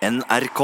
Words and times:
NRK. 0.00 0.60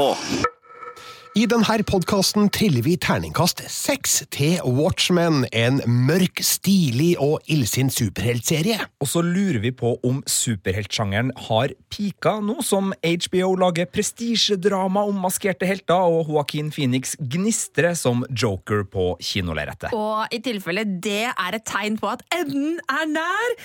I 1.37 1.43
denne 1.45 1.75
podkasten 1.85 2.47
triller 2.49 2.81
vi 2.81 2.95
terningkast 2.97 3.59
seks 3.69 4.23
til 4.33 4.55
Watchmen, 4.65 5.43
en 5.53 5.77
mørk, 5.85 6.41
stilig 6.41 7.11
og 7.21 7.45
illsint 7.45 7.93
superheltserie. 7.93 8.79
Og 8.97 9.11
så 9.11 9.21
lurer 9.21 9.59
vi 9.61 9.69
på 9.77 9.91
om 10.01 10.23
superheltsjangeren 10.25 11.29
har 11.49 11.75
pika, 11.93 12.39
nå 12.41 12.55
som 12.65 12.89
HBO 13.03 13.51
lager 13.61 13.85
prestisjedrama 13.93 15.05
om 15.05 15.21
maskerte 15.27 15.69
helter, 15.69 16.09
og 16.09 16.33
Joaquin 16.33 16.73
Phoenix 16.73 17.13
gnistrer 17.21 17.93
som 17.93 18.25
joker 18.33 18.87
på 18.89 19.11
kinolerretet. 19.21 19.93
Og 19.93 20.33
i 20.33 20.41
tilfelle 20.41 20.87
det 21.05 21.27
er 21.29 21.59
et 21.59 21.67
tegn 21.69 22.01
på 22.01 22.09
at 22.15 22.25
enden 22.33 22.81
er 22.89 23.05
nær, 23.13 23.55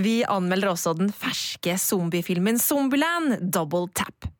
vi 0.00 0.22
anmelder 0.24 0.72
også 0.72 0.96
den 0.96 1.12
ferske 1.12 1.76
zombiefilmen 1.84 2.56
Zombieland 2.56 3.42
Double 3.52 3.92
Tap. 3.92 4.32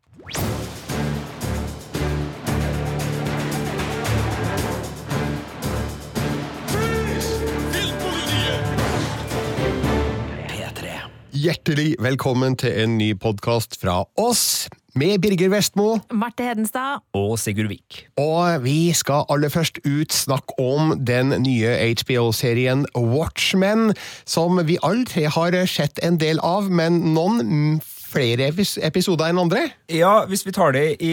Hjertelig 11.38 11.92
velkommen 12.02 12.56
til 12.58 12.72
en 12.82 12.96
ny 12.98 13.12
podkast 13.20 13.76
fra 13.78 14.00
oss, 14.18 14.66
med 14.98 15.20
Birger 15.22 15.52
Vestmo. 15.52 16.00
Marte 16.10 16.42
Hedenstad. 16.42 17.04
Og 17.14 17.36
Sigurd 17.38 17.68
Vik. 17.70 17.98
Og 18.18 18.64
vi 18.64 18.90
skal 18.96 19.28
aller 19.30 19.52
først 19.52 19.78
ut 19.84 20.14
snakke 20.14 20.56
om 20.58 20.96
den 20.98 21.30
nye 21.44 21.76
HBO-serien 22.00 22.88
Watchmen, 22.96 23.92
som 24.26 24.58
vi 24.66 24.80
alle 24.82 25.06
tre 25.06 25.28
har 25.30 25.54
sett 25.70 26.02
en 26.02 26.18
del 26.18 26.42
av, 26.42 26.72
men 26.74 26.98
noen 27.14 27.78
flere 28.08 28.48
episoder 28.50 29.28
enn 29.28 29.40
andre. 29.40 29.66
Ja, 29.92 30.24
hvis 30.28 30.44
vi 30.46 30.54
tar 30.56 30.72
det 30.76 30.84
i 31.04 31.12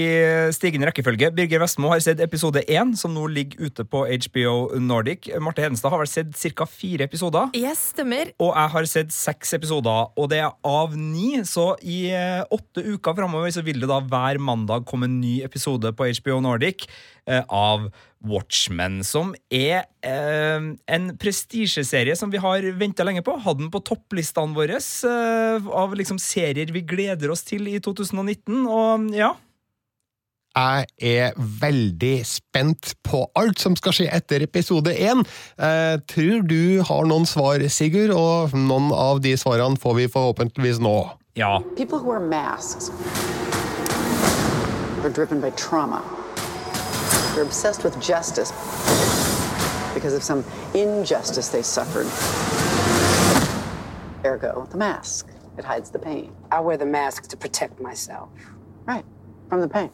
stigende 0.56 0.90
rekkefølge. 0.90 1.32
Birger 1.36 1.62
Vestmo 1.64 1.92
har 1.92 2.02
sett 2.04 2.22
episode 2.24 2.64
én, 2.72 2.94
som 2.98 3.14
nå 3.16 3.28
ligger 3.32 3.68
ute 3.68 3.86
på 3.88 4.06
HBO 4.08 4.56
Nordic. 4.80 5.30
Marte 5.44 5.64
Hedenstad 5.66 5.94
har 5.94 6.02
vel 6.02 6.12
sett 6.12 6.34
ca. 6.56 6.68
fire 6.70 7.08
episoder. 7.10 7.52
Yes, 7.58 7.92
stemmer. 7.96 8.32
Og 8.40 8.54
jeg 8.54 8.74
har 8.76 8.90
sett 8.92 9.16
seks 9.16 9.56
episoder, 9.58 10.12
og 10.16 10.30
det 10.32 10.42
er 10.44 10.54
av 10.66 10.96
ni. 10.98 11.42
Så 11.48 11.74
i 11.84 12.06
eh, 12.16 12.44
åtte 12.54 12.84
uker 12.86 13.18
framover 13.18 13.52
så 13.54 13.64
vil 13.66 13.82
det 13.84 13.92
da 13.92 14.00
hver 14.04 14.40
mandag 14.40 14.88
komme 14.90 15.10
en 15.10 15.20
ny 15.22 15.38
episode 15.46 15.92
på 15.96 16.10
HBO 16.22 16.40
Nordic 16.44 16.88
av 17.26 17.90
Watchmen, 18.26 19.04
som 19.06 19.34
er 19.54 19.86
eh, 20.06 20.68
en 20.98 21.08
prestisjeserie 21.22 22.16
som 22.18 22.32
vi 22.34 22.42
har 22.42 22.66
venta 22.80 23.06
lenge 23.06 23.24
på. 23.26 23.38
Hadde 23.46 23.66
den 23.66 23.74
på 23.74 23.84
topplistene 23.86 24.56
våre 24.58 24.80
eh, 24.80 25.72
av 25.84 25.96
liksom 25.98 26.20
serier 26.22 26.74
vi 26.74 26.86
gleder 26.86 27.34
oss 27.34 27.46
til 27.48 27.70
i 27.72 27.80
2019, 27.80 28.66
og 28.66 29.12
ja. 29.16 29.36
Jeg 30.56 30.86
er 31.04 31.34
veldig 31.36 32.22
spent 32.24 32.94
på 33.04 33.26
alt 33.36 33.60
som 33.60 33.76
skal 33.76 33.98
skje 33.98 34.06
etter 34.08 34.46
episode 34.46 34.94
én. 34.96 35.26
Jeg 35.60 36.00
tror 36.08 36.46
du 36.48 36.80
har 36.88 37.10
noen 37.12 37.28
svar, 37.28 37.60
Sigurd, 37.68 38.16
og 38.16 38.56
noen 38.56 38.88
av 38.96 39.20
de 39.26 39.36
svarene 39.36 39.76
får 39.76 40.00
vi 40.00 40.08
forhåpentligvis 40.14 40.80
nå. 40.80 40.96
Ja. 41.36 41.60
People 41.76 42.00
who 42.00 42.08
wear 42.08 42.24
masks 42.24 42.88
are 45.04 45.12
driven 45.12 45.42
by 45.44 45.52
trauma. 45.60 46.00
They're 47.36 47.44
obsessed 47.44 47.84
with 47.84 48.00
justice 48.00 48.52
because 49.94 50.14
of 50.14 50.24
some 50.24 50.44
injustice 50.74 51.50
they 51.50 51.64
suffered. 51.64 52.08
Ergo, 54.26 54.68
the 54.72 54.78
mask. 54.78 55.28
It 55.58 55.66
hides 55.66 55.90
the 55.90 56.00
pain. 56.00 56.32
I 56.52 56.62
wear 56.62 56.78
the 56.78 56.86
mask 56.86 57.28
to 57.28 57.38
protect 57.38 57.82
myself. 57.82 58.30
Right. 58.88 59.06
From 59.50 59.60
the 59.62 59.68
pain. 59.68 59.90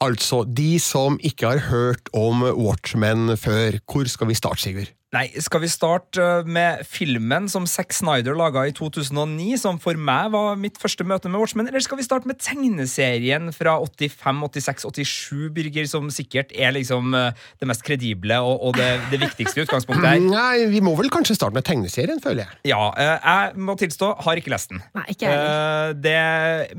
Altså, 0.00 0.44
de 0.56 0.80
som 0.80 1.18
ikke 1.22 1.46
har 1.46 1.58
hørt 1.58 2.08
om 2.14 2.42
Watchmen 2.42 3.36
før, 3.36 3.78
hvor 3.92 4.08
skal 4.08 4.28
vi 4.28 4.34
starte, 4.34 4.62
Sigurd? 4.62 5.01
Nei, 5.12 5.26
skal 5.44 5.60
vi 5.60 5.68
starte 5.68 6.24
uh, 6.24 6.46
med 6.48 6.86
filmen 6.88 7.44
som 7.52 7.66
Zack 7.68 7.92
Snyder 7.92 8.32
laga 8.32 8.62
i 8.64 8.72
2009, 8.72 9.58
som 9.60 9.76
for 9.80 9.98
meg 10.00 10.30
var 10.32 10.56
mitt 10.56 10.78
første 10.80 11.04
møte 11.04 11.28
med 11.28 11.42
Watchmen, 11.42 11.68
eller 11.68 11.84
skal 11.84 11.98
vi 12.00 12.06
starte 12.06 12.30
med 12.30 12.38
tegneserien 12.40 13.52
fra 13.52 13.74
85, 13.84 14.40
86, 14.56 14.86
87, 14.88 15.50
Birger, 15.52 15.90
som 15.90 16.08
sikkert 16.08 16.54
er 16.56 16.72
liksom 16.78 17.12
uh, 17.12 17.28
det 17.60 17.68
mest 17.68 17.84
kredible 17.84 18.38
og, 18.40 18.54
og 18.70 18.78
det, 18.80 18.88
det 19.12 19.20
viktigste 19.20 19.66
utgangspunktet 19.66 20.14
her? 20.14 20.24
Nei, 20.32 20.64
vi 20.72 20.80
må 20.80 20.96
vel 20.96 21.12
kanskje 21.12 21.36
starte 21.36 21.58
med 21.58 21.68
tegneserien, 21.68 22.22
føler 22.24 22.46
jeg. 22.46 22.62
Ja, 22.72 22.80
uh, 22.96 23.12
jeg 23.20 23.66
må 23.68 23.76
tilstå, 23.84 24.14
har 24.24 24.40
ikke 24.40 24.54
lest 24.54 24.72
den. 24.72 24.80
Nei, 24.96 25.04
ikke 25.12 25.28
jeg 25.28 25.36
heller. 25.36 26.00
Det, 26.08 26.16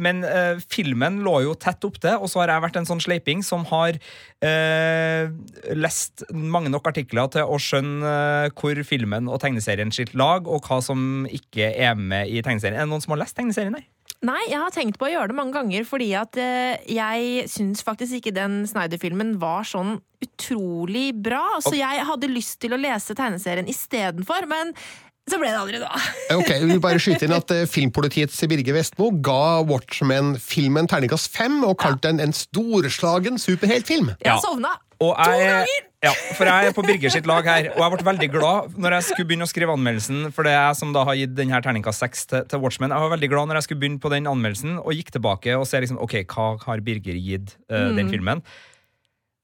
men 0.02 0.26
filmen 0.74 1.22
lå 1.22 1.36
jo 1.46 1.54
tett 1.54 1.86
opp 1.86 2.02
til, 2.02 2.18
og 2.18 2.34
så 2.34 2.42
har 2.42 2.56
jeg 2.56 2.66
vært 2.66 2.82
en 2.82 2.90
sånn 2.90 3.04
sleiping 3.04 3.46
som 3.46 3.62
har 3.70 4.02
uh, 4.02 5.30
lest 5.78 6.26
mange 6.34 6.74
nok 6.74 6.90
artikler 6.90 7.30
til 7.38 7.46
å 7.46 7.62
skjønne 7.62 8.23
hvor 8.60 8.80
filmen 8.88 9.30
og 9.32 9.42
tegneserien 9.44 9.92
skilt 9.94 10.16
lag, 10.20 10.48
og 10.48 10.66
hva 10.68 10.80
som 10.84 11.28
ikke 11.30 11.74
er 11.74 11.98
med 12.00 12.32
i 12.32 12.42
tegneserien. 12.46 12.80
Er 12.80 12.88
det 12.88 12.94
noen 12.94 13.04
som 13.04 13.16
har 13.16 13.24
lest 13.24 13.38
tegneserien 13.38 13.76
der? 13.78 13.86
Nei, 14.24 14.40
jeg 14.48 14.60
har 14.62 14.72
tenkt 14.72 14.96
på 15.00 15.10
å 15.10 15.12
gjøre 15.12 15.34
det 15.34 15.36
mange 15.36 15.56
ganger, 15.58 15.84
fordi 15.88 16.14
at 16.16 16.38
eh, 16.40 16.80
jeg 16.96 17.48
syns 17.52 17.84
faktisk 17.84 18.22
ikke 18.22 18.36
den 18.36 18.62
Snyder-filmen 18.70 19.36
var 19.42 19.68
sånn 19.68 19.98
utrolig 20.24 21.10
bra. 21.26 21.60
Så 21.64 21.76
jeg 21.76 22.06
hadde 22.08 22.32
lyst 22.32 22.62
til 22.64 22.76
å 22.76 22.80
lese 22.80 23.18
tegneserien 23.20 23.68
istedenfor, 23.68 24.48
men 24.48 24.72
så 25.30 25.38
ble 25.40 25.48
det 25.54 25.60
aldri 25.60 25.80
da. 25.80 25.90
Ok, 26.36 26.50
Vi 26.68 26.76
bare 26.84 27.00
skyte 27.00 27.24
inn 27.28 27.34
at 27.36 27.52
eh, 27.56 27.64
Filmpolitiets 27.70 28.42
Birger 28.52 28.76
Vestmo 28.76 29.08
ga 29.24 29.62
Watchmen-filmen 29.70 30.90
terningkast 30.92 31.32
fem 31.32 31.62
og 31.64 31.78
kalte 31.80 32.10
den 32.12 32.20
en 32.24 32.36
storslagen 32.36 33.40
superheltfilm. 33.40 34.12
Jeg 34.20 34.28
Ja. 34.28 34.38
sovna 34.44 34.74
to 35.00 35.14
ganger! 35.16 35.68
Ja, 36.04 36.12
for 36.36 36.44
jeg 36.44 36.68
er 36.68 36.74
på 36.76 36.84
Birger 36.84 37.10
sitt 37.14 37.26
lag 37.26 37.46
her, 37.48 37.70
og 37.72 37.80
jeg 37.80 37.92
ble 37.94 38.06
veldig 38.12 38.28
glad 38.34 38.74
når 38.76 38.98
jeg 38.98 39.04
skulle 39.08 39.28
begynne 39.30 39.46
å 39.48 39.52
skrive 39.52 39.72
anmeldelsen, 39.72 40.26
for 40.36 40.44
det 40.44 40.52
er 40.52 40.66
jeg 40.68 40.76
som 40.82 40.92
da 40.92 41.06
har 41.08 41.16
gitt 41.16 41.32
denne 41.38 41.62
terningkast 41.64 42.04
seks 42.04 42.26
til, 42.28 42.44
til 42.52 42.60
Watchmen. 42.60 42.92
Jeg 42.92 43.00
var 43.06 43.14
veldig 43.16 43.30
glad 43.32 43.48
når 43.48 43.62
jeg 43.62 43.68
skulle 43.70 43.80
begynne 43.86 44.04
på 44.04 44.12
den 44.12 44.28
anmeldelsen, 44.28 44.76
og 44.84 44.92
gikk 44.92 45.14
tilbake 45.16 45.56
og 45.56 45.64
ser 45.70 45.80
liksom, 45.86 46.02
ok, 46.04 46.18
hva 46.28 46.50
har 46.66 46.84
Birger 46.84 47.16
gitt 47.16 47.56
uh, 47.72 47.96
den 47.96 48.12
filmen? 48.12 48.44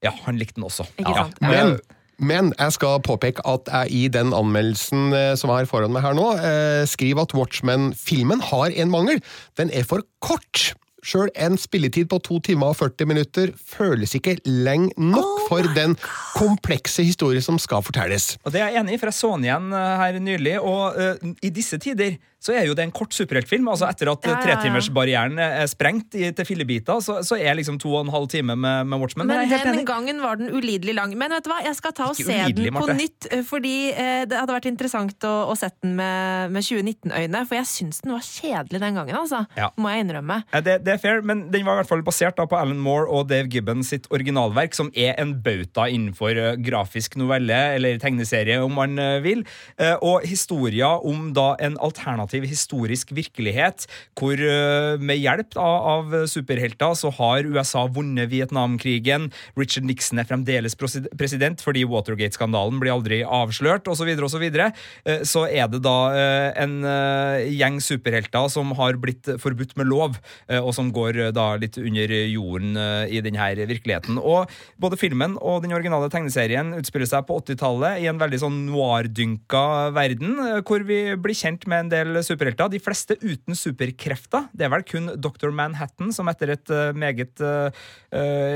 Ja, 0.03 0.11
han 0.25 0.35
likte 0.40 0.59
den 0.59 0.67
også. 0.67 0.84
Mm. 0.97 1.00
Ikke 1.06 1.16
ja. 1.16 1.23
sant? 1.23 1.40
Men, 1.47 1.73
Eh, 1.79 1.96
men 2.19 2.52
jeg 2.57 2.75
skal 2.75 3.00
påpeke 3.06 3.44
at 3.47 3.69
jeg 3.72 3.96
i 3.96 4.03
den 4.12 4.34
anmeldelsen 4.35 5.16
eh, 5.16 5.34
som 5.40 5.53
er 5.56 5.69
foran 5.69 5.94
meg 5.96 6.03
her 6.06 6.18
nå, 6.18 6.28
eh, 6.38 6.84
skriver 6.90 7.25
at 7.25 7.35
Watchmen-filmen 7.38 8.44
har 8.52 8.75
en 8.75 8.94
mangel. 8.94 9.24
Den 9.59 9.72
er 9.74 9.88
for 9.88 10.06
kort. 10.24 10.74
Sjøl 11.06 11.29
en 11.40 11.56
spilletid 11.59 12.09
på 12.12 12.19
to 12.24 12.40
timer 12.44 12.74
og 12.74 12.79
40 12.81 13.08
minutter 13.08 13.53
føles 13.56 14.16
ikke 14.18 14.35
lenge 14.46 14.91
nok 15.00 15.46
for 15.47 15.68
den 15.75 15.96
komplekse 16.35 17.06
historien 17.08 17.44
som 17.44 17.59
skal 17.62 17.84
fortelles. 17.85 18.34
Og 18.44 18.53
det 18.53 18.62
er 18.62 18.74
jeg 18.74 18.84
enig 18.84 18.97
i, 18.97 19.00
for 19.00 19.12
jeg 19.12 19.19
så 19.19 19.31
den 19.38 19.47
igjen 19.47 19.72
eh, 19.72 19.94
her 20.03 20.19
nylig, 20.24 20.58
og 20.59 21.00
uh, 21.00 21.31
i 21.46 21.53
disse 21.56 21.79
tider 21.79 22.18
så 22.40 22.54
er 22.56 22.66
jo 22.70 22.74
det 22.78 22.86
en 22.88 22.92
kort 22.96 23.12
superheltfilm. 23.16 23.68
Altså 23.68 23.88
etter 23.90 24.10
at 24.14 24.24
Ja, 24.26 24.32
ja, 24.32 24.38
ja. 24.38 24.44
tretimersbarrieren 24.48 25.40
er 25.44 25.68
sprengt 25.68 26.16
i, 26.16 26.30
til 26.36 26.46
fillebiter, 26.48 27.02
så, 27.04 27.18
så 27.26 27.36
er 27.40 27.58
liksom 27.60 27.80
to 27.82 27.92
og 27.98 28.06
en 28.06 28.12
halv 28.14 28.28
time 28.32 28.56
med, 28.56 28.88
med 28.88 29.00
Watchmen. 29.02 29.28
Men 29.28 29.44
helt 29.50 29.64
den 29.66 29.74
enig. 29.80 29.86
gangen 29.90 30.22
var 30.24 30.40
den 30.40 30.50
ulidelig 30.56 30.96
lang. 30.96 31.16
Men 31.20 31.34
vet 31.36 31.44
du 31.46 31.52
hva, 31.52 31.60
jeg 31.66 31.76
skal 31.76 31.96
ta 31.98 32.08
og 32.10 32.16
Ikke 32.16 32.30
se 32.30 32.38
ulidelig, 32.46 32.70
den 32.72 32.78
på 32.80 32.86
Marte. 32.88 32.98
nytt. 33.02 33.28
eh, 33.32 33.44
Fordi 33.48 33.74
eh, 33.92 34.22
det 34.30 34.38
hadde 34.40 34.56
vært 34.56 34.70
interessant 34.72 35.28
å, 35.28 35.34
å 35.52 35.58
sette 35.60 35.82
den 35.84 35.98
med, 36.00 36.54
med 36.56 36.64
2019-øyne. 36.64 37.44
For 37.50 37.60
jeg 37.60 37.70
syns 37.74 38.02
den 38.06 38.16
var 38.16 38.24
kjedelig 38.24 38.82
den 38.86 39.00
gangen, 39.02 39.20
altså. 39.20 39.44
Ja. 39.60 39.70
Må 39.76 39.92
jeg 39.92 40.06
innrømme. 40.08 40.40
Det, 40.64 40.78
det 40.86 40.96
er 40.96 41.02
fair, 41.04 41.22
men 41.26 41.48
den 41.52 41.66
var 41.68 41.76
i 41.78 41.82
hvert 41.84 41.92
fall 41.92 42.06
basert 42.08 42.38
da 42.40 42.46
på 42.50 42.56
Alan 42.60 42.80
Moore 42.80 43.10
og 43.10 43.28
Dave 43.32 43.50
Gibbon 43.52 43.84
sitt 43.84 44.08
originalverk, 44.16 44.78
som 44.78 44.92
er 44.96 45.18
en 45.20 45.36
bauta 45.44 45.90
innenfor 45.92 46.40
eh, 46.40 46.56
grafisk 46.64 47.18
novelle, 47.20 47.60
eller 47.76 48.00
tegneserie, 48.02 48.62
om 48.64 48.74
man 48.80 48.96
eh, 49.02 49.18
vil. 49.26 49.44
Eh, 49.82 49.96
og 50.06 50.24
historia 50.30 50.94
om 51.04 51.34
da 51.36 51.52
en 51.60 51.76
alternativ 51.84 52.28
historisk 52.34 53.13
virkelighet, 53.16 53.88
hvor 54.19 54.40
eh, 54.40 54.95
med 55.01 55.19
hjelp 55.19 55.53
da, 55.56 55.67
av 55.95 56.14
superhelter 56.29 56.96
så 56.97 57.11
har 57.20 57.47
USA 57.49 57.85
vunnet 57.90 58.29
Vietnamkrigen, 58.31 59.29
Richard 59.59 59.87
Nixon 59.90 60.22
er 60.22 60.29
fremdeles 60.29 60.78
president 60.78 61.64
fordi 61.64 61.85
Watergate-skandalen 61.90 62.79
blir 62.81 62.96
aldri 62.96 63.22
avslørt, 63.26 63.90
osv., 63.90 64.09
osv. 64.09 64.28
Så, 64.29 64.37
videre. 64.40 64.70
og 65.03 65.26
så 65.28 65.41
er 65.49 65.67
det 65.72 65.81
da 65.84 65.96
eh, 66.16 66.49
en 66.64 66.79
eh, 66.87 67.49
gjeng 67.52 67.79
superhelter 67.84 68.47
som 68.52 68.72
har 68.78 68.97
blitt 69.02 69.28
forbudt 69.41 69.75
med 69.79 69.90
lov, 69.90 70.17
eh, 70.47 70.59
og 70.59 70.72
som 70.75 70.91
går 70.96 71.20
eh, 71.25 71.32
da 71.35 71.52
litt 71.59 71.79
under 71.82 72.14
jorden 72.29 72.78
eh, 72.79 73.16
i 73.17 73.22
denne 73.25 73.49
virkeligheten. 73.70 74.20
Og 74.20 74.49
både 74.82 74.99
filmen 74.99 75.37
og 75.40 75.64
den 75.64 75.75
originale 75.75 76.09
tegneserien 76.11 76.73
utspiller 76.78 77.09
seg 77.09 77.28
på 77.28 77.40
80-tallet 77.41 78.03
i 78.03 78.09
en 78.11 78.22
veldig 78.22 78.41
sånn 78.41 78.59
noir-dynka 78.70 79.64
verden, 79.96 80.37
eh, 80.46 80.61
hvor 80.66 80.85
vi 80.87 81.02
blir 81.20 81.37
kjent 81.37 81.67
med 81.70 81.85
en 81.85 81.93
del 81.93 82.19
superhelter. 82.26 82.72
De 82.72 82.82
fleste 82.84 83.18
uten 83.22 83.58
superkrefter. 83.58 84.48
Det 84.54 84.68
er 84.68 84.74
vel 84.74 84.86
kun 84.88 85.12
Dr. 85.20 85.52
Manhattan 85.56 86.14
som 86.16 86.30
etter 86.32 86.56
et 86.56 86.74
eh, 86.74 86.92
meget 86.98 87.44
eh, 87.44 87.86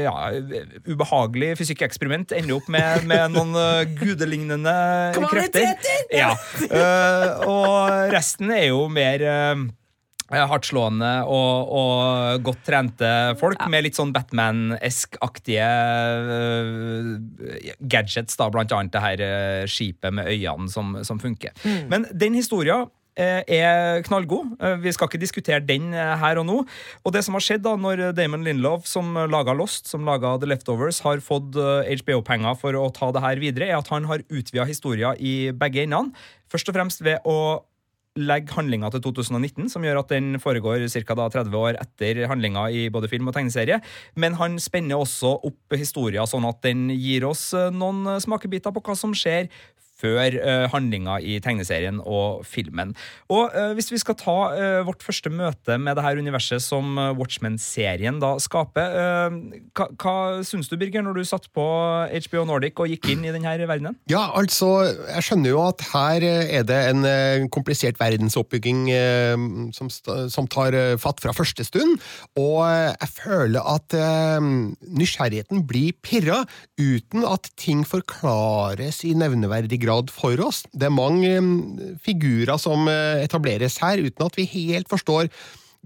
ja, 0.03 0.15
ubehagelig 0.87 1.53
fysikkeksperiment 1.61 2.33
ender 2.37 2.57
opp 2.57 2.67
med, 2.71 3.05
med 3.09 3.33
noen 3.33 3.53
uh, 3.57 3.83
gudelignende 3.97 4.73
krefter. 5.17 5.73
Ja. 6.13 6.33
Uh, 6.67 7.45
og 7.47 8.13
resten 8.13 8.51
er 8.53 8.67
jo 8.71 8.85
mer 8.91 9.23
hardtslående 10.31 11.11
og, 11.29 11.73
og 11.77 12.45
godt 12.45 12.63
trente 12.67 13.11
folk 13.39 13.61
med 13.69 13.85
litt 13.85 13.97
sånn 13.99 14.13
Batman-esk-aktige 14.15 15.69
uh, 16.29 17.13
gadgets, 17.79 18.37
da, 18.39 18.49
blant 18.53 18.73
annet 18.73 18.95
det 18.95 19.03
her 19.03 19.23
uh, 19.23 19.69
skipet 19.69 20.15
med 20.15 20.31
øynene 20.31 20.71
som, 20.71 20.95
som 21.05 21.21
funker. 21.21 21.53
Men 21.91 22.07
den 22.11 22.37
historien 22.39 22.89
er 23.19 24.01
knallgod. 24.07 24.55
Eh, 24.59 24.77
Vi 24.83 24.93
skal 24.95 25.09
ikke 25.09 25.21
diskutere 25.21 25.59
den 25.59 25.93
eh, 25.93 26.15
her 26.17 26.39
og 26.41 26.47
nå. 26.47 26.59
Og 27.03 27.13
det 27.13 27.23
som 27.25 27.37
har 27.37 27.43
skjedd 27.45 27.63
da, 27.65 27.75
når 27.75 28.13
Damon 28.17 28.43
Lindlov, 28.43 28.87
som 28.89 29.13
laga 29.29 29.53
Lost, 29.53 29.87
som 29.87 30.05
laga 30.05 30.37
The 30.39 30.49
Leftovers, 30.49 31.01
har 31.05 31.21
fått 31.23 31.55
eh, 31.55 31.93
HBO-penger 32.01 32.57
for 32.59 32.77
å 32.79 32.89
ta 32.93 33.11
det 33.13 33.23
her 33.23 33.43
videre, 33.43 33.69
er 33.69 33.77
at 33.77 33.91
han 33.93 34.09
har 34.09 34.25
utvida 34.29 34.65
historier 34.69 35.19
i 35.19 35.51
begge 35.51 35.85
endene. 35.85 36.13
Først 36.51 36.69
og 36.69 36.77
fremst 36.77 37.03
ved 37.05 37.21
å 37.25 37.63
legge 38.19 38.53
handlinga 38.53 38.91
til 38.93 39.01
2019, 39.07 39.71
som 39.73 39.85
gjør 39.85 40.03
at 40.03 40.11
den 40.13 40.37
foregår 40.41 40.85
ca. 40.85 41.15
30 41.33 41.55
år 41.57 41.79
etter 41.81 42.21
handlinga 42.29 42.67
i 42.69 42.85
både 42.93 43.09
film 43.09 43.29
og 43.29 43.33
tegneserie. 43.33 43.79
Men 44.13 44.37
han 44.37 44.59
spenner 44.61 45.01
også 45.01 45.33
opp 45.49 45.73
historier 45.77 46.27
sånn 46.29 46.45
at 46.45 46.61
den 46.65 46.91
gir 46.93 47.25
oss 47.29 47.51
eh, 47.57 47.71
noen 47.73 48.19
smakebiter 48.21 48.73
på 48.73 48.83
hva 48.85 48.97
som 48.97 49.15
skjer 49.17 49.49
før 50.03 50.37
uh, 50.43 50.67
handlinga 50.73 51.17
i 51.23 51.39
tegneserien 51.43 52.01
og 52.03 52.43
filmen. 52.47 52.93
Og 53.31 53.49
uh, 53.55 53.71
Hvis 53.77 53.91
vi 53.93 54.01
skal 54.03 54.19
ta 54.19 54.37
uh, 54.51 54.83
vårt 54.85 55.03
første 55.05 55.31
møte 55.31 55.79
med 55.79 55.97
det 55.97 56.03
her 56.05 56.19
universet 56.19 56.63
som 56.63 56.97
eh, 56.99 57.11
Watchmen-serien 57.17 58.19
da 58.21 58.33
skaper, 58.41 58.97
eh, 58.99 59.37
hva, 59.77 59.87
hva 59.99 60.15
syns 60.47 60.69
du, 60.71 60.77
Birger, 60.79 61.03
når 61.05 61.19
du 61.19 61.27
satt 61.27 61.49
på 61.55 61.65
HBO 62.27 62.45
Nordic 62.49 62.79
og 62.81 62.91
gikk 62.91 63.11
inn 63.13 63.25
i 63.27 63.33
denne 63.33 63.53
verdenen? 63.69 63.97
Ja, 64.11 64.25
altså, 64.37 64.71
jeg 64.85 65.25
skjønner 65.27 65.53
jo 65.53 65.61
at 65.65 65.83
her 65.93 66.27
eh, 66.27 66.53
er 66.59 66.67
det 66.67 66.79
en 66.91 67.07
eh, 67.07 67.47
komplisert 67.53 67.99
verdensoppbygging 68.01 68.85
eh, 68.93 69.47
som, 69.75 69.91
som 69.91 70.49
tar 70.51 70.77
eh, 70.77 70.95
fatt 71.01 71.23
fra 71.23 71.35
første 71.35 71.65
stund, 71.67 71.99
og 72.39 72.59
eh, 72.67 72.91
jeg 72.93 73.13
føler 73.19 73.71
at 73.75 73.97
eh, 73.97 74.49
nysgjerrigheten 74.93 75.65
blir 75.69 75.95
pirra 76.03 76.43
uten 76.79 77.27
at 77.27 77.51
ting 77.59 77.83
forklares 77.87 79.03
i 79.07 79.13
nevneverdig 79.17 79.81
grad 79.83 79.92
for 80.13 80.39
oss. 80.45 80.63
Det 80.73 80.87
er 80.87 80.95
mange 80.95 81.33
eh, 81.37 81.93
figurer 82.03 82.57
som 82.61 82.87
eh, 82.91 83.23
etableres 83.23 83.79
her 83.83 84.01
uten 84.03 84.25
at 84.25 84.39
vi 84.39 84.47
helt 84.55 84.89
forstår 84.91 85.29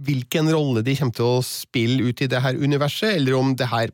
hvilken 0.08 0.52
rolle 0.54 0.84
de 0.86 0.94
kommer 0.98 1.18
til 1.18 1.38
å 1.40 1.46
spille 1.46 2.12
ut 2.12 2.22
i 2.22 2.30
det 2.30 2.42
her 2.44 2.58
universet, 2.58 3.16
eller 3.18 3.38
om 3.38 3.56
det 3.58 3.70
her 3.72 3.94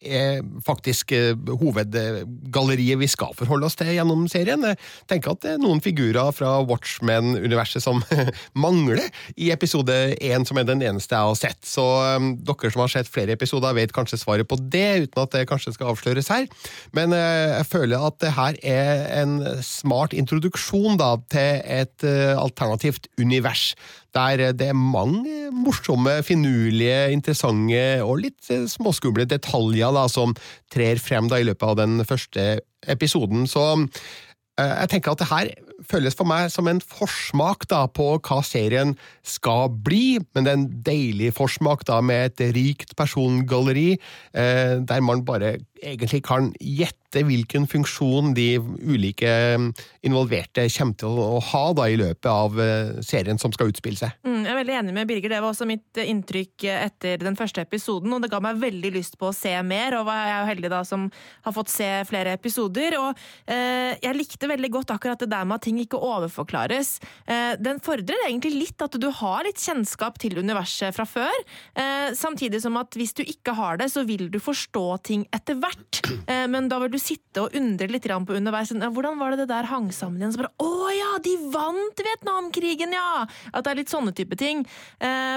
er 0.00 0.40
faktisk 0.66 1.12
eh, 1.16 1.34
hovedgalleriet 1.60 3.00
vi 3.00 3.08
skal 3.10 3.34
forholde 3.36 3.68
oss 3.68 3.78
til 3.78 3.92
gjennom 3.94 4.26
serien. 4.30 4.64
Jeg 4.64 4.78
tenker 5.10 5.34
at 5.34 5.42
det 5.44 5.52
er 5.54 5.62
noen 5.62 5.82
figurer 5.84 6.32
fra 6.36 6.56
Watchmen-universet 6.66 7.84
som 7.84 8.02
mangler 8.64 9.02
i 9.36 9.50
episode 9.54 9.94
én, 10.16 10.46
som 10.48 10.60
er 10.60 10.68
den 10.68 10.84
eneste 10.84 11.16
jeg 11.16 11.30
har 11.30 11.38
sett. 11.38 11.60
Så 11.66 11.84
um, 12.16 12.32
dere 12.46 12.72
som 12.72 12.84
har 12.84 12.92
sett 12.92 13.10
flere 13.10 13.36
episoder, 13.36 13.76
vet 13.76 13.94
kanskje 13.96 14.20
svaret 14.20 14.48
på 14.48 14.58
det, 14.60 15.06
uten 15.06 15.24
at 15.24 15.36
det 15.36 15.46
kanskje 15.50 15.74
skal 15.76 15.92
avsløres 15.92 16.30
her. 16.32 16.48
Men 16.96 17.14
eh, 17.16 17.58
jeg 17.58 17.70
føler 17.72 18.08
at 18.08 18.20
det 18.22 18.34
her 18.36 18.60
er 18.66 19.04
en 19.20 19.38
smart 19.64 20.16
introduksjon 20.16 20.98
da, 21.00 21.14
til 21.32 21.62
et 21.62 22.06
eh, 22.06 22.34
alternativt 22.36 23.10
univers 23.20 23.72
der 24.16 24.52
det 24.56 24.70
er 24.72 24.78
mange 24.78 25.50
morsomme, 25.54 26.18
finurlige, 26.26 27.12
interessante 27.14 27.82
og 28.04 28.22
litt 28.24 28.50
eh, 28.52 28.66
småskumle 28.70 29.28
detaljer 29.28 29.94
da, 29.96 30.06
som 30.10 30.34
trer 30.72 31.00
frem 31.02 31.30
da, 31.30 31.40
i 31.40 31.48
løpet 31.48 31.68
av 31.68 31.78
den 31.82 32.00
første 32.08 32.46
episoden. 32.86 33.46
Så 33.50 33.64
eh, 33.76 34.74
jeg 34.82 34.92
tenker 34.94 35.14
at 35.14 35.22
det 35.22 35.30
her 35.32 35.52
føles 35.84 36.16
for 36.16 36.28
meg 36.28 36.50
som 36.52 36.68
en 36.70 36.80
forsmak 36.80 37.66
da, 37.70 37.84
på 37.90 38.08
hva 38.16 38.40
serien 38.46 38.94
skal 39.26 39.70
bli, 39.70 40.18
men 40.34 40.46
det 40.46 40.52
er 40.52 40.60
en 40.60 40.68
deilig 40.86 41.32
forsmak 41.36 41.84
da, 41.88 42.00
med 42.04 42.32
et 42.32 42.56
rikt 42.56 42.96
persongalleri, 42.98 43.96
eh, 44.36 44.76
der 44.86 45.04
man 45.04 45.24
bare 45.26 45.56
egentlig 45.82 46.22
kan 46.24 46.50
gjette 46.60 47.22
hvilken 47.26 47.66
funksjon 47.70 48.32
de 48.36 48.56
ulike 48.58 49.28
eh, 49.28 49.66
involverte 50.06 50.66
kommer 50.72 50.96
til 51.00 51.20
å 51.20 51.40
ha 51.52 51.62
da, 51.76 51.86
i 51.88 51.98
løpet 52.00 52.28
av 52.30 52.56
eh, 52.60 52.96
serien 53.04 53.40
som 53.40 53.52
skal 53.54 53.70
utspille 53.72 54.00
seg. 54.00 54.16
Mm, 54.26 54.42
jeg 54.44 54.52
er 54.52 54.60
veldig 54.60 54.76
enig 54.80 54.96
med 54.96 55.10
Birger. 55.10 55.32
Det 55.32 55.42
var 55.42 55.52
også 55.52 55.68
mitt 55.68 56.00
eh, 56.00 56.08
inntrykk 56.12 56.66
etter 56.72 57.20
den 57.22 57.38
første 57.38 57.64
episoden, 57.64 58.12
og 58.16 58.24
det 58.24 58.32
ga 58.32 58.40
meg 58.44 58.60
veldig 58.62 58.92
lyst 58.96 59.18
på 59.20 59.30
å 59.30 59.36
se 59.36 59.52
mer. 59.66 59.98
Og 60.00 60.10
jeg 60.10 60.32
er 60.32 60.40
jo 60.40 60.50
heldig 60.52 60.72
da 60.72 60.82
som 60.88 61.08
har 61.46 61.56
fått 61.56 61.72
se 61.72 61.90
flere 62.08 62.36
episoder. 62.36 62.98
Og 63.00 63.22
eh, 63.44 63.96
jeg 64.02 64.18
likte 64.18 64.50
veldig 64.50 64.72
godt 64.78 64.94
akkurat 64.96 65.22
det 65.22 65.30
der 65.32 65.48
med 65.48 65.60
at 65.60 65.65
ting 65.66 65.80
ikke 65.82 66.00
overforklares. 66.00 66.96
Eh, 67.26 67.54
den 67.60 67.80
fordrer 67.82 68.26
egentlig 68.28 68.54
litt 68.54 68.84
at 68.84 68.96
du 69.00 69.08
har 69.20 69.44
litt 69.46 69.60
kjennskap 69.62 70.20
til 70.22 70.38
universet 70.38 70.94
fra 70.96 71.06
før, 71.08 71.36
eh, 71.74 72.12
samtidig 72.16 72.62
som 72.62 72.78
at 72.80 72.96
hvis 72.96 73.14
du 73.16 73.24
ikke 73.26 73.56
har 73.58 73.80
det, 73.80 73.90
så 73.92 74.06
vil 74.06 74.28
du 74.32 74.38
forstå 74.42 74.86
ting 75.06 75.26
etter 75.36 75.58
hvert. 75.60 76.02
Eh, 76.26 76.46
men 76.50 76.70
da 76.70 76.78
vil 76.82 76.92
du 76.94 76.98
sitte 77.02 77.44
og 77.44 77.56
undre 77.56 77.90
litt 77.90 78.06
på 78.06 78.36
underveis. 78.38 78.70
Hvordan 78.70 79.18
var 79.18 79.34
det 79.34 79.44
det 79.44 79.50
der 79.50 79.68
hang 79.70 79.90
sammen 79.92 80.20
igjen? 80.20 80.32
Så 80.34 80.42
bare, 80.42 80.54
Å 80.62 80.90
ja, 80.94 81.18
de 81.22 81.34
vant 81.52 82.02
Vietnamkrigen, 82.06 82.94
ja! 82.94 83.26
At 83.52 83.64
det 83.64 83.72
er 83.72 83.80
litt 83.80 83.92
sånne 83.92 84.14
type 84.16 84.38
ting. 84.38 84.62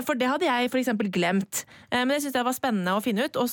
For 0.05 0.17
det 0.17 0.29
hadde 0.29 0.45
jeg 0.45 0.69
eksempel 0.69 1.09
glemt. 1.11 1.63
Men 1.91 2.13
det 2.13 2.21
syntes 2.21 2.37
jeg 2.39 2.47
var 2.47 2.57
spennende 2.57 2.95
å 2.95 3.03
finne 3.03 3.25
ut. 3.25 3.39
Og 3.39 3.49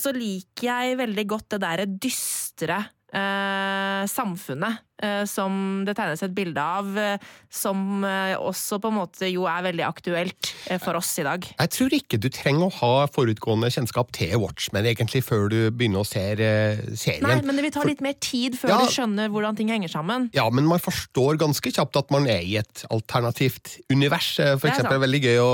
så 0.00 0.12
liker 0.16 0.66
jeg 0.66 0.98
veldig 0.98 1.26
godt 1.30 1.54
det 1.54 1.62
derre 1.62 1.86
dystre 1.86 2.82
eh, 3.14 4.02
samfunnet 4.10 4.80
eh, 5.02 5.22
som 5.28 5.84
det 5.86 5.94
tegnes 5.98 6.22
et 6.26 6.34
bilde 6.36 6.60
av, 6.60 6.88
eh, 6.98 7.22
som 7.54 8.02
eh, 8.06 8.34
også 8.36 8.78
på 8.82 8.90
en 8.90 8.96
måte 8.98 9.28
jo 9.30 9.46
er 9.50 9.62
veldig 9.68 9.84
aktuelt 9.86 10.50
eh, 10.70 10.80
for 10.82 10.98
oss 10.98 11.12
i 11.22 11.26
dag. 11.26 11.46
Jeg 11.54 11.72
tror 11.76 11.96
ikke 11.98 12.20
du 12.24 12.28
trenger 12.34 12.66
å 12.68 12.74
ha 12.80 12.92
forutgående 13.14 13.70
kjennskap 13.74 14.12
til 14.16 14.34
Watchmen 14.42 14.86
egentlig 14.90 15.24
før 15.26 15.48
du 15.52 15.58
begynner 15.70 16.02
å 16.02 16.08
se 16.08 16.24
eh, 16.34 16.84
serien. 16.98 17.24
Nei, 17.26 17.38
men 17.46 17.56
det 17.60 17.66
vil 17.68 17.74
ta 17.78 17.86
litt 17.86 18.04
mer 18.04 18.18
tid 18.18 18.58
før 18.60 18.74
Ja. 18.74 18.82
du 18.84 18.92
skjønner 18.94 19.32
hvordan 19.32 19.56
ting 19.60 19.72
henger 19.72 19.92
sammen. 19.94 20.28
Ja, 20.36 20.48
men 20.50 20.66
man 20.70 20.82
forstår 20.82 21.38
ganske 21.40 21.72
kjapt 21.74 21.96
at 22.02 22.10
man 22.14 22.28
er 22.30 22.42
i 22.44 22.56
et 22.62 22.84
alternativt 22.90 23.78
univers. 23.92 24.34
For 24.36 24.68
eksempel 24.70 24.94
er 24.96 24.98
det 24.98 25.04
veldig 25.08 25.22
gøy 25.28 25.42
å 25.44 25.50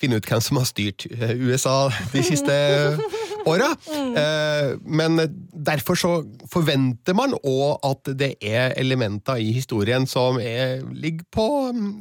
finne 0.00 0.18
ut 0.18 0.26
hvem 0.26 0.40
som 0.42 0.58
har 0.58 0.66
styrt 0.66 1.04
USA 1.38 1.88
de 2.12 2.22
siste 2.26 2.52
åra. 3.50 3.70
Eh, 3.90 4.74
Men 4.84 5.20
derfor 5.52 5.98
så 5.98 6.12
forventer 6.50 7.16
man 7.16 7.36
òg 7.40 7.84
at 7.86 8.12
det 8.18 8.34
er 8.40 8.74
elementer 8.80 9.40
i 9.42 9.52
historien 9.56 10.08
som 10.10 10.40
er, 10.40 10.82
ligger 10.92 11.26
på 11.34 11.46
mm, 11.74 11.92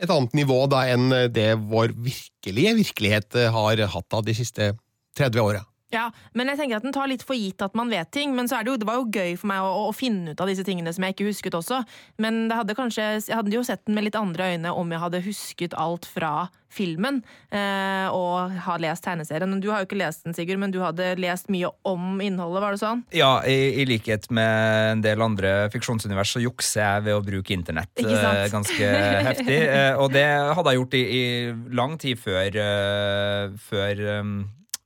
et 0.00 0.10
annet 0.10 0.36
nivå 0.36 0.62
da 0.72 0.86
enn 0.92 1.10
det 1.32 1.52
vår 1.70 1.94
virkelige 1.96 2.76
virkelighet 2.80 3.42
har 3.52 3.84
hatt 3.94 4.16
av 4.16 4.24
de 4.24 4.36
siste 4.36 4.72
30 5.18 5.42
åra. 5.42 5.64
Ja, 5.90 6.06
men 6.38 6.46
jeg 6.52 6.60
tenker 6.60 6.78
at 6.78 6.86
den 6.86 6.94
tar 6.94 7.10
litt 7.10 7.24
for 7.26 7.34
gitt 7.38 7.62
at 7.64 7.74
man 7.78 7.90
vet 7.90 8.12
ting. 8.14 8.34
Men 8.36 8.48
så 8.50 8.60
er 8.60 8.66
det 8.66 8.74
jo, 8.74 8.78
det 8.80 8.86
var 8.88 9.00
jo 9.00 9.08
gøy 9.10 9.34
for 9.40 9.50
meg 9.50 9.66
å, 9.66 9.88
å 9.88 9.96
finne 9.96 10.34
ut 10.34 10.42
av 10.42 10.50
disse 10.50 10.64
tingene 10.66 10.92
som 10.94 11.06
jeg 11.06 11.16
ikke 11.16 11.26
husket 11.26 11.56
også. 11.58 11.82
Men 12.22 12.44
det 12.50 12.58
hadde 12.60 12.78
kanskje, 12.78 13.10
jeg 13.18 13.36
hadde 13.36 13.54
jo 13.56 13.66
sett 13.66 13.82
den 13.88 13.98
med 13.98 14.06
litt 14.06 14.18
andre 14.18 14.52
øyne 14.54 14.74
om 14.76 14.94
jeg 14.94 15.02
hadde 15.02 15.24
husket 15.26 15.74
alt 15.78 16.06
fra 16.06 16.48
filmen 16.70 17.16
eh, 17.50 18.06
og 18.14 18.54
har 18.62 18.82
lest 18.82 19.02
tegneserien. 19.02 19.56
Du 19.58 19.66
har 19.72 19.82
jo 19.82 19.88
ikke 19.88 19.98
lest 19.98 20.22
den, 20.22 20.36
Sigurd, 20.36 20.60
men 20.62 20.70
du 20.70 20.78
hadde 20.84 21.16
lest 21.18 21.50
mye 21.50 21.72
om 21.88 22.20
innholdet, 22.22 22.62
var 22.62 22.76
det 22.76 22.82
sånn? 22.82 23.02
Ja, 23.14 23.32
i, 23.42 23.82
i 23.82 23.86
likhet 23.90 24.28
med 24.30 24.92
en 24.92 25.02
del 25.02 25.24
andre 25.24 25.66
fiksjonsunivers, 25.74 26.36
så 26.36 26.44
jukser 26.44 26.84
jeg 26.84 27.06
ved 27.08 27.18
å 27.18 27.24
bruke 27.26 27.56
internett 27.56 28.04
eh, 28.04 28.46
ganske 28.52 28.94
heftig. 29.30 29.58
Eh, 29.70 29.94
og 30.00 30.10
det 30.12 30.24
hadde 30.26 30.72
jeg 30.72 30.78
gjort 30.80 30.94
i, 30.96 31.00
i 31.14 31.74
lang 31.76 31.92
tid 32.00 32.18
før, 32.18 32.56
eh, 32.62 33.52
før 33.68 34.00
um, 34.20 34.32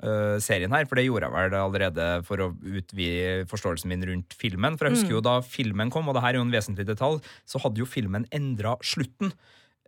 eh, 0.04 0.36
serien 0.44 0.74
her, 0.74 0.86
for 0.88 1.00
det 1.00 1.06
gjorde 1.06 1.28
jeg 1.28 1.34
vel 1.34 1.58
allerede 1.58 2.08
for 2.28 2.44
å 2.44 2.52
utvide 2.52 3.48
forståelsen 3.50 3.90
min 3.90 4.06
rundt 4.10 4.36
filmen. 4.38 4.78
For 4.78 4.88
jeg 4.88 4.98
husker 4.98 5.16
jo 5.16 5.24
da 5.24 5.38
filmen 5.44 5.92
kom, 5.94 6.08
og 6.08 6.18
det 6.18 6.24
her 6.24 6.34
er 6.34 6.40
jo 6.42 6.46
en 6.46 6.54
vesentlig 6.54 6.86
detalj, 6.88 7.20
så 7.48 7.62
hadde 7.64 7.82
jo 7.82 7.88
filmen 7.88 8.28
endra 8.34 8.76
slutten. 8.84 9.34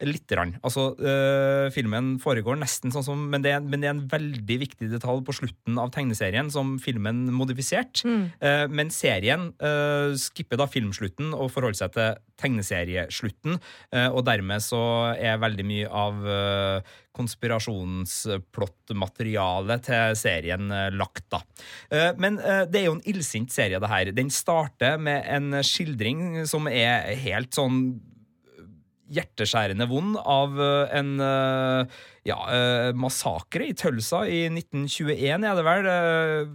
Lite 0.04 0.34
grann. 0.34 0.50
Altså, 0.60 0.90
øh, 1.00 1.70
filmen 1.72 2.18
foregår 2.20 2.58
nesten 2.60 2.92
sånn 2.92 3.04
som 3.06 3.16
men 3.32 3.40
det, 3.40 3.54
er, 3.56 3.62
men 3.64 3.80
det 3.80 3.88
er 3.88 3.94
en 3.94 4.10
veldig 4.10 4.58
viktig 4.60 4.90
detalj 4.92 5.22
på 5.24 5.32
slutten 5.38 5.78
av 5.80 5.88
tegneserien 5.94 6.50
som 6.52 6.74
filmen 6.82 7.32
modifisert. 7.32 8.02
Uh, 8.04 8.68
men 8.68 8.90
serien 8.92 9.56
uh, 9.62 10.12
skipper 10.20 10.56
da 10.60 10.66
filmslutten 10.68 11.32
og 11.32 11.48
forholder 11.54 11.78
seg 11.80 11.92
til 11.94 12.14
tegneserieslutten. 12.42 13.56
Uh, 13.94 14.10
og 14.10 14.26
dermed 14.28 14.60
så 14.64 15.12
er 15.16 15.38
veldig 15.40 15.64
mye 15.64 15.88
av 15.88 16.26
øh, 16.28 16.80
konspirasjonsplottmaterialet 17.16 19.82
til 19.86 20.16
serien 20.20 20.68
lagt, 20.92 21.24
da. 21.32 21.40
Men 22.20 22.36
det 22.36 22.76
er 22.82 22.86
jo 22.90 22.98
en 22.98 23.08
illsint 23.08 23.48
serie, 23.54 23.80
det 23.80 23.88
her. 23.88 24.12
Den 24.12 24.28
starter 24.34 24.98
med 25.00 25.24
en 25.24 25.64
skildring 25.64 26.44
som 26.50 26.68
er 26.68 27.16
helt 27.22 27.54
sånn 27.56 27.96
hjerteskjærende 29.12 29.86
vond 29.90 30.16
av 30.18 30.56
eh, 30.60 30.96
en 30.98 31.12
eh, 31.22 31.98
ja, 32.26 32.38
eh, 32.52 32.90
massakre 32.98 33.68
i 33.70 33.76
Tølsa 33.78 34.24
i 34.26 34.46
1921, 34.50 35.46
er 35.46 35.58
det 35.58 35.66
vel, 35.66 35.90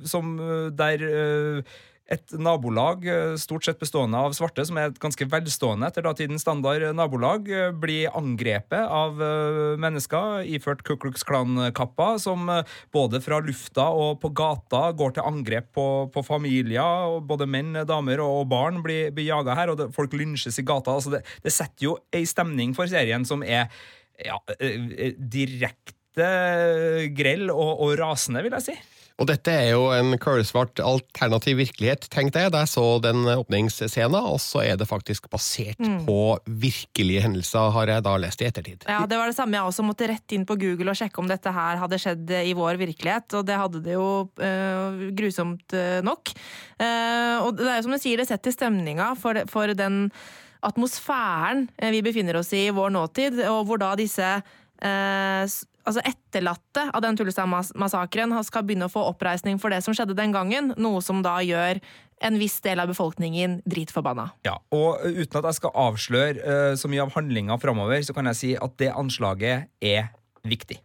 som 0.08 0.36
der 0.76 1.06
et 2.12 2.34
nabolag, 2.36 3.06
eh, 3.08 3.36
stort 3.40 3.66
sett 3.66 3.80
bestående 3.80 4.20
av 4.20 4.34
svarte, 4.36 4.66
som 4.68 4.78
er 4.78 4.90
et 4.90 5.00
ganske 5.00 5.28
velstående 5.32 5.88
etter 5.88 6.06
datidens 6.06 6.44
standard 6.44 6.84
nabolag, 6.96 7.48
eh, 7.50 7.72
blir 7.72 8.12
angrepet 8.18 8.84
av 8.84 9.22
eh, 9.22 9.78
mennesker 9.82 10.44
iført 10.52 10.84
Ku 10.84 10.98
Klux 10.98 11.24
Klan-kappa, 11.28 12.20
som 12.20 12.50
eh, 12.50 12.68
både 12.92 13.22
fra 13.24 13.40
lufta 13.40 13.88
og 13.96 14.20
på 14.22 14.34
gata 14.36 14.92
går 14.92 15.16
til 15.16 15.30
angrep 15.30 15.72
på, 15.78 15.88
på 16.12 16.26
familier. 16.26 17.18
Både 17.24 17.48
menn, 17.48 17.74
damer 17.88 18.24
og 18.26 18.50
barn 18.52 18.82
blir, 18.84 19.12
blir 19.16 19.32
jaga 19.32 19.56
her, 19.56 19.72
og 19.72 19.80
det, 19.80 19.92
folk 19.96 20.14
lynsjes 20.14 20.60
i 20.60 20.68
gata. 20.68 20.98
altså 20.98 21.16
det, 21.16 21.26
det 21.44 21.56
setter 21.56 21.88
jo 21.88 21.98
ei 22.14 22.26
stemning 22.28 22.76
for 22.78 22.92
serien 22.92 23.26
som 23.28 23.44
er 23.44 23.70
ja, 24.26 24.38
eh, 24.60 24.80
eh, 24.98 25.14
direkte 25.18 26.32
grell 27.16 27.50
og, 27.54 27.72
og 27.86 27.96
rasende, 28.00 28.44
vil 28.44 28.58
jeg 28.60 28.72
si. 28.72 28.80
Og 29.22 29.28
dette 29.30 29.54
er 29.54 29.76
jo 29.76 29.84
en 29.94 30.16
kølsvart 30.18 30.82
alternativ 30.82 31.60
virkelighet, 31.60 32.08
tenkte 32.10 32.42
jeg 32.42 32.54
da 32.54 32.64
jeg 32.64 32.72
så 32.72 32.86
den 33.04 33.28
åpningsscenen, 33.30 34.18
og 34.18 34.40
så 34.42 34.64
er 34.66 34.80
det 34.82 34.88
faktisk 34.90 35.30
basert 35.30 35.78
på 36.08 36.20
virkelige 36.50 37.22
hendelser, 37.28 37.70
har 37.76 37.92
jeg 37.94 38.06
da 38.08 38.16
lest 38.24 38.42
i 38.42 38.48
ettertid. 38.50 38.88
Ja, 38.90 39.04
det 39.06 39.20
var 39.22 39.30
det 39.30 39.38
samme 39.38 39.60
jeg 39.60 39.70
også 39.70 39.86
måtte 39.86 40.10
rett 40.10 40.34
inn 40.34 40.48
på 40.50 40.58
Google 40.62 40.90
og 40.94 40.98
sjekke 40.98 41.22
om 41.22 41.30
dette 41.30 41.54
her 41.54 41.78
hadde 41.84 42.02
skjedd 42.02 42.34
i 42.42 42.56
vår 42.58 42.82
virkelighet, 42.82 43.38
og 43.38 43.46
det 43.46 43.60
hadde 43.62 43.84
det 43.86 43.94
jo 43.94 44.10
øh, 44.42 45.04
grusomt 45.18 45.78
øh, 45.78 46.00
nok. 46.06 46.34
Uh, 46.82 47.38
og 47.46 47.60
det 47.60 47.68
er 47.70 47.78
jo 47.78 47.86
som 47.86 47.94
du 47.94 48.02
sier, 48.02 48.18
det 48.18 48.30
setter 48.32 48.56
stemninga 48.56 49.12
for, 49.22 49.38
for 49.52 49.70
den 49.78 50.08
atmosfæren 50.66 51.68
eh, 51.78 51.92
vi 51.94 52.02
befinner 52.06 52.38
oss 52.42 52.54
i 52.54 52.68
i 52.68 52.74
vår 52.74 52.94
nåtid, 52.94 53.40
og 53.50 53.66
hvor 53.68 53.82
da 53.82 53.94
disse 53.98 54.28
eh, 54.28 55.44
altså 55.84 56.04
etterlatte 56.06 56.88
av 56.92 57.04
den 57.04 57.18
Tullestad-massakren 57.20 58.36
skal 58.48 58.66
begynne 58.68 58.88
å 58.90 58.94
få 58.94 59.04
oppreisning 59.10 59.60
for 59.62 59.74
det 59.74 59.82
som 59.86 59.96
skjedde 59.98 60.18
den 60.18 60.36
gangen, 60.36 60.74
noe 60.82 61.02
som 61.06 61.24
da 61.26 61.40
gjør 61.46 61.82
en 62.22 62.38
viss 62.38 62.60
del 62.62 62.82
av 62.82 62.92
befolkningen 62.92 63.60
dritforbanna. 63.70 64.30
Ja, 64.46 64.60
og 64.76 65.02
uten 65.02 65.42
at 65.42 65.50
jeg 65.50 65.58
skal 65.58 65.76
avsløre 65.88 66.38
uh, 66.46 66.78
så 66.78 66.92
mye 66.92 67.04
av 67.06 67.16
handlinga 67.16 67.58
framover, 67.62 68.02
så 68.06 68.16
kan 68.18 68.30
jeg 68.32 68.40
si 68.40 68.54
at 68.54 68.78
det 68.82 68.94
anslaget 68.94 69.72
er 69.82 70.12
viktig. 70.46 70.78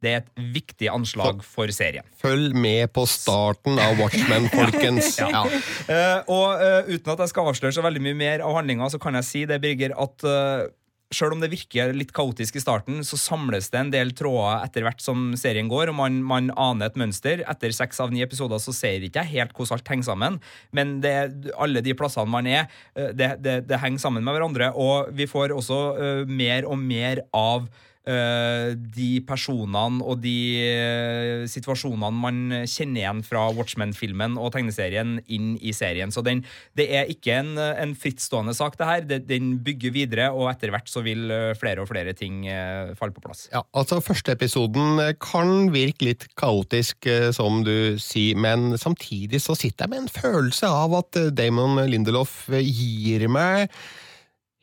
Det 0.00 0.12
er 0.14 0.22
et 0.22 0.44
viktig 0.54 0.88
anslag 0.88 1.42
for 1.44 1.68
serien. 1.76 2.06
Følg 2.22 2.54
med 2.56 2.88
på 2.96 3.04
starten 3.04 3.76
av 3.82 3.98
Watchmen, 4.00 4.48
folkens. 4.60 5.18
ja. 5.20 5.44
uh, 5.44 6.18
og 6.24 6.62
uh, 6.64 6.88
uten 6.88 7.12
at 7.12 7.26
jeg 7.26 7.34
skal 7.34 7.50
avsløre 7.52 7.76
så 7.76 7.84
veldig 7.84 8.04
mye 8.08 8.16
mer 8.16 8.44
av 8.46 8.56
handlinga, 8.56 8.88
så 8.88 9.00
kan 9.02 9.20
jeg 9.20 9.28
si 9.28 9.44
det, 9.50 9.60
Birger, 9.60 9.92
at 10.00 10.24
uh, 10.24 10.70
Sjøl 11.10 11.34
om 11.34 11.40
det 11.42 11.50
virker 11.50 11.90
litt 11.90 12.12
kaotisk 12.14 12.54
i 12.54 12.62
starten, 12.62 13.00
så 13.02 13.16
samles 13.18 13.66
det 13.72 13.80
en 13.80 13.88
del 13.90 14.12
tråder 14.14 14.62
etter 14.62 14.84
hvert 14.86 15.02
som 15.02 15.32
serien 15.38 15.66
går, 15.70 15.90
og 15.90 15.96
man, 15.98 16.20
man 16.22 16.52
aner 16.54 16.86
et 16.86 16.98
mønster. 17.00 17.42
Etter 17.50 17.74
seks 17.74 17.98
av 18.04 18.14
ni 18.14 18.22
episoder 18.22 18.62
så 18.62 18.70
ser 18.76 19.02
ikke 19.02 19.24
jeg 19.24 19.40
helt 19.40 19.56
hvordan 19.56 19.80
alt 19.80 19.90
henger 19.90 20.06
sammen, 20.06 20.38
men 20.70 21.00
det, 21.02 21.14
alle 21.58 21.82
de 21.82 21.96
plassene 21.98 22.30
man 22.30 22.46
er, 22.46 22.70
eh, 22.94 23.10
det, 23.10 23.32
det, 23.42 23.56
det 23.66 23.82
henger 23.82 24.04
sammen 24.04 24.22
med 24.22 24.38
hverandre, 24.38 24.70
og 24.78 25.10
vi 25.18 25.26
får 25.30 25.56
også 25.56 25.80
uh, 25.98 26.30
mer 26.30 26.68
og 26.70 26.78
mer 26.78 27.24
av 27.34 27.66
de 28.00 29.08
personene 29.28 30.00
og 30.00 30.22
de 30.24 30.36
eh, 30.64 31.42
situasjonene 31.50 32.10
man 32.16 32.38
kjenner 32.64 33.02
igjen 33.02 33.20
fra 33.26 33.44
Watchmen-filmen 33.54 34.38
og 34.40 34.54
tegneserien 34.54 35.18
inn 35.28 35.52
i 35.60 35.74
serien. 35.76 36.12
Så 36.12 36.24
den, 36.26 36.42
det 36.78 36.88
er 36.96 37.10
ikke 37.12 37.36
en, 37.42 37.52
en 37.60 37.94
frittstående 37.98 38.54
sak, 38.56 38.78
det 38.80 38.88
her. 38.88 39.06
Den 39.28 39.52
bygger 39.64 39.94
videre, 39.94 40.30
og 40.32 40.48
etter 40.52 40.72
hvert 40.72 40.90
så 40.90 41.04
vil 41.04 41.30
eh, 41.34 41.52
flere 41.60 41.84
og 41.84 41.90
flere 41.90 42.14
ting 42.16 42.46
eh, 42.48 42.94
falle 42.98 43.14
på 43.16 43.24
plass. 43.24 43.48
Ja, 43.52 43.62
altså 43.76 44.00
Første 44.00 44.34
episoden 44.34 44.98
kan 45.22 45.70
virke 45.74 46.08
litt 46.08 46.26
kaotisk, 46.40 47.06
eh, 47.06 47.30
som 47.36 47.62
du 47.66 47.98
sier, 48.00 48.38
men 48.40 48.78
samtidig 48.80 49.42
så 49.44 49.56
sitter 49.58 49.86
jeg 49.86 49.94
med 49.94 50.04
en 50.04 50.12
følelse 50.12 50.70
av 50.70 50.96
at 51.02 51.20
eh, 51.20 51.32
Damon 51.34 51.78
Lindelof 51.90 52.46
eh, 52.52 52.64
gir 52.64 53.28
meg 53.30 53.70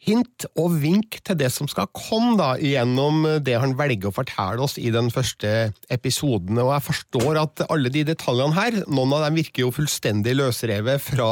hint 0.08 0.46
og 0.58 0.78
vink 0.82 1.18
til 1.28 1.36
det 1.40 1.50
som 1.52 1.68
skal 1.68 1.90
komme 1.92 2.38
da, 2.40 2.54
gjennom 2.62 3.26
det 3.44 3.58
han 3.60 3.74
velger 3.78 4.08
å 4.10 4.16
fortelle 4.16 4.64
oss 4.64 4.78
i 4.80 4.88
den 4.94 5.10
første 5.12 5.52
episoden. 5.92 6.58
Og 6.64 6.72
jeg 6.72 6.86
forstår 6.86 7.40
at 7.42 7.64
alle 7.68 7.92
de 7.94 8.06
detaljene 8.08 8.56
her, 8.56 8.78
noen 8.88 9.14
av 9.18 9.26
dem 9.28 9.36
virker 9.42 9.66
jo 9.66 9.72
fullstendig 9.76 10.34
løsrevet 10.40 11.04
fra 11.04 11.28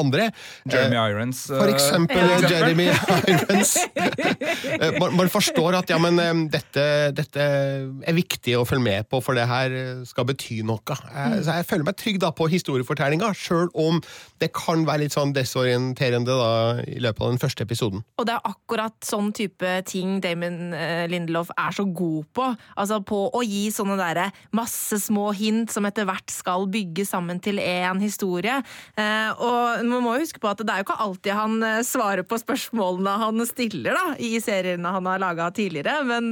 andre. 0.00 0.28
Jeremy 0.68 0.98
Eh, 1.00 1.10
Irons. 1.14 1.40
eh, 1.50 1.56
For 1.62 1.72
eksempel 1.72 2.28
for. 2.36 2.48
Jeremy 2.50 2.88
Irons. 3.32 3.72
Eh, 3.96 4.98
man, 5.00 5.16
man 5.16 5.30
forstår 5.32 5.78
at 5.80 5.90
ja, 5.92 5.98
men 6.02 6.46
dette, 6.52 6.84
dette 7.16 7.40
er 7.40 8.16
viktig 8.16 8.56
å 8.60 8.66
følge 8.68 8.84
med 8.84 9.08
på, 9.10 9.20
for 9.24 9.38
det 9.38 9.46
her 9.48 9.74
skal 10.08 10.28
bety 10.28 10.60
noe. 10.66 10.80
Jeg, 10.84 11.42
så 11.46 11.56
jeg 11.60 11.68
føler 11.70 11.88
meg 11.88 11.98
trygg 12.00 12.20
da 12.22 12.30
på 12.36 12.48
historiefortellinga, 12.52 13.32
sjøl 13.36 13.70
om 13.80 14.00
det 14.42 14.50
kan 14.56 14.84
være 14.88 15.06
litt 15.06 15.16
sånn 15.16 15.32
desorienterende 15.36 16.36
da, 16.36 16.52
i 16.84 17.00
løpet 17.02 17.24
av 17.24 17.32
den 17.34 17.40
første 17.42 17.64
episoden. 17.66 18.04
Og 18.20 18.26
det 18.28 18.34
er 18.34 18.48
akkurat 18.50 18.96
sånn 19.06 19.30
type 19.36 19.68
ting 19.88 20.18
Damon 20.20 20.74
eh, 20.76 21.06
Lindelof 21.10 21.52
er 21.56 21.72
så 21.72 21.86
god 21.86 22.26
på. 22.36 22.48
Altså 22.76 23.00
på 23.06 23.22
å 23.32 23.42
gi 23.46 23.68
sånne 23.72 23.96
derre 24.00 24.28
masse 24.56 24.98
små 25.00 25.30
hint 25.36 25.72
som 25.72 25.86
etter 25.88 26.08
hvert 26.08 26.32
skal 26.32 26.66
bygge 26.70 27.06
sammen 27.08 27.40
til 27.42 27.60
én 27.62 28.00
historie. 28.02 28.58
Eh, 29.00 29.30
og 29.32 29.86
man 29.88 30.04
må 30.04 30.16
huske 30.20 30.42
på 30.42 30.50
at 30.50 30.60
det 30.60 30.74
er 30.74 30.82
jo 30.82 30.88
ikke 30.88 30.98
alltid 31.06 31.36
han 31.38 31.56
eh, 31.64 31.80
svarer 31.86 32.26
på 32.28 32.40
spørsmålene 32.42 33.16
han 33.24 33.46
stiller 33.48 33.96
da, 33.96 34.04
i 34.20 34.34
seriene 34.42 34.92
han 34.92 35.08
har 35.08 35.22
laga 35.22 35.48
tidligere, 35.54 36.02
men 36.06 36.30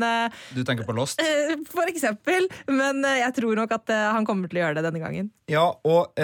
Du 0.52 0.60
tenker 0.66 0.86
på 0.86 0.94
Lost? 0.96 1.20
For 1.72 1.88
eksempel. 1.88 2.46
Men 2.68 3.00
jeg 3.04 3.32
tror 3.36 3.56
nok 3.56 3.72
at 3.74 3.90
han 4.14 4.26
kommer 4.26 4.50
til 4.50 4.60
å 4.60 4.62
gjøre 4.62 4.78
det 4.78 4.84
denne 4.88 5.00
gangen. 5.02 5.30
Ja, 5.48 5.64
og 5.88 6.18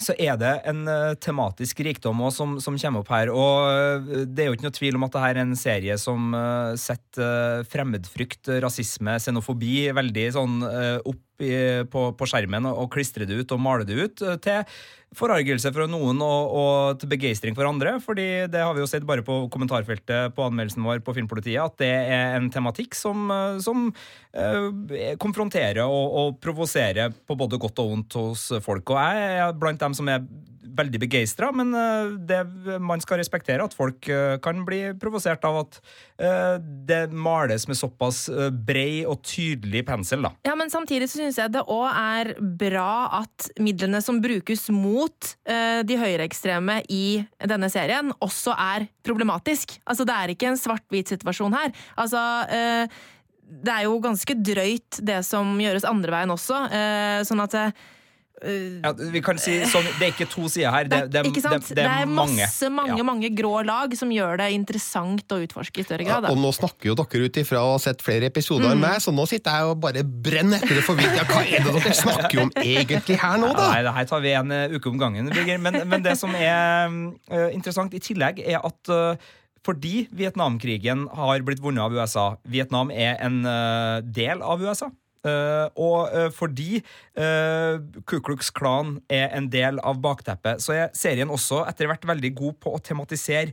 så 0.00 0.14
er 0.16 0.38
det 0.40 0.52
en 0.70 0.88
tematisk 1.20 1.82
rikdom 1.84 2.22
også 2.24 2.40
som, 2.40 2.54
som 2.62 2.78
kommer 2.80 3.04
opp 3.04 3.12
her. 3.12 3.32
Og 3.32 4.08
det 4.30 4.44
er 4.44 4.50
jo 4.50 4.56
ikke 4.56 4.68
noe 4.68 4.76
tvil 4.76 4.98
om 4.98 4.99
at 5.06 5.16
det 5.16 5.24
er 5.26 5.40
en 5.42 5.56
serie 5.58 5.96
som 6.00 6.34
eh, 6.36 6.76
setter 6.80 7.60
eh, 7.60 7.66
fremmedfrykt, 7.70 8.52
rasisme, 8.64 9.16
xenofobi 9.22 9.90
veldig 9.96 10.24
sånn 10.36 10.62
eh, 10.66 10.96
opp 11.02 11.44
i, 11.44 11.52
på, 11.88 12.02
på 12.20 12.26
skjermen 12.28 12.68
og, 12.68 12.90
klistrer 12.92 13.24
det 13.28 13.38
ut 13.40 13.52
og 13.56 13.62
maler 13.64 13.86
det 13.88 13.96
ut 13.96 14.22
til 14.44 14.74
forargelse 15.16 15.72
fra 15.72 15.86
noen 15.88 16.20
og, 16.22 16.52
og 16.60 16.98
til 17.00 17.08
begeistring 17.10 17.56
for 17.56 17.66
andre. 17.66 17.94
fordi 18.04 18.26
det 18.52 18.60
har 18.60 18.76
vi 18.76 18.84
jo 18.84 18.90
sett 18.90 19.06
bare 19.08 19.24
på 19.26 19.38
kommentarfeltet 19.50 20.36
på 20.36 20.44
anmeldelsen 20.50 20.84
vår 20.84 21.00
på 21.06 21.16
Filmpolitiet, 21.16 21.64
at 21.64 21.80
det 21.80 21.90
er 22.12 22.36
en 22.36 22.50
tematikk 22.52 22.94
som, 22.94 23.32
som 23.64 23.88
eh, 24.36 25.16
konfronterer 25.22 25.80
og, 25.86 26.20
og 26.20 26.38
provoserer 26.44 27.16
på 27.26 27.40
både 27.40 27.58
godt 27.58 27.82
og 27.82 27.94
vondt 27.94 28.20
hos 28.20 28.46
folk. 28.60 28.92
Og 28.92 29.00
jeg 29.00 29.40
er 29.40 29.58
blant 29.64 29.80
dem 29.80 29.96
som 29.96 30.12
er 30.12 30.28
veldig 30.76 31.00
begeistra, 31.02 31.50
men 31.56 31.74
eh, 31.76 32.12
det, 32.28 32.40
man 32.82 33.02
skal 33.02 33.20
respektere 33.20 33.64
at 33.64 33.74
folk 33.76 34.08
eh, 34.10 34.36
kan 34.42 34.62
bli 34.66 34.80
provosert 35.00 35.44
av 35.48 35.60
at 35.64 35.78
eh, 36.20 36.56
det 36.88 37.00
males 37.12 37.66
med 37.70 37.78
såpass 37.78 38.22
brei 38.66 39.02
og 39.08 39.22
tydelig 39.26 39.84
pensel. 39.88 40.24
da. 40.26 40.32
Ja, 40.46 40.56
men 40.58 40.72
samtidig 40.72 41.10
så 41.10 41.20
syns 41.20 41.40
jeg 41.40 41.52
det 41.54 41.64
òg 41.70 41.86
er 41.90 42.32
bra 42.40 43.20
at 43.20 43.50
midlene 43.62 44.02
som 44.04 44.20
brukes 44.22 44.68
mot 44.74 45.34
de 45.46 45.96
høyreekstreme 45.98 46.80
i 46.92 47.22
denne 47.48 47.68
serien, 47.72 48.12
også 48.22 48.54
er 48.54 48.86
problematisk. 49.06 49.76
Altså, 49.84 50.06
det 50.08 50.16
er 50.16 50.32
ikke 50.32 50.50
en 50.50 50.60
svart-hvit-situasjon 50.60 51.56
her. 51.56 51.72
Altså 52.00 52.22
det 53.50 53.72
er 53.72 53.86
jo 53.86 54.00
ganske 54.02 54.36
drøyt 54.36 55.00
det 55.06 55.20
som 55.26 55.56
gjøres 55.60 55.88
andre 55.88 56.14
veien 56.14 56.34
også, 56.34 56.60
sånn 57.26 57.42
at 57.44 57.56
Ja, 58.40 58.92
vi 58.96 59.20
kan 59.20 59.36
si 59.40 59.58
sånn, 59.68 59.84
Det 59.98 60.06
er 60.06 60.12
ikke 60.14 60.26
to 60.32 60.46
sider 60.48 60.72
her. 60.72 60.86
Det, 60.88 61.00
det, 61.12 61.22
Ikke 61.28 61.42
sant? 61.44 61.66
det, 61.68 61.76
det 61.76 61.84
er 61.84 62.06
mange. 62.08 62.38
masse, 62.40 62.70
mange, 62.72 62.96
Ja. 62.96 63.04
mange 63.04 63.28
grå 63.36 63.52
lag 63.66 63.92
som 63.98 64.08
gjør 64.14 64.38
det 64.40 64.46
interessant 64.56 65.34
å 65.34 65.40
utforske 65.44 65.82
i 65.82 65.84
større 65.84 66.06
grad. 66.08 66.28
Og 66.30 66.38
nå 66.40 66.52
snakker 66.56 66.88
jo 66.90 66.94
dere 66.96 67.26
ut 67.28 67.40
ifra 67.42 67.60
å 67.60 67.74
ha 67.74 67.80
sett 67.82 68.00
flere 68.04 68.30
episoder 68.30 68.72
enn 68.72 68.80
meg, 68.80 69.00
så 69.04 69.12
nå 69.12 69.26
sitter 69.28 69.50
jeg 69.60 69.74
og 69.74 69.80
bare 69.84 70.04
brenner 70.04 70.56
etter 70.62 70.80
å 70.80 70.86
få 70.86 70.96
vite 70.98 71.26
hva 71.28 71.42
er 71.44 71.66
det 71.66 71.74
dere 71.76 71.96
snakker 72.00 72.42
om 72.46 72.54
egentlig 72.62 73.18
her 73.20 73.36
nå, 73.42 73.52
da? 73.56 73.66
Nei, 73.74 73.82
det 73.84 73.92
her 73.98 74.08
tar 74.14 74.24
vi 74.24 74.32
en 74.38 74.56
eh, 74.56 74.72
uke 74.78 74.88
om 74.92 74.98
gangen. 75.00 75.28
Birger. 75.34 75.60
Men, 75.60 75.82
men 75.88 76.02
det 76.06 76.16
som 76.18 76.32
er 76.34 76.88
eh, 76.88 77.50
interessant 77.52 77.92
i 77.94 78.00
tillegg, 78.02 78.40
er 78.40 78.64
at 78.64 78.88
eh, 78.94 79.28
fordi 79.66 80.06
Vietnamkrigen 80.16 81.04
har 81.12 81.42
blitt 81.44 81.60
vunnet 81.60 81.84
av 81.84 81.92
USA 81.92 82.30
Vietnam 82.48 82.88
er 82.90 83.18
en 83.20 83.42
eh, 83.44 84.00
del 84.08 84.40
av 84.40 84.62
USA. 84.64 84.88
Eh, 85.26 85.66
og 85.80 86.14
eh, 86.16 86.30
fordi 86.34 86.80
uh, 87.18 87.80
Ku 88.08 88.20
Klux 88.24 88.52
Klan 88.54 88.98
er 89.10 89.28
en 89.36 89.50
del 89.52 89.80
av 89.86 90.00
bakteppet, 90.02 90.62
så 90.64 90.76
er 90.76 90.96
serien 90.96 91.32
også 91.32 91.64
etter 91.68 91.90
hvert 91.90 92.06
veldig 92.08 92.32
god 92.38 92.58
på 92.62 92.74
å 92.76 92.82
tematisere 92.84 93.52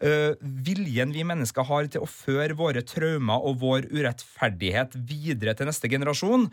eh, 0.00 0.32
viljen 0.40 1.14
vi 1.14 1.24
mennesker 1.26 1.66
har 1.68 1.88
til 1.92 2.04
å 2.04 2.10
føre 2.10 2.56
våre 2.58 2.82
traumer 2.86 3.46
og 3.46 3.60
vår 3.62 3.88
urettferdighet 3.92 4.96
videre 4.96 5.54
til 5.56 5.70
neste 5.70 5.90
generasjon. 5.92 6.48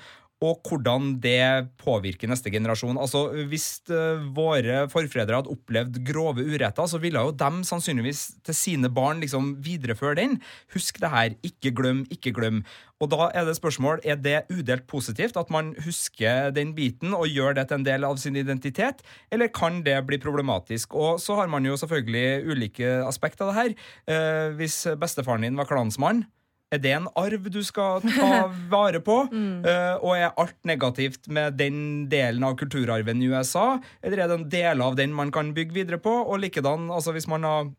Og 0.45 0.61
hvordan 0.69 1.15
det 1.21 1.71
påvirker 1.81 2.29
neste 2.29 2.51
generasjon. 2.53 2.99
Altså, 3.01 3.25
Hvis 3.49 3.81
uh, 3.89 4.21
våre 4.37 4.83
forfedre 4.91 5.39
hadde 5.39 5.53
opplevd 5.53 5.97
grove 6.05 6.45
uretter, 6.45 6.85
så 6.85 6.99
ville 7.01 7.23
jo 7.25 7.33
dem 7.33 7.63
sannsynligvis 7.65 8.43
til 8.45 8.57
sine 8.57 8.91
barn 8.93 9.23
liksom 9.23 9.55
videreføre 9.65 10.19
den. 10.19 10.37
Husk 10.75 11.01
det 11.01 11.09
her. 11.09 11.33
Ikke 11.47 11.73
glem, 11.73 12.05
ikke 12.13 12.35
glem. 12.37 12.61
Og 13.01 13.09
da 13.13 13.31
er 13.33 13.49
det 13.49 13.57
spørsmål, 13.57 14.01
er 14.05 14.17
det 14.21 14.45
udelt 14.53 14.85
positivt 14.89 15.37
at 15.37 15.49
man 15.53 15.73
husker 15.85 16.53
den 16.53 16.75
biten 16.77 17.13
og 17.17 17.29
gjør 17.29 17.57
det 17.57 17.67
til 17.69 17.81
en 17.81 17.89
del 17.89 18.05
av 18.05 18.17
sin 18.21 18.37
identitet, 18.37 19.03
eller 19.33 19.53
kan 19.53 19.83
det 19.85 19.99
bli 20.05 20.21
problematisk? 20.21 20.93
Og 20.97 21.21
så 21.21 21.37
har 21.37 21.49
man 21.49 21.65
jo 21.65 21.77
selvfølgelig 21.77 22.45
ulike 22.45 22.95
aspekter 23.05 23.45
av 23.45 23.53
det 23.53 23.61
her. 23.61 23.77
Uh, 24.05 24.57
hvis 24.61 24.83
bestefaren 25.01 25.45
din 25.45 25.57
var 25.57 25.69
klansmann, 25.69 26.25
er 26.73 26.81
det 26.83 26.93
en 26.97 27.07
arv 27.15 27.47
du 27.51 27.61
skal 27.65 28.03
ta 28.19 28.47
vare 28.71 29.01
på? 29.03 29.21
mm. 29.31 29.63
uh, 29.63 29.95
og 30.03 30.13
er 30.17 30.29
alt 30.35 30.57
negativt 30.67 31.27
med 31.31 31.57
den 31.59 31.79
delen 32.11 32.45
av 32.47 32.57
kulturarven 32.59 33.23
i 33.23 33.31
USA? 33.31 33.77
Eller 34.01 34.23
er 34.23 34.31
det 34.31 34.39
en 34.41 34.47
del 34.51 34.83
av 34.83 34.99
den 34.99 35.15
man 35.15 35.31
kan 35.33 35.53
bygge 35.55 35.77
videre 35.81 36.01
på? 36.01 36.13
Og 36.27 36.41
likedan, 36.43 36.89
altså 36.91 37.15
hvis 37.15 37.29
man 37.31 37.47
har 37.47 37.69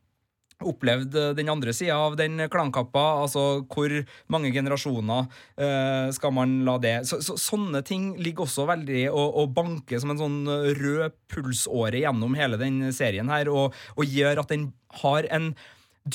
opplevd 0.58 1.14
eh, 1.14 1.34
den 1.38 1.50
andre 1.52 1.70
sida 1.76 1.94
av 2.02 2.16
den 2.18 2.40
klankappa, 2.50 3.04
altså 3.22 3.60
hvor 3.70 3.92
mange 4.32 4.50
generasjoner 4.50 5.28
uh, 5.30 6.08
skal 6.14 6.34
man 6.34 6.56
la 6.66 6.74
det 6.82 6.96
så, 7.06 7.20
så, 7.22 7.36
Sånne 7.38 7.84
ting 7.86 8.10
ligger 8.18 8.42
også 8.42 8.66
veldig 8.66 9.04
og, 9.12 9.38
og 9.38 9.52
banker 9.54 10.02
som 10.02 10.10
en 10.10 10.18
sånn 10.18 10.40
rød 10.80 11.14
pulsåre 11.30 12.02
gjennom 12.02 12.34
hele 12.38 12.58
den 12.58 12.88
serien 12.96 13.30
her, 13.30 13.52
og, 13.52 13.76
og 13.94 14.18
gjør 14.18 14.42
at 14.42 14.50
den 14.50 14.72
har 15.04 15.30
en 15.30 15.52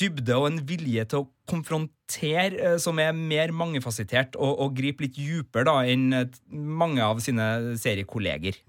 dybde 0.00 0.36
og 0.38 0.48
en 0.50 0.60
vilje 0.68 1.04
til 1.10 1.22
å 1.22 1.28
konfrontere 1.50 2.60
eh, 2.74 2.76
som 2.82 2.98
er 3.02 3.14
mer 3.16 3.52
mangefasettert 3.56 4.38
og, 4.38 4.52
og 4.64 4.78
gripe 4.78 5.06
litt 5.06 5.18
dypere 5.18 5.66
da, 5.68 5.76
enn 5.88 6.06
eh, 6.16 6.38
mange 6.50 7.04
av 7.04 7.20
sine 7.24 7.76
seriekolleger. 7.80 8.60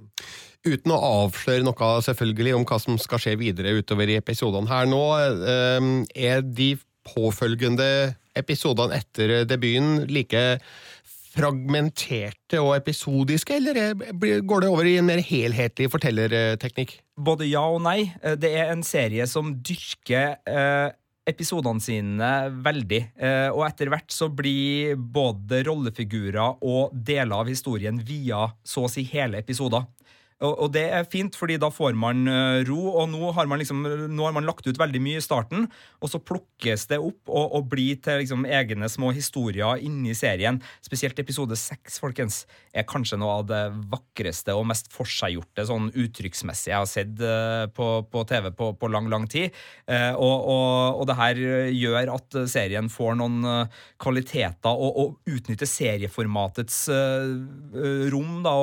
Uten 0.65 0.95
å 0.95 1.01
avsløre 1.23 1.65
noe 1.65 1.91
selvfølgelig 2.05 2.57
om 2.57 2.65
hva 2.67 2.81
som 2.81 2.99
skal 3.01 3.21
skje 3.21 3.37
videre 3.39 3.75
utover 3.77 4.09
i 4.11 4.19
episodene 4.19 4.71
her 4.71 4.89
nå, 4.89 5.03
eh, 5.21 5.89
er 6.31 6.45
de 6.45 6.73
påfølgende 7.05 7.87
episodene 8.35 8.97
etter 8.97 9.43
debuten 9.47 10.03
like 10.09 10.41
fragmenterte 11.35 12.61
og 12.63 12.77
episodiske, 12.77 13.57
eller 13.59 13.91
går 14.47 14.63
det 14.63 14.69
over 14.71 14.87
i 14.87 14.95
en 15.01 15.07
mer 15.07 15.19
helhetlig 15.23 15.89
fortellerteknikk? 15.91 16.95
Både 17.19 17.47
ja 17.49 17.63
og 17.67 17.81
nei. 17.83 18.07
Det 18.39 18.53
er 18.55 18.71
en 18.71 18.83
serie 18.87 19.27
som 19.27 19.51
dyrker 19.59 20.37
eh, 20.47 20.95
episodene 21.25 21.81
sine 21.81 22.31
veldig. 22.65 23.01
Eh, 23.17 23.49
og 23.49 23.65
etter 23.67 23.89
hvert 23.91 24.13
så 24.13 24.29
blir 24.29 24.95
både 24.95 25.63
rollefigurer 25.67 26.61
og 26.65 26.93
deler 26.93 27.41
av 27.41 27.49
historien 27.49 27.97
via 27.97 28.47
så 28.65 28.85
å 28.85 28.91
si 28.91 29.05
hele 29.09 29.41
episoder. 29.41 29.87
Og, 30.43 30.67
det 30.75 30.83
er 30.91 31.05
fint, 31.07 31.31
fordi 31.39 31.55
da 31.61 31.69
får 31.71 31.93
man 31.95 32.27
eh, 32.27 32.65
ro. 32.67 32.79
Og 32.91 33.07
nå 33.07 33.31
har 33.37 33.47
man, 33.47 33.61
liksom, 33.61 33.85
nå 34.11 34.25
har 34.27 34.33
man 34.35 34.43
lagt 34.47 34.67
ut 34.67 34.79
veldig 34.79 34.99
mye 34.99 35.21
i 35.21 35.23
starten, 35.23 35.69
og 36.03 36.11
så 36.11 36.19
plukkes 36.19 36.89
det 36.91 36.99
opp 36.99 37.31
og, 37.31 37.55
og 37.55 37.69
blir 37.71 38.01
til 38.03 38.19
liksom 38.19 38.43
egne 38.43 38.89
små 38.91 39.13
historier 39.15 39.79
inni 39.79 40.11
serien. 40.17 40.59
Spesielt 40.83 41.19
episode 41.23 41.55
seks, 41.59 42.01
folkens, 42.03 42.43
er 42.75 42.87
kanskje 42.89 43.19
noe 43.21 43.37
av 43.39 43.47
det 43.47 43.61
vakreste 43.93 44.55
og 44.55 44.67
mest 44.67 44.91
forseggjorte 44.91 45.67
sånn 45.69 45.87
uttrykksmessig 45.93 46.73
jeg 46.73 46.81
har 46.81 46.89
sett 46.89 47.21
uh, 47.21 47.65
på, 47.71 47.87
på, 48.11 48.25
TV 48.27 48.49
på, 48.57 48.71
på, 48.75 48.89
lang, 48.91 49.07
lang 49.11 49.29
tid. 49.31 49.55
Uh, 49.87 50.11
og, 50.19 50.35
og, 50.51 50.99
og, 50.99 51.05
det 51.07 51.17
her 51.21 51.39
gjør 51.71 52.11
at 52.17 52.39
serien 52.51 52.91
får 52.91 53.15
noen 53.21 53.69
kvaliteter 54.01 54.75
og, 54.75 54.99
og 54.99 55.31
utnytter 55.31 55.69
serieformatets 55.69 56.81
rom 58.11 58.41
da, 58.43 58.53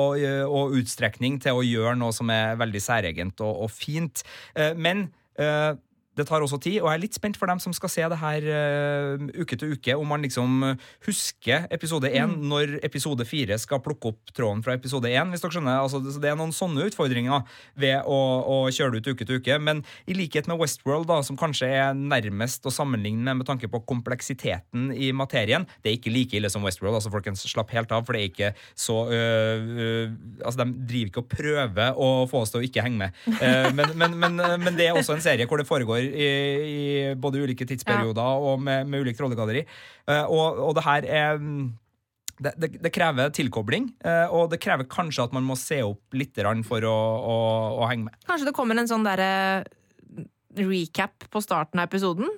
og 0.45 0.75
utstrekning 0.77 1.39
til 1.41 1.57
å 1.57 1.62
gjøre 1.65 1.95
noe 1.99 2.13
som 2.15 2.31
er 2.33 2.57
veldig 2.59 2.81
særegent 2.83 3.43
og, 3.45 3.65
og 3.65 3.73
fint. 3.73 4.23
Eh, 4.55 4.73
men 4.75 5.07
eh, 5.39 5.73
det 6.17 6.27
tar 6.29 6.43
også 6.45 6.59
tid, 6.63 6.79
og 6.81 6.89
jeg 6.89 6.99
er 6.99 7.03
litt 7.03 7.17
spent 7.19 7.37
for 7.39 7.51
dem 7.51 7.61
som 7.61 7.75
skal 7.75 7.91
se 7.91 8.07
det 8.09 8.19
her 8.21 8.47
uh, 8.49 9.27
uke 9.37 9.57
til 9.59 9.75
uke, 9.77 9.97
om 9.99 10.09
man 10.09 10.25
liksom 10.25 10.65
husker 11.05 11.67
episode 11.73 12.09
én 12.09 12.33
mm. 12.33 12.47
når 12.49 12.75
episode 12.85 13.25
fire 13.29 13.57
skal 13.61 13.81
plukke 13.83 14.13
opp 14.13 14.33
tråden 14.35 14.63
fra 14.65 14.75
episode 14.77 15.11
én. 15.11 15.29
hvis 15.29 15.43
dere 15.43 15.57
skjønner. 15.57 15.83
Altså, 15.83 16.01
det 16.01 16.29
er 16.31 16.39
noen 16.39 16.53
sånne 16.55 16.87
utfordringer 16.89 17.45
ved 17.79 18.01
å, 18.09 18.19
å, 18.41 18.57
kjøre 18.73 18.97
det 18.97 19.03
ut 19.03 19.13
uke 19.13 19.27
til 19.27 19.41
uke. 19.41 19.57
Men 19.61 19.83
i 20.09 20.17
likhet 20.17 20.49
med 20.49 20.59
Westworld, 20.61 21.07
da, 21.09 21.21
som 21.25 21.37
kanskje 21.39 21.69
er 21.69 21.97
nærmest 21.97 22.65
å 22.65 22.73
sammenligne 22.73 23.33
med 23.33 23.43
med 23.43 23.49
tanke 23.49 23.69
på 23.71 23.83
kompleksiteten 23.89 24.91
i 24.95 25.11
materien 25.15 25.67
Det 25.83 25.91
er 25.91 25.97
ikke 25.97 26.13
like 26.13 26.37
ille 26.37 26.49
som 26.51 26.63
Westworld, 26.63 26.97
altså 26.97 27.11
folkens, 27.13 27.43
slapp 27.49 27.73
helt 27.75 27.91
av, 27.91 28.05
for 28.07 28.15
det 28.15 28.23
er 28.23 28.31
ikke 28.31 28.51
så 28.75 28.97
øh, 29.11 29.71
øh, 29.83 30.13
Altså, 30.43 30.63
De 30.63 30.87
driver 30.87 31.11
ikke 31.11 31.23
og 31.23 31.29
prøver 31.31 31.99
å 31.99 32.09
få 32.29 32.43
oss 32.43 32.53
til 32.53 32.61
å 32.61 32.65
ikke 32.65 32.83
henge 32.83 32.99
med. 32.99 33.15
Uh, 33.27 33.69
men, 33.75 33.91
men, 33.99 34.15
men, 34.19 34.39
men 34.61 34.77
det 34.77 34.87
er 34.87 34.97
også 34.97 35.15
en 35.15 35.23
serie 35.23 35.47
hvor 35.49 35.59
det 35.59 35.67
foregår 35.67 36.02
i, 36.03 36.27
i 36.63 36.81
både 37.19 37.43
ulike 37.43 37.67
tidsperioder 37.69 38.21
ja. 38.21 38.51
og 38.51 38.61
med, 38.63 38.89
med 38.89 39.05
ulikt 39.05 39.21
rollegalleri. 39.23 39.63
Uh, 40.09 40.25
og, 40.27 40.59
og, 40.69 40.73
det 40.77 40.85
her 40.85 41.07
er 41.07 41.41
mm, 41.41 41.67
det, 42.43 42.53
det, 42.57 42.71
det, 42.83 42.91
krever 42.93 43.33
tilkobling, 43.35 43.91
uh, 44.05 44.27
og 44.33 44.49
det 44.51 44.61
krever 44.63 44.89
kanskje 44.89 45.27
at 45.27 45.35
man 45.35 45.45
må 45.47 45.57
se 45.59 45.81
opp 45.85 46.17
litt 46.17 46.39
for 46.67 46.89
å, 46.89 46.97
å, 47.33 47.37
å 47.83 47.89
henge 47.91 48.09
med. 48.09 48.17
Kanskje 48.29 48.49
det 48.49 48.57
kommer 48.57 48.79
en 48.79 48.89
sånn 48.89 49.05
derre 49.05 49.63
recap 50.57 51.29
på 51.29 51.41
starten 51.41 51.81
av 51.81 51.89
episoden? 51.89 52.29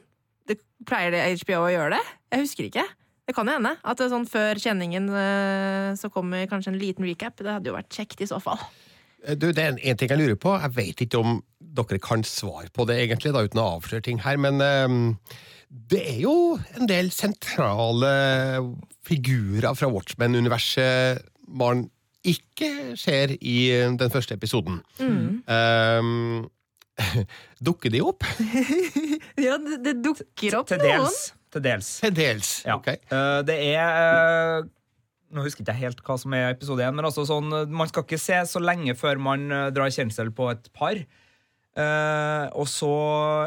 Det 0.48 0.60
Pleier 0.88 1.16
det 1.16 1.26
HBO 1.42 1.66
å 1.66 1.74
gjøre 1.74 1.98
det? 1.98 2.04
Jeg 2.36 2.46
husker 2.46 2.70
ikke. 2.70 2.86
Det 3.26 3.34
kan 3.34 3.48
jo 3.50 3.56
hende. 3.58 3.74
At 3.82 3.98
det 3.98 4.12
sånn 4.12 4.28
Før 4.30 4.60
kjenningen 4.62 5.10
uh, 5.10 5.94
så 5.98 6.12
kommer 6.14 6.46
kanskje 6.52 6.74
en 6.74 6.82
liten 6.82 7.08
recap. 7.08 7.40
Det 7.42 7.52
hadde 7.52 7.72
jo 7.72 7.78
vært 7.78 7.96
kjekt 7.96 8.22
i 8.22 8.30
så 8.30 8.42
fall. 8.44 8.62
Du, 9.34 9.50
det 9.50 9.62
er 9.62 9.74
en, 9.74 9.82
en 9.82 9.98
ting 9.98 10.12
jeg 10.12 10.22
lurer 10.22 10.38
på. 10.40 10.54
Jeg 10.62 10.76
vet 10.76 11.02
ikke 11.06 11.22
om 11.22 11.40
dere 11.76 12.00
kan 12.00 12.24
svare 12.28 12.70
på 12.74 12.86
det, 12.88 13.00
egentlig, 13.04 13.34
da, 13.36 13.44
uten 13.46 13.62
å 13.62 13.68
avsløre 13.78 14.06
ting 14.06 14.22
her, 14.24 14.38
men 14.40 14.62
um, 14.62 15.16
det 15.92 16.02
er 16.14 16.20
jo 16.22 16.36
en 16.78 16.88
del 16.88 17.10
sentrale 17.12 18.12
figurer 19.06 19.76
fra 19.76 19.90
Watchmen-universet 19.92 21.26
man 21.46 21.88
ikke 22.26 22.98
ser 22.98 23.36
i 23.38 23.70
den 24.00 24.12
første 24.12 24.38
episoden. 24.38 24.80
Mm. 25.00 25.42
Um, 25.46 26.48
dukker 27.68 27.94
de 27.94 28.02
opp? 28.02 28.26
ja, 29.46 29.58
det, 29.62 29.82
det 29.86 29.98
dukker 30.06 30.62
opp 30.62 30.72
til, 30.72 30.80
til 30.80 30.88
dels. 30.88 31.04
noen. 31.04 31.42
Til 31.56 31.64
dels. 31.64 31.92
Til 32.04 32.16
dels, 32.16 32.54
ja. 32.66 32.80
ok. 32.80 32.90
Uh, 33.12 33.42
det 33.48 33.60
er 33.76 34.00
uh, 34.60 34.66
nå 35.34 35.44
husker 35.46 35.64
jeg 35.64 35.68
ikke 35.68 35.82
helt 35.82 36.02
hva 36.06 36.18
som 36.22 36.36
er 36.38 36.52
episode 36.52 36.86
én, 36.86 36.96
men 36.96 37.08
altså 37.08 37.26
sånn, 37.28 37.50
man 37.74 37.90
skal 37.90 38.06
ikke 38.06 38.22
se 38.22 38.42
så 38.50 38.62
lenge 38.62 38.94
før 39.00 39.22
man 39.22 39.48
uh, 39.52 39.70
drar 39.74 39.94
kjensel 39.94 40.32
på 40.36 40.52
et 40.54 40.70
par. 40.76 41.02
Eh, 41.76 42.46
og 42.56 42.70
så 42.72 42.94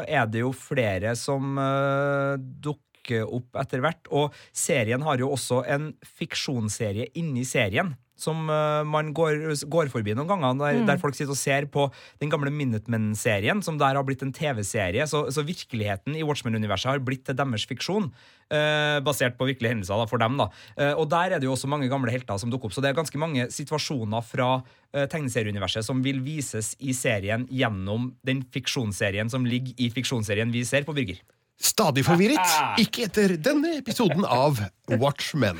er 0.05 0.27
det 0.29 0.43
jo 0.43 0.51
flere 0.53 1.15
som 1.17 1.57
eh, 1.57 2.35
dukker 2.37 3.25
opp 3.25 3.57
etter 3.57 3.81
hvert. 3.81 4.09
Og 4.13 4.35
serien 4.53 5.01
har 5.05 5.21
jo 5.21 5.31
også 5.33 5.63
en 5.65 5.89
fiksjonsserie 6.05 7.09
inni 7.17 7.45
serien 7.49 7.95
som 8.21 8.49
uh, 8.51 8.81
man 8.87 9.11
går, 9.15 9.45
går, 9.71 9.91
forbi 9.93 10.15
noen 10.17 10.29
ganger, 10.29 10.57
der, 10.59 10.79
mm. 10.81 10.87
der, 10.89 10.99
folk 11.01 11.17
sitter 11.17 11.33
og 11.35 11.39
ser 11.39 11.67
på 11.71 11.87
den 12.21 12.31
gamle 12.31 12.51
Minutemen-serien, 12.53 13.63
som 13.65 13.79
der 13.79 13.97
har 13.97 14.05
blitt 14.07 14.23
en 14.25 14.33
TV-serie. 14.35 15.07
Så, 15.09 15.25
så, 15.33 15.45
virkeligheten 15.47 16.17
i 16.17 16.25
Watchmen-universet 16.27 16.91
har 16.91 17.01
blitt 17.03 17.25
til 17.29 17.37
deres 17.39 17.67
fiksjon. 17.69 18.11
Uh, 18.49 18.97
basert 19.05 19.35
på 19.37 19.45
virkelige 19.45 19.75
hendelser 19.75 19.99
da, 20.01 20.09
for 20.09 20.21
dem. 20.21 20.37
da. 20.41 20.49
Uh, 20.73 20.93
og 21.01 21.09
der 21.11 21.35
er 21.35 21.41
det 21.41 21.49
jo 21.49 21.55
også 21.55 21.69
mange 21.69 21.89
gamle 21.91 22.13
helter 22.13 22.39
som 22.41 22.51
dukker 22.51 22.69
opp. 22.69 22.77
Så 22.77 22.83
det 22.83 22.91
er 22.91 22.99
ganske 22.99 23.21
mange 23.21 23.49
situasjoner 23.53 24.25
fra 24.25 24.51
tegneserieuniverset 24.89 25.85
som 25.85 25.99
vil 26.01 26.17
vises 26.25 26.71
i 26.81 26.95
serien 26.97 27.43
gjennom 27.53 28.07
den 28.25 28.39
fiksjonsserien 28.49 29.29
som 29.29 29.45
ligger 29.45 29.77
i 29.77 29.91
fiksjonsserien 29.93 30.49
vi 30.49 30.63
ser 30.65 30.87
på 30.87 30.95
Birger. 30.97 31.19
Stadig 31.59 32.05
forvirret. 32.07 32.53
Ikke 32.79 33.03
etter 33.09 33.33
denne 33.43 33.73
episoden 33.81 34.23
av 34.23 34.61
Watchmen. 34.97 35.59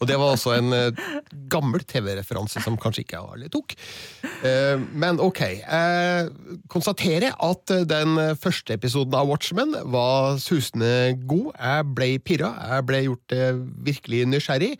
Og 0.00 0.08
det 0.08 0.16
var 0.16 0.32
også 0.32 0.54
en 0.56 0.72
uh, 0.72 1.00
gammel 1.52 1.82
TV-referanse 1.84 2.62
som 2.64 2.78
kanskje 2.80 3.04
ikke 3.04 3.20
alle 3.20 3.50
tok. 3.52 3.74
Uh, 4.40 4.80
men 4.96 5.20
ok. 5.20 5.42
Jeg 5.60 6.30
konstaterer 6.72 7.36
at 7.36 7.74
den 7.88 8.16
første 8.40 8.76
episoden 8.78 9.16
av 9.16 9.28
Watchmen 9.28 9.74
var 9.92 10.38
susende 10.40 11.18
god. 11.28 11.52
Jeg 11.58 11.88
ble 11.96 12.10
pirra. 12.24 12.52
Jeg 12.72 12.86
ble 12.88 13.02
gjort 13.04 13.36
virkelig 13.84 14.22
nysgjerrig. 14.30 14.72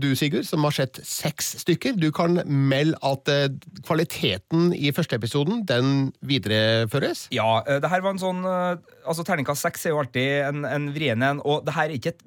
du, 0.00 0.08
Sigurd, 0.18 0.46
som 0.48 0.64
har 0.66 0.74
sett 0.74 1.00
seks 1.06 1.52
stykker, 1.62 1.94
du 2.00 2.10
kan 2.14 2.40
melde 2.46 2.98
at 3.06 3.28
kvaliteten 3.86 4.74
i 4.74 4.92
første 4.94 5.16
episoden, 5.16 5.62
den 5.68 6.10
videreføres? 6.26 7.28
Ja, 7.34 7.62
det 7.66 7.90
her 7.90 8.04
var 8.04 8.16
en 8.16 8.22
sånn 8.22 8.42
Altså, 8.44 9.24
Terningkast 9.26 9.64
seks 9.64 9.86
er 9.86 9.94
jo 9.94 10.00
alltid 10.02 10.44
en, 10.44 10.64
en 10.68 10.90
vrien 10.94 11.22
en, 11.24 11.40
og 11.46 11.64
det 11.66 11.74
her 11.76 11.88
er 11.88 11.96
ikke 11.96 12.12
et 12.14 12.24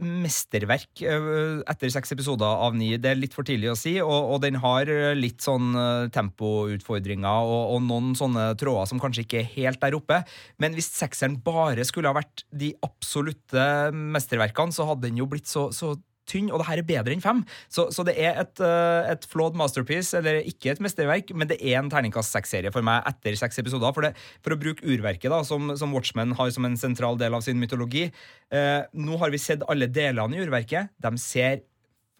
mesterverk 0.54 1.02
etter 1.04 1.89
seks 1.89 2.13
episoder 2.13 2.46
av 2.46 2.76
ni. 2.78 2.98
Det 2.98 3.10
er 3.12 3.20
litt 3.20 3.34
for 3.34 3.44
tidlig 3.44 3.72
å 3.72 3.78
si, 3.78 3.98
og, 4.02 4.34
og 4.36 4.42
den 4.44 4.60
har 4.62 4.86
litt 5.18 5.42
sånn 5.42 5.74
eh, 5.76 6.10
tempoutfordringer 6.13 7.50
og, 7.50 7.74
og, 7.74 7.82
noen 7.84 8.13
sånne 8.16 8.54
tråder 8.60 8.89
som 8.89 9.02
kanskje 9.02 9.26
ikke 9.26 9.42
er 9.42 9.52
helt 9.58 9.82
der 9.82 9.98
oppe. 9.98 10.22
Men 10.62 10.78
hvis 10.78 10.92
sekseren 10.94 11.39
bare 11.44 11.86
skulle 11.88 12.12
ha 12.12 12.18
vært 12.18 12.46
de 12.52 12.74
absolutte 12.86 13.92
mesterverkene, 13.94 14.74
så 14.74 14.88
hadde 14.89 15.08
den 15.08 15.22
jo 15.22 15.30
blitt 15.30 15.50
så, 15.50 15.70
så 15.74 15.96
tynn, 16.34 16.52
og 16.52 16.62
det 16.62 16.69
her 16.69 16.82
er 16.82 16.88
bedre 16.89 17.15
enn 17.15 17.24
fem. 17.24 17.43
Så, 17.72 17.88
så 17.93 18.06
det 18.08 18.17
er 18.19 18.41
et, 18.41 18.63
eh, 18.63 19.12
et 19.13 19.28
flawed 19.30 19.58
masterpiece, 19.60 20.17
eller 20.19 20.41
ikke 20.50 20.74
et 20.74 20.84
mesterverk, 20.84 21.34
men 21.38 21.50
det 21.52 21.60
er 21.62 21.80
en 21.80 21.91
terningkast 21.93 22.36
seks-serie 22.36 22.74
for 22.74 22.86
meg 22.86 23.06
etter 23.10 23.38
seks 23.39 23.62
episoder. 23.62 23.93
For, 23.96 24.08
det, 24.08 24.13
for 24.46 24.56
å 24.56 24.60
bruke 24.60 24.86
urverket, 24.86 25.30
da, 25.34 25.43
som, 25.48 25.76
som 25.80 25.93
Watchmen 25.96 26.36
har 26.39 26.54
som 26.56 26.67
en 26.67 26.80
sentral 26.80 27.19
del 27.22 27.38
av 27.38 27.46
sin 27.46 27.60
mytologi 27.62 28.08
eh, 28.08 28.82
Nå 28.93 29.17
har 29.22 29.32
vi 29.34 29.41
sett 29.41 29.63
alle 29.69 29.89
delene 29.91 30.38
i 30.38 30.43
urverket. 30.43 30.93
De 31.04 31.13
ser 31.22 31.63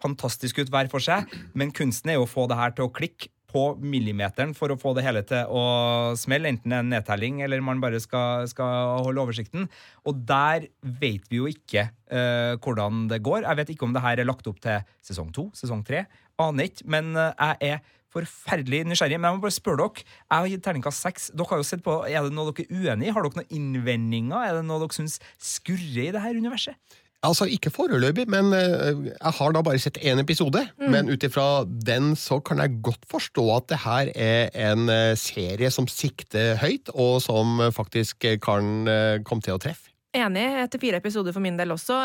fantastisk 0.04 0.60
ut 0.60 0.72
hver 0.72 0.90
for 0.92 1.02
seg, 1.02 1.30
men 1.56 1.72
kunsten 1.74 2.12
er 2.12 2.18
jo 2.18 2.26
å 2.26 2.30
få 2.30 2.46
det 2.50 2.58
her 2.58 2.74
til 2.76 2.88
å 2.88 2.92
klikke 2.94 3.30
på 3.54 3.64
millimeteren 3.78 4.52
for 4.56 4.72
å 4.72 4.78
få 4.80 4.94
det 4.96 5.04
hele 5.06 5.22
til 5.26 5.46
å 5.46 5.64
smelle, 6.18 6.50
enten 6.50 6.72
det 6.72 6.78
er 6.78 6.84
en 6.84 6.92
nedtelling 6.96 7.40
eller 7.46 7.62
man 7.64 7.82
bare 7.82 8.00
skal, 8.02 8.48
skal 8.50 9.04
holde 9.06 9.22
oversikten. 9.22 9.68
Og 10.08 10.24
der 10.26 10.68
vet 10.82 11.28
vi 11.30 11.38
jo 11.38 11.50
ikke 11.50 11.86
uh, 12.10 12.58
hvordan 12.58 13.06
det 13.12 13.22
går. 13.24 13.44
Jeg 13.46 13.60
vet 13.60 13.74
ikke 13.74 13.86
om 13.86 13.94
det 13.94 14.02
her 14.04 14.20
er 14.20 14.28
lagt 14.28 14.48
opp 14.50 14.58
til 14.64 14.82
sesong 15.06 15.30
to, 15.34 15.48
sesong 15.56 15.84
tre. 15.86 16.06
Aner 16.42 16.66
ikke, 16.66 16.88
men 16.90 17.12
eh, 17.14 17.30
jeg 17.38 17.76
er 17.76 17.92
forferdelig 18.14 18.82
nysgjerrig. 18.88 19.20
Men 19.20 19.30
jeg 19.30 19.38
må 19.38 19.44
bare 19.44 19.54
spørre 19.54 19.84
dere. 19.84 20.04
Jeg 20.24 20.34
har 20.34 20.50
gitt 20.50 20.64
terningkast 20.66 21.06
seks. 21.06 21.30
Dere 21.34 21.50
har 21.52 21.62
jo 21.62 21.68
sett 21.68 21.84
på, 21.84 22.00
Er 22.08 22.26
det 22.26 22.34
noe 22.34 22.50
dere 22.50 22.66
er 22.66 22.90
uenig 22.90 23.08
i? 23.08 23.14
Har 23.14 23.26
dere 23.26 23.40
noen 23.42 23.54
innvendinger? 23.58 24.48
Er 24.48 24.58
det 24.58 24.66
noe 24.66 24.82
dere 24.82 24.96
syns 24.96 25.20
skurrer 25.38 26.08
i 26.08 26.12
det 26.14 26.22
her 26.24 26.38
universet? 26.38 26.98
Altså, 27.24 27.46
Ikke 27.48 27.72
foreløpig, 27.72 28.26
men 28.30 28.52
eh, 28.56 29.08
jeg 29.10 29.32
har 29.38 29.54
da 29.54 29.62
bare 29.64 29.80
sett 29.80 29.98
én 30.04 30.20
episode. 30.20 30.60
Men 30.78 31.08
ut 31.08 31.24
ifra 31.24 31.64
den 31.64 32.12
så 32.18 32.40
kan 32.44 32.60
jeg 32.60 32.80
godt 32.84 33.08
forstå 33.10 33.46
at 33.56 33.70
det 33.72 33.80
her 33.84 34.12
er 34.14 34.52
en 34.70 34.88
eh, 34.92 35.14
serie 35.18 35.70
som 35.72 35.88
sikter 35.90 36.58
høyt, 36.60 36.92
og 36.94 37.22
som 37.24 37.60
faktisk 37.74 38.28
kan 38.44 38.88
eh, 38.90 39.18
komme 39.24 39.44
til 39.44 39.56
å 39.56 39.62
treffe. 39.62 39.90
Enig, 40.14 40.44
etter 40.62 40.78
fire 40.78 41.00
episoder 41.00 41.34
for 41.34 41.42
min 41.42 41.56
del 41.58 41.72
også. 41.74 41.96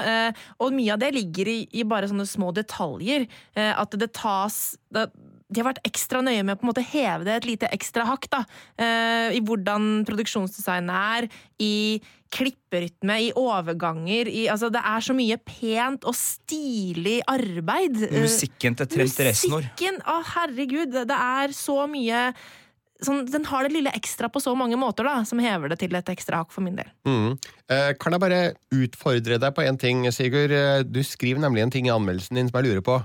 Og 0.65 0.73
mye 0.73 0.95
av 0.95 1.01
det 1.03 1.11
ligger 1.13 1.51
i, 1.51 1.83
bare 1.85 2.07
sånne 2.09 2.25
små 2.25 2.49
detaljer. 2.57 3.27
At 3.53 3.93
det 4.01 4.07
tas 4.17 4.79
det, 4.89 5.03
De 5.49 5.61
har 5.61 5.71
vært 5.71 5.81
ekstra 5.87 6.21
nøye 6.21 6.43
med 6.45 6.55
å 6.55 6.59
på 6.59 6.67
en 6.67 6.71
måte 6.71 6.85
heve 6.85 7.25
det 7.25 7.39
et 7.39 7.49
lite 7.49 7.69
ekstra 7.73 8.05
hakk. 8.05 8.29
da, 8.29 8.43
eh, 8.77 9.33
I 9.37 9.41
hvordan 9.41 10.05
produksjonsdesignet 10.05 10.93
er, 10.93 11.29
i 11.59 12.01
klipperytme, 12.29 13.15
i 13.25 13.31
overganger 13.33 14.29
i, 14.29 14.45
altså 14.53 14.69
Det 14.69 14.81
er 14.85 15.01
så 15.01 15.15
mye 15.17 15.37
pent 15.41 16.05
og 16.05 16.13
stilig 16.13 17.19
arbeid. 17.25 17.97
Eh, 18.05 18.21
Musikken 18.21 18.77
til 18.77 18.85
Trent 18.93 19.19
Reznor. 19.25 19.65
Musikken! 19.65 20.01
Å, 20.05 20.21
herregud! 20.35 20.93
Det, 20.93 21.07
det 21.09 21.17
er 21.17 21.55
så 21.57 21.87
mye 21.89 22.27
sånn, 23.01 23.25
Den 23.31 23.47
har 23.49 23.65
det 23.65 23.73
lille 23.73 23.93
ekstra 23.95 24.29
på 24.29 24.41
så 24.43 24.53
mange 24.59 24.77
måter, 24.79 25.07
da, 25.07 25.23
som 25.25 25.41
hever 25.41 25.71
det 25.71 25.79
til 25.81 25.95
et 25.97 26.13
ekstra 26.13 26.43
hakk 26.43 26.53
for 26.53 26.65
min 26.65 26.77
del. 26.77 26.89
Mm. 27.07 27.39
Eh, 27.69 27.93
Kan 28.01 28.15
jeg 28.15 28.21
bare 28.23 28.41
utfordre 28.73 29.37
deg 29.41 29.53
på 29.55 29.61
en 29.65 29.77
ting, 29.77 30.03
Sigurd? 30.11 30.51
Eh, 30.51 30.83
Du 30.83 31.03
skriver 31.05 31.39
nemlig 31.43 31.61
en 31.63 31.71
ting 31.71 31.87
i 31.87 31.93
anmeldelsen 31.93 32.35
din 32.39 32.49
som 32.49 32.59
jeg 32.63 32.69
lurer 32.71 32.81
på. 32.85 32.99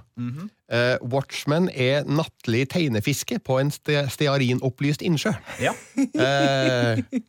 Eh, 0.73 0.97
Watchmen 1.05 1.67
er 1.77 2.07
nattlig 2.09 2.63
tegnefiske 2.73 3.37
på 3.45 3.59
en 3.61 3.69
ste 3.71 4.07
stearinopplyst 4.09 5.03
innsjø. 5.05 5.35
Ja. 5.61 5.75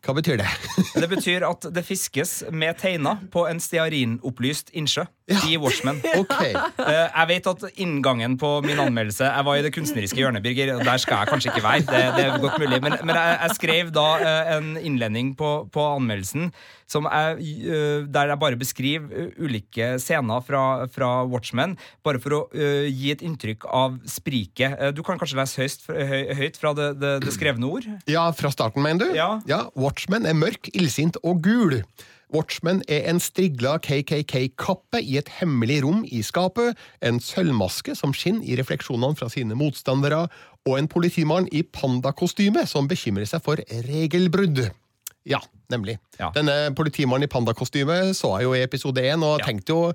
Hva 0.06 0.16
betyr 0.16 0.40
det? 0.40 0.48
Det 1.02 1.10
betyr 1.12 1.44
at 1.44 1.68
det 1.76 1.84
fiskes 1.86 2.44
med 2.56 2.78
teiner 2.80 3.20
på 3.34 3.44
en 3.50 3.60
stearinopplyst 3.60 4.72
innsjø 4.74 5.04
i 5.50 5.58
Watchmen. 5.60 6.00
Okay. 6.16 6.54
Jeg 6.80 7.28
vet 7.28 7.48
at 7.52 7.64
inngangen 7.82 8.38
på 8.40 8.50
min 8.64 8.80
anmeldelse 8.80 9.26
Jeg 9.28 9.46
var 9.46 9.58
i 9.60 9.64
det 9.66 9.72
kunstneriske 9.76 10.18
hjørnet, 10.22 10.42
Birger, 10.46 10.78
der 10.80 10.98
skal 11.02 11.20
jeg 11.26 11.28
kanskje 11.34 11.52
ikke 11.52 11.66
være. 11.66 11.84
Det, 11.90 12.02
det 12.16 12.24
er 12.30 12.40
godt 12.42 12.58
mulig. 12.62 12.80
Men, 12.86 12.96
men 13.04 13.16
jeg, 13.20 13.38
jeg 13.44 13.56
skrev 13.60 13.92
da 13.96 14.08
en 14.56 14.72
innledning 14.80 15.34
på, 15.38 15.52
på 15.74 15.86
anmeldelsen 15.98 16.54
som 16.88 17.08
jeg, 17.10 17.25
der 17.36 18.32
jeg 18.32 18.42
bare 18.42 18.60
beskriver 18.60 19.12
eh, 19.12 19.36
ulike 19.42 19.96
scener 20.02 20.44
fra, 20.46 20.64
fra 20.92 21.12
Watchmen, 21.30 21.76
bare 22.06 22.22
for 22.22 22.38
å 22.38 22.42
uh, 22.54 22.88
gi 22.88 23.12
et 23.14 23.24
inntrykk 23.26 23.68
av 23.70 24.00
spriket. 24.10 24.78
Eh, 24.80 24.94
Du 24.96 25.04
kan 25.06 25.20
kanskje 25.22 25.40
lese 25.40 25.62
høyst, 25.64 25.88
høy, 25.90 26.34
høyt 26.40 26.60
fra 26.62 26.74
det, 26.78 26.90
det, 27.02 27.14
det 27.26 27.36
skrevne 27.36 27.70
ord? 27.70 27.88
Ja, 28.10 28.28
fra 28.36 28.52
starten, 28.54 28.84
mener 28.86 29.06
du? 29.06 29.16
Ja. 29.18 29.64
Watchmen 29.76 30.28
er 30.30 30.38
mørk, 30.38 30.70
illsint 30.76 31.20
og 31.24 31.44
gul. 31.46 31.80
Watchmen 32.34 32.82
er 32.92 33.06
en 33.10 33.22
strigla 33.22 33.78
KKK-kappe 33.86 35.00
i 35.04 35.20
et 35.20 35.30
hemmelig 35.40 35.84
rom 35.86 36.02
i 36.10 36.24
skapet, 36.26 36.76
en 37.06 37.22
sølvmaske 37.22 37.96
som 37.98 38.16
skinner 38.18 38.46
i 38.48 38.58
refleksjonene 38.60 39.18
fra 39.20 39.30
sine 39.32 39.58
motstandere, 39.58 40.26
og 40.66 40.80
en 40.80 40.90
politimann 40.90 41.46
i 41.54 41.62
pandakostyme 41.62 42.66
som 42.68 42.90
bekymrer 42.90 43.30
seg 43.30 43.44
for 43.46 43.62
regelbrudd. 43.86 44.66
Ja, 45.26 45.40
nemlig. 45.74 45.98
Ja. 46.20 46.30
Denne 46.36 46.70
politimannen 46.78 47.26
i 47.26 47.32
pandakostyme 47.32 48.14
så 48.14 48.36
jeg 48.38 48.46
jo 48.46 48.54
i 48.54 48.62
episode 48.64 49.02
én, 49.02 49.24
og 49.26 49.40
Ja. 49.42 49.46
tenkte 49.50 49.74
jo 49.74 49.94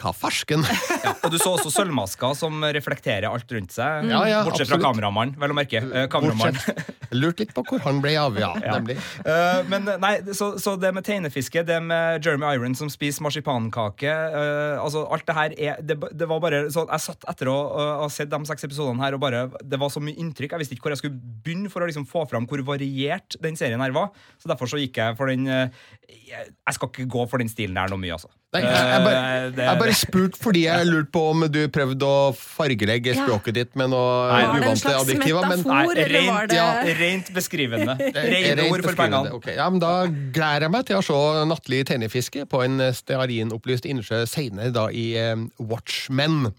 hva 0.00 0.12
fersken? 0.16 0.64
Ja, 1.02 1.12
og 1.18 1.32
du 1.32 1.38
så 1.40 1.52
også 1.56 1.70
sølvmasker 1.74 2.36
som 2.38 2.62
reflekterer 2.74 3.28
alt 3.28 3.50
rundt 3.52 3.74
seg. 3.74 4.08
Ja, 4.08 4.22
ja, 4.28 4.40
bortsett 4.46 4.68
absolutt. 4.68 4.80
fra 4.80 4.90
kameramannen, 4.90 5.36
vel 5.40 5.52
å 5.52 5.56
merke. 5.56 5.82
Eh, 5.82 6.06
kameramannen. 6.12 6.58
Bortsett. 6.58 6.98
Lurt 7.12 7.42
litt 7.42 7.52
på 7.52 7.64
hvor 7.68 7.82
han 7.84 8.00
ble 8.00 8.14
av, 8.16 8.38
ja. 8.40 8.50
Nemlig. 8.56 8.96
Uh, 9.26 9.60
men 9.68 9.88
nei, 10.00 10.14
så, 10.36 10.52
så 10.62 10.74
det 10.80 10.92
med 10.96 11.04
teinefiske, 11.06 11.64
det 11.68 11.78
med 11.84 12.24
Jeremy 12.24 12.54
Iron 12.56 12.76
som 12.78 12.88
spiser 12.92 13.24
marsipankake 13.26 14.08
uh, 14.08 14.80
altså 14.80 15.04
Alt 15.12 15.26
det 15.28 15.36
her 15.36 15.56
er 15.58 15.82
det, 15.84 15.98
det 16.16 16.28
var 16.30 16.40
bare 16.42 16.62
så 16.72 16.86
Jeg 16.88 17.04
satt 17.04 17.26
etter 17.28 17.50
å 17.52 17.56
uh, 17.74 17.82
ha 18.02 18.08
sett 18.12 18.30
de 18.32 18.40
seks 18.48 18.64
episodene 18.68 19.04
her, 19.04 19.16
og 19.16 19.22
bare 19.24 19.44
Det 19.60 19.80
var 19.80 19.92
så 19.92 20.00
mye 20.02 20.16
inntrykk. 20.22 20.56
Jeg 20.56 20.64
visste 20.64 20.78
ikke 20.78 20.88
hvor 20.88 20.96
jeg 20.96 21.02
skulle 21.02 21.20
begynne 21.44 21.72
for 21.72 21.84
å 21.84 21.90
liksom 21.90 22.08
få 22.08 22.24
fram 22.30 22.48
hvor 22.48 22.64
variert 22.72 23.36
den 23.44 23.58
serien 23.60 23.82
her 23.82 23.94
var. 23.94 24.12
Så 24.40 24.50
derfor 24.50 24.70
så 24.70 24.80
gikk 24.80 25.00
jeg 25.02 25.18
for 25.18 25.30
den 25.30 25.48
eh, 25.50 25.82
Jeg, 26.08 26.76
skal 26.76 26.90
ikke 26.90 27.10
gå 27.12 27.26
for 27.28 27.42
den 27.42 27.50
stilen 27.52 27.76
der 27.76 27.92
noe 27.92 28.00
mye, 28.00 28.16
altså. 28.16 28.32
Nei, 28.52 28.60
jeg, 28.66 28.72
jeg, 28.92 29.00
bare, 29.06 29.20
Eh, 29.32 29.60
jeg 29.64 29.78
bare 29.80 29.92
spurt 29.96 30.34
fordi 30.36 30.62
jeg 30.66 30.84
lurte 30.88 31.08
på 31.14 31.22
om 31.30 31.44
du 31.48 31.60
prøvde 31.72 32.04
å 32.04 32.34
fargelegge 32.36 33.14
Ja. 33.14 33.24
språket 33.24 33.54
ditt 33.56 33.76
med 33.80 33.88
noe 33.94 34.28
Nei, 34.28 34.42
uvante 34.60 34.92
adjektiver. 34.92 35.46
Men 35.48 35.62
var 35.64 35.88
rent, 35.96 36.52
ja, 36.52 36.66
rent 37.00 37.32
beskrivende. 37.32 37.96
Rene 38.12 38.54
Rent 38.60 38.72
ord 38.74 38.84
for 38.84 38.98
pengene. 39.00 39.32
Okay. 39.38 39.56
ja, 39.56 39.70
men 39.72 39.80
Da 39.80 39.92
gleder 40.06 40.66
jeg 40.68 40.74
meg 40.76 40.84
til 40.90 41.00
å 41.00 41.04
se 41.06 41.20
nattlig 41.48 41.80
tennefiske 41.88 42.44
på 42.52 42.60
en 42.66 42.76
stearinopplyst 42.92 43.88
innsjø 43.88 44.22
senere 44.28 44.68
da 44.76 44.88
i 44.92 45.06
eh, 45.16 45.32
Watchmen. 45.58 46.50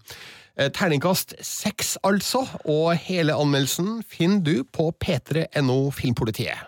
Eh, 0.58 0.70
Terningkast 0.74 1.34
seks, 1.42 1.94
altså, 2.02 2.42
og 2.66 2.90
hele 3.06 3.38
anmeldelsen 3.38 4.02
finner 4.06 4.42
du 4.42 4.64
på 4.66 4.90
p3.no 4.98 5.78
Filmpolitiet. 5.94 6.58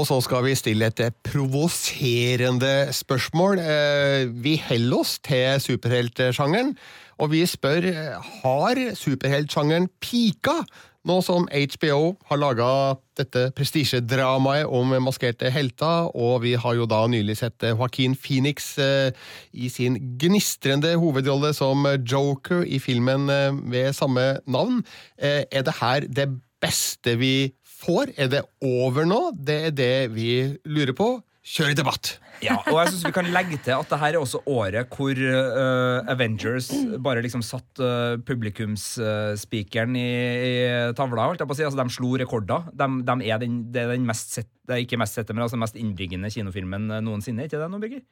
Og 0.00 0.06
så 0.08 0.16
skal 0.24 0.46
vi 0.46 0.54
stille 0.56 0.86
et 0.88 1.00
eh, 1.04 1.12
provoserende 1.28 2.88
spørsmål. 2.96 3.58
Eh, 3.60 4.30
Vi 4.32 4.56
holder 4.64 4.96
oss 4.96 5.18
til 5.20 5.60
superheltsjangeren, 5.60 6.72
og 7.20 7.34
vi 7.34 7.42
spør 7.44 7.84
eh, 7.90 8.30
har 8.40 8.80
superheltsjangeren 8.96 9.90
pika 10.00 10.62
nå 11.04 11.18
som 11.24 11.46
HBO 11.52 12.14
har 12.28 12.40
laga 12.40 12.70
dette 13.16 13.46
prestisjedramaet 13.56 14.68
om 14.68 14.96
maskerte 15.04 15.52
helter, 15.52 16.08
og 16.16 16.42
vi 16.44 16.54
har 16.60 16.76
jo 16.76 16.88
da 16.88 17.06
nylig 17.08 17.38
sett 17.40 17.64
Joaquin 17.64 18.16
Phoenix 18.16 18.74
i 18.76 19.70
sin 19.72 19.96
gnistrende 20.20 20.92
hovedrolle 21.00 21.54
som 21.56 21.88
Joker 22.04 22.66
i 22.68 22.76
filmen 22.84 23.32
ved 23.72 23.96
samme 23.96 24.26
navn. 24.44 24.84
Er 25.16 25.64
det 25.64 25.78
her 25.80 26.04
det 26.04 26.28
beste 26.60 27.16
vi 27.16 27.50
får? 27.80 28.14
Er 28.20 28.30
det 28.32 28.44
over 28.64 29.08
nå? 29.08 29.20
Det 29.36 29.58
er 29.70 29.76
det 29.76 29.92
vi 30.14 30.32
lurer 30.68 30.96
på. 30.96 31.12
Kjør 31.46 31.72
i 31.72 31.78
debatt! 31.78 32.14
Ja, 32.44 32.56
og 32.70 32.78
jeg 32.80 32.92
synes 32.92 33.06
vi 33.08 33.12
kan 33.14 33.28
legge 33.34 33.58
til 33.60 33.76
at 33.76 33.90
det 33.90 33.98
her 34.00 34.16
er 34.16 34.20
også 34.20 34.40
året 34.48 34.94
hvor 34.96 35.18
uh, 35.20 36.10
Avengers 36.10 36.70
bare 37.02 37.22
liksom 37.24 37.42
satt 37.44 37.82
uh, 37.82 38.16
publikumsspikeren 38.26 39.98
i, 39.98 40.08
i 40.48 40.54
tavla. 40.96 41.28
holdt 41.28 41.44
jeg 41.44 41.50
på 41.50 41.56
å 41.56 41.58
si. 41.58 41.66
Altså, 41.66 41.82
de 41.82 41.96
slo 41.96 42.14
rekorder. 42.20 42.70
De, 42.72 42.88
de 43.06 43.28
er 43.28 43.42
den, 43.42 43.60
det 43.72 43.84
er 43.84 43.94
den 43.94 44.08
mest 44.08 44.32
sett, 44.38 44.50
det 44.70 44.76
er 44.76 44.84
ikke 44.84 45.00
mest 45.00 45.18
sette, 45.18 45.34
men 45.34 45.42
altså 45.42 45.58
den 45.58 45.64
mest 45.64 45.78
innbringende 45.78 46.30
kinofilmen 46.30 46.90
eh, 46.94 47.02
noensinne. 47.02 47.46
ikke 47.48 47.58
det 47.58 47.68
nå, 47.72 47.80
Birger? 47.82 48.02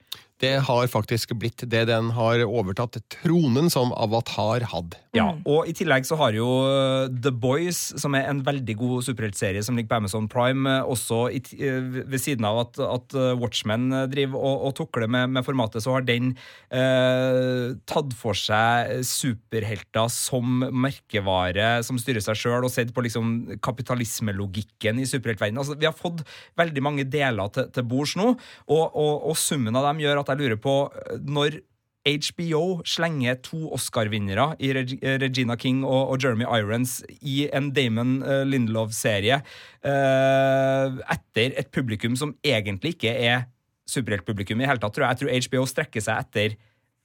Det 0.43 0.55
har 0.67 0.91
faktisk 0.91 1.35
blitt 1.39 1.63
det 1.71 1.85
den 1.91 2.11
har 2.17 2.43
overtatt 2.47 2.99
tronen 3.15 3.71
som 3.71 3.93
Avatar 3.95 4.67
hadde. 4.73 4.99
Ja, 5.17 5.31
og 5.49 5.71
i 5.71 5.75
tillegg 5.77 6.07
så 6.07 6.19
har 6.21 6.35
jo 6.37 6.47
uh, 6.67 7.07
The 7.11 7.33
Boys, 7.35 7.79
som 7.99 8.15
er 8.19 8.29
en 8.31 8.43
veldig 8.47 8.77
god 8.79 9.07
superheltserie 9.07 9.63
som 9.67 9.79
ligger 9.79 9.91
på 9.93 10.01
Amazon 10.03 10.29
Prime, 10.31 10.67
uh, 10.67 10.91
også 10.91 11.25
i, 11.35 11.43
uh, 11.63 12.03
ved 12.05 12.19
siden 12.23 12.47
av 12.47 12.63
at, 12.67 12.83
at 12.85 13.19
uh, 13.19 13.33
Watchmen 13.39 13.91
uh, 13.95 14.05
driver 14.19 14.43
og, 14.43 14.67
og 14.69 14.75
tukler 14.79 15.09
med, 15.11 15.33
med 15.37 15.47
formatet, 15.47 15.85
så 15.85 15.97
har 15.97 16.07
den 16.07 16.35
eh, 16.75 17.77
tatt 17.89 18.15
for 18.19 18.39
seg 18.39 19.05
superhelter 19.07 20.11
som 20.13 20.67
merkevare, 20.69 21.79
som 21.87 22.01
styrer 22.01 22.25
seg 22.25 22.39
sjøl, 22.43 22.67
og 22.67 22.75
sett 22.75 22.93
på 22.95 23.05
liksom 23.07 23.59
kapitalismelogikken 23.65 25.01
i 25.01 25.09
superheltverdenen. 25.09 25.63
Altså, 25.63 25.79
vi 25.79 25.89
har 25.89 25.97
fått 25.97 26.25
veldig 26.59 26.85
mange 26.85 27.09
deler 27.09 27.55
til, 27.55 27.71
til 27.75 27.89
bords 27.89 28.17
nå, 28.19 28.35
og, 28.69 28.85
og, 28.85 29.15
og 29.31 29.39
summen 29.39 29.77
av 29.79 29.91
dem 29.91 30.05
gjør 30.05 30.23
at 30.23 30.33
jeg 30.33 30.43
lurer 30.43 30.63
på 30.63 30.79
uh, 30.91 31.19
når 31.29 31.63
HBO 32.09 32.81
slenger 32.89 33.37
to 33.45 33.59
Oscar-vinnere 33.75 34.55
i 34.65 34.71
Regina 34.73 35.57
King 35.61 35.83
og, 35.85 36.17
Jeremy 36.23 36.47
Irons 36.47 37.03
i 37.21 37.49
en 37.53 37.71
Damon 37.77 38.23
uh, 38.23 38.45
Lindelof-serie 38.49 39.41
uh, 39.43 40.99
etter 41.13 41.57
et 41.59 41.71
publikum 41.75 42.17
som 42.17 42.35
egentlig 42.47 42.97
ikke 42.97 43.13
er 43.13 43.47
superheltpublikum 43.89 44.61
i 44.61 44.67
det 44.67 44.73
hele 44.73 44.83
tatt, 44.83 44.97
tror 44.97 45.07
jeg. 45.07 45.17
Jeg 45.17 45.23
tror 45.23 45.49
HBO 45.49 45.69
strekker 45.71 46.05
seg 46.05 46.27
etter 46.27 46.59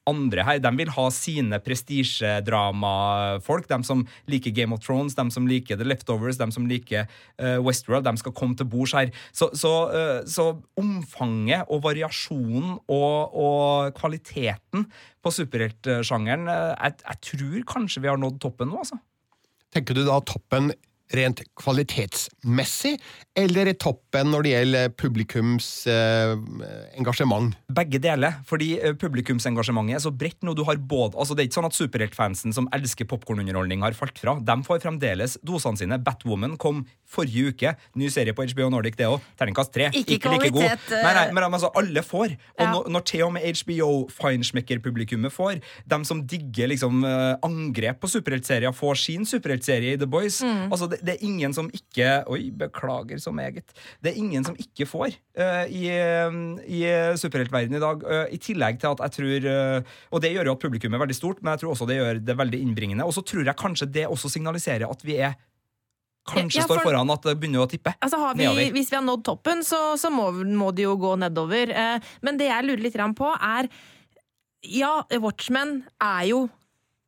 andre 0.09 0.43
her. 0.43 0.59
De 0.63 0.71
vil 0.75 0.91
ha 0.93 1.05
sine 1.15 1.59
prestisjedramafolk. 1.63 3.67
De 3.69 3.79
som 3.87 4.03
liker 4.31 4.55
Game 4.55 4.75
of 4.75 4.83
Thrones, 4.83 5.15
de 5.15 5.25
som 5.33 5.47
liker 5.47 5.79
The 5.79 5.87
Leftovers, 5.87 6.39
de 6.41 6.49
som 6.53 6.67
liker 6.69 7.07
uh, 7.07 7.59
Westworld. 7.63 8.07
De 8.07 8.19
skal 8.19 8.35
komme 8.35 8.57
til 8.59 8.67
bords 8.69 8.95
her. 8.97 9.13
Så, 9.31 9.49
så, 9.57 9.73
uh, 9.93 10.21
så, 10.27 10.51
omfanget 10.79 11.69
og 11.71 11.83
variasjonen 11.85 12.77
og, 12.91 13.37
og 13.37 13.93
kvaliteten 13.97 14.87
på 15.23 15.31
superheltsjangeren 15.31 16.49
uh, 16.49 16.73
jeg, 16.73 16.99
jeg, 17.05 17.21
tror 17.29 17.67
kanskje 17.75 18.03
vi 18.03 18.11
har 18.11 18.19
nådd 18.19 18.41
toppen 18.43 18.71
nå, 18.71 18.83
altså. 18.83 18.99
Tenker 19.73 19.97
du 19.97 20.03
da 20.05 20.19
toppen 20.27 20.73
rent 21.17 21.43
kvalitetsmessig, 21.59 22.95
eller 23.37 23.71
i 23.71 23.75
toppen 23.79 24.29
når 24.29 24.45
det 24.45 24.51
gjelder 24.53 24.91
publikums 24.99 25.67
eh, 25.89 26.33
engasjement? 26.99 27.55
Begge 27.73 28.01
deler, 28.03 28.39
fordi 28.49 28.73
eh, 28.77 28.95
publikumsengasjementet 28.99 29.97
er 29.97 30.03
så 30.03 30.13
bredt 30.13 30.43
nå. 30.45 30.53
Du 30.57 30.63
har 30.67 30.77
både, 30.77 31.17
altså 31.17 31.33
Det 31.35 31.43
er 31.43 31.49
ikke 31.49 31.59
sånn 31.59 31.69
at 31.69 31.77
superheltfansen 31.77 32.55
som 32.55 32.69
elsker 32.75 33.09
popkornunderholdning, 33.09 33.81
har 33.85 33.97
falt 33.97 34.19
fra. 34.21 34.35
De 34.37 34.57
får 34.65 34.83
fremdeles 34.85 35.37
dosene 35.45 35.81
sine. 35.81 35.99
Batwoman 36.03 36.57
kom 36.61 36.83
forrige 37.13 37.53
uke. 37.53 37.73
Ny 37.99 38.09
serie 38.13 38.35
på 38.37 38.45
HBO 38.49 38.69
Nordic, 38.73 38.97
det 38.99 39.09
òg. 39.09 39.21
Terningkast 39.39 39.73
tre. 39.73 39.89
Ikke, 39.93 40.17
ikke 40.17 40.33
like 40.33 40.51
god. 40.53 40.87
Nei, 40.93 41.13
nei, 41.17 41.25
men 41.35 41.47
altså, 41.49 41.71
alle 41.79 42.03
får. 42.05 42.37
Og 42.57 42.65
ja. 42.65 42.69
når, 42.71 42.89
når 42.93 43.05
til 43.09 43.25
og 43.27 43.33
med 43.35 43.61
HBO 43.63 43.89
Feinschmecker-publikummet 44.13 45.33
får, 45.33 45.61
dem 45.89 46.05
som 46.07 46.23
digger 46.29 46.71
liksom 46.71 47.03
uh, 47.05 47.35
angrep 47.45 48.01
på 48.01 48.11
superheltserier, 48.13 48.73
får 48.75 49.01
sin 49.03 49.27
superheltserie 49.29 49.97
i 49.97 49.99
The 50.01 50.09
Boys. 50.09 50.41
Mm. 50.45 50.69
Altså, 50.69 50.89
det, 50.91 51.02
det, 51.03 51.15
er 51.15 51.25
ingen 51.27 51.53
som 51.55 51.69
ikke 51.73 52.23
Oi, 52.31 52.47
beklager 52.55 53.19
så 53.21 53.33
meget. 53.35 53.73
Det 54.03 54.13
er 54.13 54.19
ingen 54.19 54.45
som 54.45 54.57
ikke 54.59 54.87
får 54.89 55.15
uh, 55.39 55.65
i, 55.67 55.85
uh, 55.91 56.59
i 56.63 56.83
superheltverdenen 57.19 57.79
i 57.79 57.83
dag. 57.83 58.03
Uh, 58.07 58.25
I 58.33 58.39
tillegg 58.41 58.79
til 58.81 58.93
at 58.93 59.03
jeg 59.05 59.15
tror 59.17 59.47
Og 60.15 60.21
det 60.23 60.33
gjør 60.33 60.49
jo 60.49 60.55
at 60.55 60.63
publikum 60.63 60.93
er 60.93 61.03
veldig 61.03 61.17
stort, 61.17 61.41
men 61.41 61.53
jeg 61.53 61.63
tror 61.63 61.73
også 61.73 61.87
det 61.89 61.99
gjør 61.99 62.21
det 62.23 62.37
veldig 62.39 62.61
innbringende. 62.65 63.07
Og 63.07 63.15
så 63.15 63.25
tror 63.25 63.45
jeg 63.45 63.59
kanskje 63.59 63.89
det 63.91 64.07
også 64.07 64.31
signaliserer 64.31 64.87
at 64.89 65.05
vi 65.05 65.19
er 65.19 65.35
kanskje 66.29 66.61
ja, 66.61 66.67
for, 66.67 66.79
står 66.79 66.87
foran 66.87 67.11
at 67.11 67.25
det 67.27 67.35
begynner 67.39 67.65
å 67.65 67.69
tippe. 67.69 67.91
Altså 67.99 68.19
vi, 68.39 68.47
hvis 68.71 68.91
vi 68.93 68.95
har 68.95 69.03
nådd 69.03 69.25
toppen, 69.27 69.63
så, 69.67 69.97
så 69.99 70.11
må, 70.13 70.29
må, 70.31 70.71
det 70.71 70.85
jo 70.87 70.95
gå 70.99 71.17
nedover. 71.19 71.73
men 72.23 72.39
det 72.39 72.47
jeg 72.47 72.67
lurer 72.69 72.85
litt 72.85 72.99
på, 73.19 73.33
er 73.35 73.67
Ja, 74.63 75.01
Watchmen 75.19 75.81
er 75.99 76.27
jo 76.29 76.45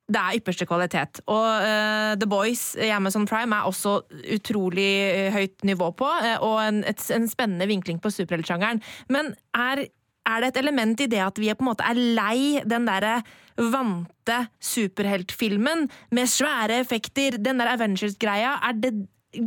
det 0.05 0.21
er 0.21 0.37
ypperste 0.39 0.67
kvalitet. 0.69 1.21
Og 1.31 1.45
uh, 1.65 2.13
The 2.19 2.29
Boys 2.29 2.75
i 2.77 2.91
Amazon 2.93 3.25
Prime 3.29 3.57
er 3.57 3.69
også 3.69 3.97
utrolig 4.35 4.89
uh, 5.09 5.33
høyt 5.33 5.65
nivå 5.65 5.91
på, 5.97 6.09
uh, 6.09 6.35
og 6.45 6.59
en, 6.61 6.83
et, 6.87 7.01
en, 7.15 7.27
spennende 7.29 7.67
vinkling 7.69 8.01
på 8.01 8.11
superheltsjangeren. 8.13 8.83
Men 9.09 9.33
er, 9.57 9.87
er, 10.27 10.37
det 10.43 10.51
et 10.51 10.61
element 10.61 11.01
i 11.01 11.09
det 11.09 11.23
at 11.25 11.41
vi 11.41 11.49
på 11.53 11.65
en 11.65 11.71
måte 11.71 11.87
er 11.89 11.97
lei 11.97 12.61
den 12.65 12.85
derre 12.89 13.17
vante 13.55 14.39
superheltfilmen 14.61 15.87
med 16.13 16.29
svære 16.29 16.81
effekter, 16.83 17.39
den 17.41 17.61
der 17.61 17.73
Avengers-greia? 17.73 18.59
Er 18.61 18.77
det 18.77 18.93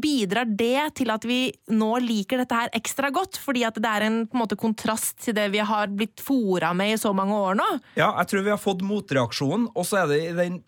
Bidrar 0.03 0.49
det 0.59 0.95
til 1.01 1.13
at 1.15 1.25
vi 1.29 1.41
nå 1.73 1.91
liker 2.05 2.43
dette 2.43 2.59
her 2.59 2.73
ekstra 2.77 3.13
godt? 3.15 3.41
Fordi 3.41 3.65
at 3.69 3.79
det 3.81 3.91
er 3.91 4.07
en, 4.09 4.21
en 4.27 4.41
måte, 4.41 4.59
kontrast 4.59 5.19
til 5.25 5.37
det 5.39 5.49
vi 5.55 5.63
har 5.65 5.91
blitt 5.93 6.23
fora 6.25 6.75
med 6.77 6.97
i 6.97 7.01
så 7.01 7.15
mange 7.17 7.37
år 7.37 7.59
nå? 7.59 7.69
Ja, 7.99 8.13
jeg 8.21 8.31
tror 8.31 8.47
vi 8.47 8.55
har 8.55 8.63
fått 8.63 8.85
motreaksjonen, 8.87 9.71
og 9.75 9.89
så 9.89 10.03
er 10.03 10.13
det 10.13 10.23
i 10.27 10.37
den 10.37 10.63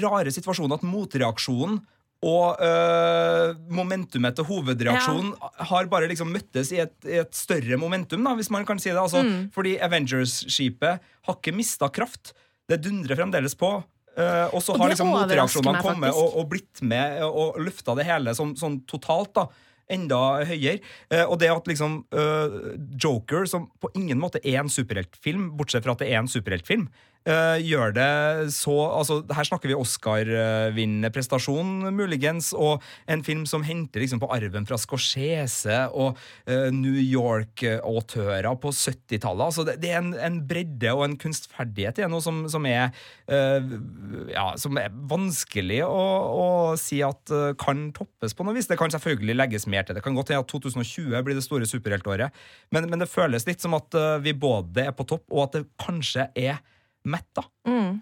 rare 0.00 0.32
situasjonen 0.32 0.78
at 0.78 0.86
motreaksjonen 0.86 1.80
og 2.20 2.60
øh, 2.60 3.54
momentumet 3.72 4.36
til 4.36 4.44
hovedreaksjonen 4.44 5.30
ja. 5.32 5.50
har 5.70 5.88
bare 5.88 6.08
liksom 6.10 6.28
møttes 6.34 6.68
i 6.74 6.82
et, 6.82 6.92
i 7.08 7.16
et, 7.22 7.32
større 7.36 7.78
momentum, 7.80 8.20
da, 8.26 8.34
hvis 8.36 8.50
man 8.52 8.66
kan 8.68 8.80
si 8.80 8.90
det. 8.90 9.00
Altså, 9.00 9.22
mm. 9.24 9.48
Fordi 9.54 9.78
Avengers-skipet 9.80 11.00
har 11.00 11.38
ikke 11.38 11.56
mista 11.56 11.88
kraft. 11.88 12.34
Det 12.68 12.82
dundrer 12.84 13.16
fremdeles 13.16 13.56
på. 13.56 13.72
Uh, 14.18 14.46
og 14.50 14.62
så 14.64 14.74
har 14.76 14.90
liksom 14.90 15.12
motreaksjonene 15.14 15.80
kommet 15.84 16.10
og, 16.12 16.32
og, 16.34 16.48
blitt 16.50 16.80
med 16.82 17.22
og 17.24 17.60
lufta 17.62 17.94
det 17.96 18.08
hele 18.08 18.34
sånn, 18.36 18.56
sånn 18.58 18.80
totalt. 18.90 19.34
da 19.38 19.46
enda 19.90 20.44
høyere. 20.46 20.80
Uh, 21.10 21.24
og 21.26 21.38
det 21.42 21.50
at 21.52 21.70
liksom 21.70 22.00
uh, 22.14 22.58
Joker, 23.00 23.46
som 23.50 23.68
på 23.82 23.90
ingen 23.98 24.20
måte 24.22 24.42
er 24.44 24.60
en 24.62 24.72
superheltfilm, 24.72 25.50
bortsett 25.58 25.86
fra 25.86 25.96
at 25.96 26.04
det 26.04 26.12
er 26.12 26.20
en 26.20 26.30
superheltfilm, 26.30 26.88
Uh, 27.28 27.60
gjør 27.60 27.90
det 27.92 28.12
så 28.56 28.72
altså, 28.96 29.18
Her 29.36 29.44
snakker 29.44 29.68
vi 29.68 29.76
Oscar-vinnende 29.76 31.10
prestasjon, 31.12 31.90
muligens, 31.92 32.54
og 32.56 32.80
en 33.12 33.20
film 33.26 33.42
som 33.44 33.60
henter 33.66 34.00
liksom 34.00 34.22
på 34.22 34.30
arven 34.32 34.64
fra 34.64 34.78
Scorsese 34.80 35.82
og 35.92 36.16
uh, 36.48 36.70
New 36.72 36.96
York-autører 36.96 38.48
på 38.62 38.72
70-tallet. 38.72 39.44
Altså, 39.50 39.66
det, 39.68 39.76
det, 39.82 39.92
er 39.92 40.00
en, 40.00 40.14
en, 40.16 40.40
bredde 40.48 40.94
og 40.96 41.04
en 41.04 41.18
kunstferdighet 41.20 42.00
i 42.00 42.08
noe 42.08 42.24
som, 42.24 42.40
som, 42.48 42.64
er, 42.64 42.88
uh, 43.28 43.76
ja, 44.32 44.46
som 44.56 44.80
er 44.80 44.88
vanskelig 45.12 45.82
å, 45.84 46.00
å 46.40 46.48
si 46.80 47.02
at 47.04 47.36
kan 47.60 47.90
toppes 48.00 48.32
på 48.32 48.48
noe 48.48 48.56
vis. 48.56 48.70
Det 48.70 48.80
kan 48.80 48.96
selvfølgelig 48.96 49.36
legges 49.36 49.68
mer 49.68 49.84
til. 49.84 50.00
Det 50.00 50.06
kan 50.08 50.16
godt 50.16 50.32
hende 50.32 50.48
at 50.48 50.56
2020 50.56 51.20
blir 51.20 51.36
det 51.36 51.44
store 51.44 51.68
superheltåret, 51.68 52.32
men, 52.72 52.88
men 52.88 53.04
det 53.04 53.12
føles 53.12 53.44
litt 53.44 53.60
som 53.60 53.76
at 53.76 53.92
vi 54.24 54.32
både 54.32 54.88
er 54.88 54.96
på 54.96 55.04
topp, 55.04 55.28
og 55.28 55.50
at 55.50 55.60
det 55.60 55.66
kanskje 55.84 56.30
er 56.32 56.62
metta. 57.04 57.46
Mm. 57.68 58.00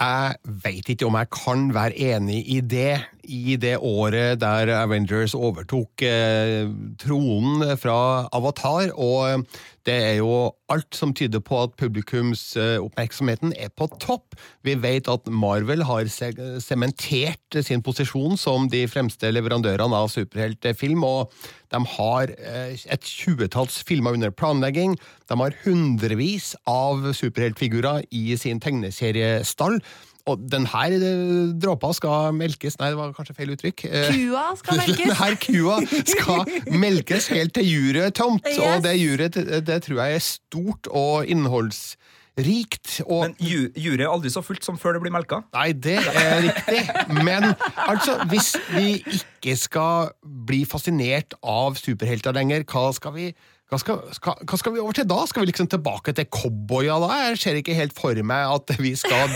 Jeg 0.00 0.36
veit 0.64 0.88
ikke 0.88 1.06
om 1.10 1.18
jeg 1.18 1.28
kan 1.34 1.66
være 1.76 1.98
enig 2.14 2.40
i 2.48 2.60
det, 2.64 3.02
i 3.30 3.56
det 3.60 3.76
året 3.78 4.40
der 4.42 4.72
Avengers 4.80 5.36
overtok 5.38 6.02
eh, 6.02 6.66
tronen 7.00 7.76
fra 7.78 8.26
Avatar, 8.34 8.90
og 8.98 9.46
det 9.88 9.94
er 9.96 10.16
jo 10.18 10.50
alt 10.70 10.94
som 10.94 11.12
tyder 11.16 11.40
på 11.42 11.56
at 11.62 11.72
publikumsoppmerksomheten 11.80 13.54
er 13.56 13.70
på 13.72 13.88
topp. 14.02 14.36
Vi 14.66 14.74
vet 14.78 15.08
at 15.08 15.30
Marvel 15.32 15.86
har 15.88 16.10
sementert 16.10 17.58
sin 17.64 17.82
posisjon 17.82 18.36
som 18.38 18.68
de 18.70 18.84
fremste 18.90 19.30
leverandørene 19.32 20.02
av 20.02 20.10
superheltfilm, 20.12 21.06
og 21.06 21.32
de 21.72 21.80
har 21.96 22.34
eh, 22.36 22.76
et 22.76 23.08
tjuetalls 23.08 23.80
filmer 23.86 24.18
under 24.18 24.34
planlegging. 24.34 24.98
De 25.30 25.40
har 25.40 25.56
hundrevis 25.64 26.52
av 26.68 27.12
superheltfigurer 27.16 28.04
i 28.10 28.36
sin 28.40 28.60
tegneseriestall. 28.60 29.80
Og 30.28 30.42
den 30.52 30.66
her 30.68 30.94
eh, 30.96 31.52
dråpa 31.60 31.92
skal 31.96 32.34
melkes 32.36 32.78
Nei, 32.80 32.92
det 32.92 32.98
var 32.98 33.14
kanskje 33.16 33.36
feil 33.38 33.54
uttrykk. 33.54 33.86
Eh, 33.88 34.12
kua 34.14 34.44
skal 34.60 34.78
melkes. 34.82 35.00
Den 35.00 35.16
her 35.20 35.36
kua 35.44 35.78
skal 36.12 36.78
melkes 36.84 37.28
helt 37.32 37.54
til 37.56 37.68
juret 37.70 38.10
er 38.10 38.14
tomt, 38.16 38.46
yes. 38.48 38.60
og 38.64 38.86
det 38.86 38.96
juret 39.00 39.36
det 39.66 39.82
tror 39.84 40.02
jeg 40.02 40.18
er 40.18 40.24
stort 40.24 40.90
og 40.90 41.28
innholdsrikt. 41.30 43.00
Og 43.06 43.28
Men 43.28 43.36
juret 43.40 44.04
er 44.04 44.10
aldri 44.10 44.32
så 44.32 44.42
fullt 44.44 44.66
som 44.66 44.78
før 44.80 44.96
det 44.96 45.04
blir 45.04 45.14
melka? 45.14 45.42
Nei, 45.56 45.70
det 45.72 45.98
er 46.00 46.44
riktig. 46.48 46.82
Men 47.20 47.52
altså, 47.86 48.20
hvis 48.32 48.54
vi 48.74 49.00
ikke 49.20 49.56
skal 49.60 50.12
bli 50.46 50.64
fascinert 50.68 51.36
av 51.40 51.80
superhelter 51.80 52.36
lenger, 52.36 52.66
hva 52.68 52.90
skal 52.96 53.16
vi 53.16 53.30
hva 53.70 53.78
skal, 53.78 54.00
skal, 54.16 54.40
hva 54.42 54.58
skal, 54.58 54.74
vi 54.74 54.80
over 54.82 54.96
til 54.98 55.06
da? 55.06 55.20
Skal 55.30 55.44
vi 55.44 55.50
liksom 55.52 55.68
tilbake 55.70 56.14
til 56.16 56.26
cowboya 56.26 56.96
da? 57.04 57.10
Jeg 57.28 57.38
ser 57.38 57.58
ikke 57.60 57.76
helt 57.78 57.94
for 57.94 58.18
meg 58.26 58.54
at 58.56 58.72
vi 58.82 58.96
skal 58.98 59.30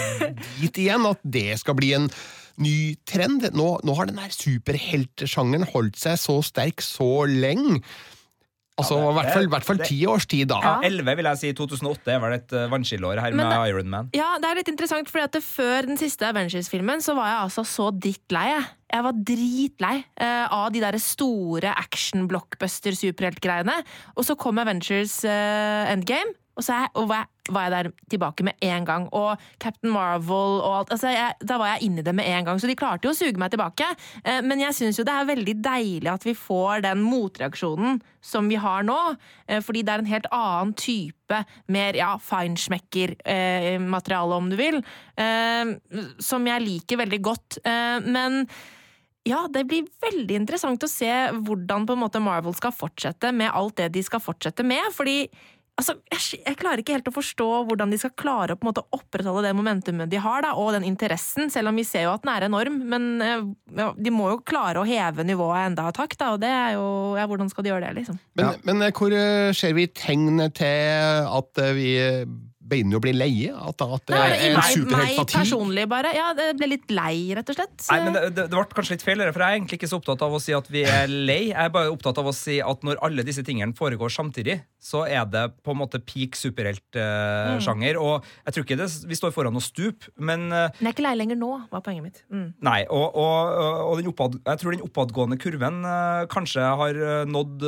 dit 0.58 0.80
igjen, 0.82 1.06
at 1.06 1.22
det 1.22 1.60
skal 1.60 1.78
bli 1.78 1.92
en 1.94 2.08
ny 2.58 2.96
trend. 3.06 3.46
Nå, 3.54 3.68
nå 3.86 3.94
har 3.94 4.10
den 4.10 4.18
superheltsjangeren 4.34 5.68
holdt 5.70 6.00
seg 6.02 6.18
så 6.18 6.40
sterk 6.46 6.82
så 6.82 7.28
lenge. 7.30 7.78
Altså, 8.74 8.96
I 8.98 9.12
hvert 9.14 9.30
fall, 9.30 9.46
hvert 9.52 9.66
fall 9.68 9.78
ti 9.86 9.96
års 10.10 10.24
tid, 10.26 10.48
da. 10.50 10.56
Ja, 10.64 10.72
Elleve, 10.88 11.12
vil 11.20 11.28
jeg 11.30 11.38
si. 11.38 11.52
2008 11.54 12.10
er 12.10 12.18
vel 12.24 12.32
et 12.34 12.50
uh, 12.56 12.64
vannskilleår 12.72 13.20
her 13.22 13.30
Men, 13.36 13.46
med 13.46 13.68
Iron 13.70 13.90
Man. 13.92 14.08
Ja, 14.16 14.34
det 14.42 14.48
er 14.48 14.58
litt 14.58 14.70
interessant, 14.72 15.06
for 15.12 15.22
før 15.46 15.86
den 15.86 15.98
siste 16.00 16.26
Avengers-filmen 16.26 16.98
så 17.04 17.14
var 17.14 17.26
jeg 17.30 17.38
altså 17.44 17.62
så 17.70 17.86
drittlei. 17.94 18.48
Jeg 18.90 19.02
var 19.06 19.14
dritlei 19.30 19.96
uh, 20.18 20.46
av 20.58 20.74
de 20.74 20.82
der 20.82 20.98
store 20.98 21.70
action-blockbuster-superheltgreiene. 21.84 23.76
Og 24.18 24.26
så 24.26 24.34
kom 24.38 24.58
Avengers 24.58 25.22
uh, 25.22 25.92
Endgame, 25.92 26.34
og 26.54 26.62
så 26.62 26.76
jeg, 26.78 26.90
og 27.00 27.08
var, 27.10 27.24
jeg, 27.46 27.54
var, 27.54 27.62
jeg, 27.66 27.72
der 27.74 27.86
tilbake 28.12 28.44
med 28.46 28.54
en 28.62 28.84
gang. 28.86 29.08
Og 29.16 29.40
Captain 29.62 29.92
Marvel 29.92 30.60
og 30.60 30.76
alt. 30.78 30.90
Altså 30.94 31.08
jeg, 31.10 31.34
da 31.42 31.54
var 31.60 31.68
jeg 31.72 31.82
inne 31.88 32.00
i 32.02 32.06
det 32.06 32.14
med 32.14 32.28
en 32.30 32.44
gang, 32.46 32.60
så 32.60 32.66
de 32.70 32.78
klarte 32.78 33.06
jo 33.08 33.12
å 33.14 33.18
suge 33.18 33.40
meg 33.40 33.50
tilbake. 33.54 33.86
Eh, 34.22 34.40
men 34.46 34.62
jeg 34.62 34.76
syns 34.78 34.98
jo 35.00 35.06
det 35.06 35.14
er 35.14 35.32
veldig 35.32 35.56
deilig 35.64 36.10
at 36.12 36.26
vi 36.26 36.34
får 36.38 36.74
den 36.86 36.98
motreaksjonen 37.02 37.90
som 38.24 38.48
vi 38.50 38.56
har 38.62 38.80
nå. 38.86 39.00
Eh, 39.48 39.60
fordi 39.64 39.80
det 39.82 39.92
er 39.94 40.00
en 40.04 40.12
helt 40.12 40.30
annen 40.30 40.74
type, 40.78 41.36
mer 41.74 41.92
ja, 41.98 42.12
feinschmecker-materiale, 42.22 44.30
eh, 44.30 44.38
om 44.38 44.46
du 44.52 44.56
vil. 44.60 44.78
Eh, 45.18 45.64
som 46.22 46.46
jeg 46.46 46.66
liker 46.68 46.96
veldig 47.02 47.20
godt. 47.32 47.50
Eh, 47.66 47.98
men 48.06 48.46
ja, 49.24 49.46
det 49.48 49.64
blir 49.68 49.86
veldig 50.04 50.36
interessant 50.36 50.84
å 50.84 50.90
se 50.90 51.10
hvordan 51.32 51.86
på 51.88 51.96
en 51.96 52.02
måte 52.02 52.20
Marvel 52.22 52.54
skal 52.56 52.74
fortsette 52.76 53.30
med 53.32 53.54
alt 53.56 53.78
det 53.80 53.88
de 53.94 54.02
skal 54.04 54.20
fortsette 54.20 54.64
med. 54.66 54.92
fordi 54.92 55.30
Altså, 55.74 55.96
jeg, 56.06 56.38
jeg 56.38 56.58
klarer 56.60 56.80
ikke 56.80 56.94
helt 56.94 57.08
å 57.10 57.14
forstå 57.16 57.46
hvordan 57.66 57.90
de 57.90 57.98
skal 57.98 58.12
klare 58.14 58.54
å 58.54 58.58
på 58.58 58.62
en 58.62 58.70
måte 58.70 58.84
opprettholde 58.94 59.42
det 59.48 59.56
momentumet 59.58 60.10
de 60.12 60.20
har, 60.22 60.44
da, 60.44 60.52
og 60.54 60.70
den 60.76 60.86
interessen, 60.86 61.50
selv 61.50 61.72
om 61.72 61.80
vi 61.80 61.86
ser 61.88 62.06
jo 62.06 62.12
at 62.12 62.22
den 62.22 62.30
er 62.30 62.46
enorm. 62.46 62.78
Men 62.92 63.08
eh, 63.24 63.42
ja, 63.80 63.88
de 63.98 64.12
må 64.14 64.28
jo 64.30 64.42
klare 64.46 64.78
å 64.78 64.86
heve 64.86 65.26
nivået 65.26 65.72
enda 65.72 65.88
et 65.90 65.98
hakk, 65.98 66.14
da, 66.20 66.30
og 66.36 66.42
det 66.44 66.52
er 66.52 66.76
jo 66.76 66.86
Ja, 67.18 67.26
hvordan 67.30 67.50
skal 67.50 67.66
de 67.66 67.72
gjøre 67.72 67.88
det, 67.88 67.94
liksom? 67.98 68.18
Men, 68.38 68.62
men 68.66 68.86
eh, 68.86 68.94
hvor 68.94 69.14
eh, 69.18 69.50
ser 69.56 69.74
vi 69.74 69.88
tegn 69.90 70.46
til 70.54 71.26
at 71.40 71.64
vi 71.74 71.90
begynner 72.64 72.98
å 72.98 73.02
bli 73.04 73.12
leie? 73.14 73.52
At, 73.54 73.82
at 73.84 74.06
det 74.08 74.16
Nei, 74.16 74.24
er 74.32 74.44
en 74.48 74.58
meg, 74.58 74.84
meg 74.94 75.18
personlig, 75.30 75.84
bare. 75.90 76.12
Ja, 76.16 76.30
det 76.36 76.50
ble 76.58 76.70
litt 76.74 76.92
lei, 76.94 77.34
rett 77.36 77.50
og 77.52 77.58
slett. 77.58 77.76
Nei, 77.90 77.98
men 78.06 78.16
det, 78.16 78.22
det, 78.36 78.46
det 78.48 78.56
ble 78.56 78.78
kanskje 78.78 78.96
litt 78.96 79.06
feil, 79.06 79.24
for 79.28 79.44
jeg 79.44 79.56
er 79.56 79.58
egentlig 79.60 79.78
ikke 79.80 79.90
så 79.90 80.00
opptatt 80.00 80.24
av 80.26 80.36
å 80.36 80.40
si 80.42 80.56
at 80.56 80.70
vi 80.72 80.84
er 80.88 81.10
lei. 81.10 81.40
Jeg 81.50 81.60
er 81.66 81.72
bare 81.74 81.92
opptatt 81.92 82.20
av 82.22 82.30
å 82.30 82.34
si 82.36 82.58
at 82.64 82.86
når 82.86 83.00
alle 83.04 83.26
disse 83.26 83.44
tingene 83.46 83.76
foregår 83.76 84.12
samtidig, 84.14 84.58
så 84.84 85.04
er 85.08 85.24
det 85.30 85.44
på 85.64 85.74
en 85.74 85.80
måte 85.80 86.00
peak 86.04 86.36
superheltsjanger. 86.40 88.00
og 88.00 88.26
jeg 88.44 88.56
tror 88.56 88.66
ikke 88.66 88.80
det, 88.80 88.90
vi 89.08 89.18
står 89.18 89.34
foran 89.36 89.56
noe 89.56 89.64
stup, 89.64 90.08
men 90.16 90.48
eh, 90.50 90.68
Men 90.78 90.88
jeg 90.88 90.92
er 90.92 90.96
ikke 90.96 91.06
lei 91.08 91.16
lenger 91.20 91.40
nå, 91.40 91.52
var 91.72 91.84
poenget 91.84 92.08
mitt. 92.08 92.22
Mm. 92.32 92.48
Nei, 92.64 92.80
og, 92.88 93.16
og, 93.16 93.64
og 93.88 93.96
den 94.00 94.12
oppad, 94.12 94.38
jeg 94.44 94.60
tror 94.60 94.76
den 94.76 94.84
oppadgående 94.84 95.40
kurven 95.40 95.82
eh, 95.88 96.24
kanskje 96.32 96.68
har 96.82 97.00
eh, 97.08 97.24
nådd 97.28 97.66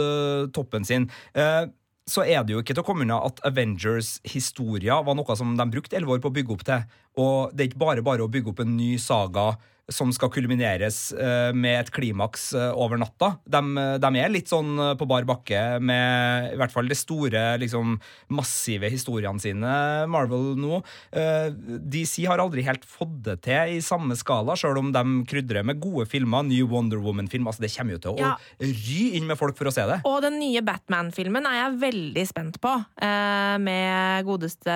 toppen 0.56 0.87
sin. 0.87 1.09
Eh, 1.37 1.66
så 2.07 2.23
er 2.23 2.45
det 2.47 2.55
jo 2.55 2.61
ikke 2.62 2.75
til 2.77 2.85
å 2.85 2.87
komme 2.87 3.03
unna 3.03 3.19
at 3.27 3.40
Avengers-historia 3.49 5.01
var 5.07 5.16
noe 5.19 5.37
som 5.38 5.57
de 5.59 5.66
brukte 5.73 5.99
elleve 5.99 6.16
år 6.16 6.23
på 6.23 6.31
å 6.31 6.37
bygge 6.37 6.55
opp 6.55 6.62
til. 6.69 6.85
Og 7.19 7.55
det 7.55 7.64
er 7.64 7.71
ikke 7.71 7.83
bare 7.83 8.05
bare 8.07 8.27
å 8.27 8.31
bygge 8.31 8.53
opp 8.53 8.62
en 8.62 8.77
ny 8.79 8.92
saga 9.03 9.49
som 9.92 10.11
skal 10.11 10.33
kulmineres 10.35 11.12
eh, 11.14 11.53
med 11.55 11.77
et 11.85 11.90
klimaks 11.94 12.49
eh, 12.59 12.72
over 12.75 12.99
natta. 12.99 13.37
De, 13.46 13.61
de 14.03 14.11
er 14.18 14.33
litt 14.35 14.51
sånn 14.51 14.72
eh, 14.83 14.94
på 14.99 15.07
bar 15.07 15.22
bakke 15.29 15.61
med 15.79 16.55
i 16.55 16.59
hvert 16.59 16.72
fall 16.75 16.88
de 16.90 16.96
store, 16.99 17.42
liksom, 17.62 17.94
massive 18.35 18.90
historiene 18.90 19.38
sine, 19.42 19.75
Marvel 20.11 20.57
nå. 20.59 20.81
Eh, 21.14 21.53
DC 21.87 22.25
har 22.27 22.42
aldri 22.42 22.64
helt 22.66 22.83
fått 22.88 23.14
det 23.29 23.38
til 23.46 23.77
i 23.77 23.81
samme 23.85 24.16
skala, 24.18 24.57
sjøl 24.59 24.81
om 24.83 24.90
de 24.94 25.05
krydrer 25.31 25.62
med 25.66 25.79
gode 25.83 26.09
filmer. 26.11 26.42
Ny 26.46 26.61
Wonder 26.66 26.99
Woman-film. 27.03 27.46
altså 27.46 27.62
Det 27.62 27.72
kommer 27.77 27.94
jo 27.96 28.03
til 28.03 28.16
å 28.16 28.18
Ja. 28.20 28.35
ry 28.61 29.14
inn 29.16 29.27
med 29.31 29.38
folk 29.38 29.57
for 29.57 29.70
å 29.70 29.72
se 29.75 29.87
det. 29.87 30.01
Og 30.05 30.18
den 30.27 30.40
nye 30.42 30.62
Batman-filmen 30.66 31.46
er 31.46 31.61
jeg 31.62 31.81
veldig 31.87 32.27
spent 32.27 32.59
på. 32.61 32.75
Eh, 32.99 33.57
med 33.62 34.25
godeste 34.27 34.75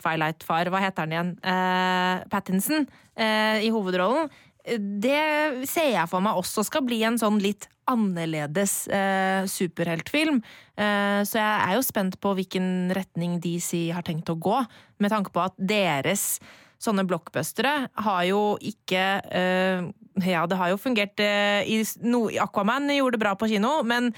Twilight-far, 0.00 0.70
hva 0.72 0.80
heter 0.80 1.04
han 1.04 1.12
igjen? 1.12 1.32
Eh, 1.44 2.24
Pattinson 2.32 2.86
eh, 3.16 3.60
i 3.66 3.70
hovedrollen. 3.72 4.30
Det 4.66 5.66
ser 5.70 5.92
jeg 5.92 6.10
for 6.10 6.24
meg 6.24 6.38
også 6.40 6.64
skal 6.66 6.82
bli 6.86 6.98
en 7.06 7.18
sånn 7.20 7.38
litt 7.42 7.68
annerledes 7.86 8.88
eh, 8.90 9.46
superheltfilm. 9.46 10.40
Eh, 10.74 11.20
så 11.22 11.38
jeg 11.38 11.66
er 11.68 11.74
jo 11.76 11.84
spent 11.86 12.18
på 12.22 12.32
hvilken 12.34 12.90
retning 12.96 13.36
DC 13.42 13.92
har 13.94 14.06
tenkt 14.06 14.32
å 14.32 14.34
gå, 14.34 14.58
med 14.98 15.12
tanke 15.14 15.30
på 15.30 15.44
at 15.44 15.54
deres 15.54 16.40
sånne 16.82 17.06
blockbustere 17.08 17.86
har 18.04 18.24
jo 18.28 18.40
ikke 18.60 19.04
eh, 19.32 19.86
Ja, 20.26 20.42
det 20.48 20.58
har 20.58 20.72
jo 20.72 20.80
fungert 20.80 21.20
eh, 21.22 21.62
i 21.68 21.78
no, 22.04 22.26
Aquaman 22.42 22.90
gjorde 22.92 23.16
det 23.16 23.22
bra 23.22 23.36
på 23.38 23.48
kino, 23.48 23.78
men 23.86 24.10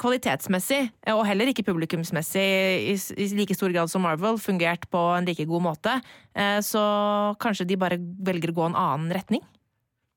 kvalitetsmessig, 0.00 0.86
og 1.12 1.24
heller 1.28 1.50
ikke 1.50 1.64
publikumsmessig 1.66 2.42
i, 2.90 2.94
i 2.96 3.26
like 3.38 3.54
stor 3.54 3.70
grad 3.74 3.90
som 3.92 4.02
Marvel, 4.06 4.38
fungert 4.40 4.88
på 4.90 5.02
en 5.16 5.28
like 5.28 5.46
god 5.46 5.66
måte. 5.66 5.98
Eh, 6.34 6.58
Så 6.64 6.82
kanskje 7.42 7.68
de 7.68 7.78
bare 7.78 8.00
velger 8.00 8.54
å 8.54 8.56
gå 8.56 8.70
en 8.70 8.78
annen 8.78 9.12
retning. 9.14 9.44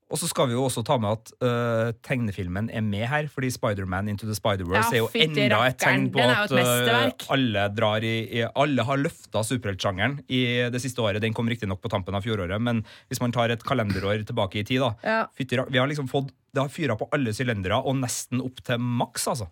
Og 0.06 0.20
så 0.20 0.28
skal 0.30 0.46
vi 0.46 0.54
jo 0.54 0.62
også 0.68 0.84
ta 0.86 0.94
med 1.02 1.16
at 1.16 1.30
uh, 1.42 1.88
tegnefilmen 2.06 2.68
er 2.70 2.84
med 2.86 3.08
her, 3.10 3.26
fordi 3.32 3.48
Spider-Man 3.50 4.12
Into 4.12 4.28
the 4.28 4.36
Spider-Verse 4.38 4.92
Ja, 4.94 5.00
er 5.00 5.02
jo 5.02 5.08
enda 5.18 5.58
et 5.66 5.80
tegn 5.82 6.06
på 6.14 6.22
at 6.22 6.54
øh, 6.54 7.10
alle 7.34 7.64
drar 7.74 8.06
i, 8.06 8.14
i 8.38 8.44
Alle 8.46 8.86
har 8.86 9.02
løfta 9.02 9.42
superheltsjangeren 9.42 10.20
i 10.30 10.44
det 10.70 10.82
siste 10.84 11.02
året. 11.02 11.18
Den 11.24 11.34
kom 11.34 11.50
riktignok 11.50 11.82
på 11.82 11.90
tampen 11.90 12.14
av 12.14 12.22
fjoråret, 12.22 12.62
men 12.62 12.84
hvis 13.10 13.22
man 13.24 13.34
tar 13.34 13.50
et 13.50 13.66
kalenderår 13.66 14.22
tilbake 14.28 14.62
i 14.62 14.66
tid, 14.68 14.84
da 14.84 14.94
Ja. 15.02 15.20
Vi 15.36 15.78
har 15.78 15.90
liksom 15.90 16.08
fått 16.08 16.30
Det 16.54 16.62
har 16.62 16.72
fyra 16.72 16.94
på 16.96 17.08
alle 17.12 17.34
sylindere, 17.36 17.82
og 17.82 17.98
nesten 17.98 18.40
opp 18.40 18.62
til 18.64 18.78
maks, 18.80 19.26
altså. 19.28 19.50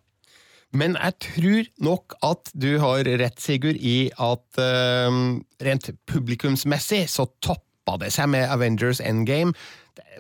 Men 0.74 0.96
jeg 0.96 1.18
tror 1.20 1.68
nok 1.84 2.14
at 2.24 2.50
du 2.56 2.78
har 2.82 3.04
rett, 3.04 3.38
Sigurd, 3.42 3.76
i 3.76 4.08
at 4.16 4.58
uh, 4.58 5.18
rent 5.62 5.90
publikumsmessig 6.10 7.04
så 7.10 7.26
toppa 7.44 7.98
det 8.00 8.10
seg 8.14 8.30
med 8.32 8.48
Avengers 8.48 9.02
Endgame. 9.04 9.52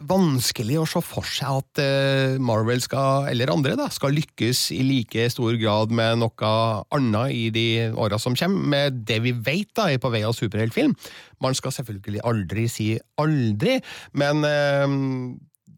Vanskelig 0.02 0.78
å 0.80 0.86
se 0.88 1.00
for 1.04 1.26
seg 1.28 1.60
at 1.60 1.80
eh, 1.82 2.34
Marvel 2.42 2.80
skal, 2.82 3.28
eller 3.30 3.52
andre 3.52 3.76
da, 3.78 3.86
skal 3.94 4.14
lykkes 4.16 4.66
i 4.74 4.82
like 4.86 5.28
stor 5.30 5.54
grad 5.60 5.94
med 5.94 6.18
noe 6.22 6.52
annet 6.94 7.34
i 7.34 7.44
de 7.54 7.66
åra 7.92 8.18
som 8.18 8.34
kommer, 8.38 8.68
med 8.74 9.02
det 9.06 9.20
vi 9.24 9.34
vet 9.36 9.70
da 9.76 9.88
er 9.92 10.02
på 10.02 10.10
vei 10.14 10.24
av 10.26 10.34
superheltfilm. 10.36 10.96
Man 11.44 11.54
skal 11.54 11.74
selvfølgelig 11.76 12.24
aldri 12.26 12.66
si 12.72 12.88
aldri, 13.22 13.78
men 14.18 14.46
eh, 14.48 14.98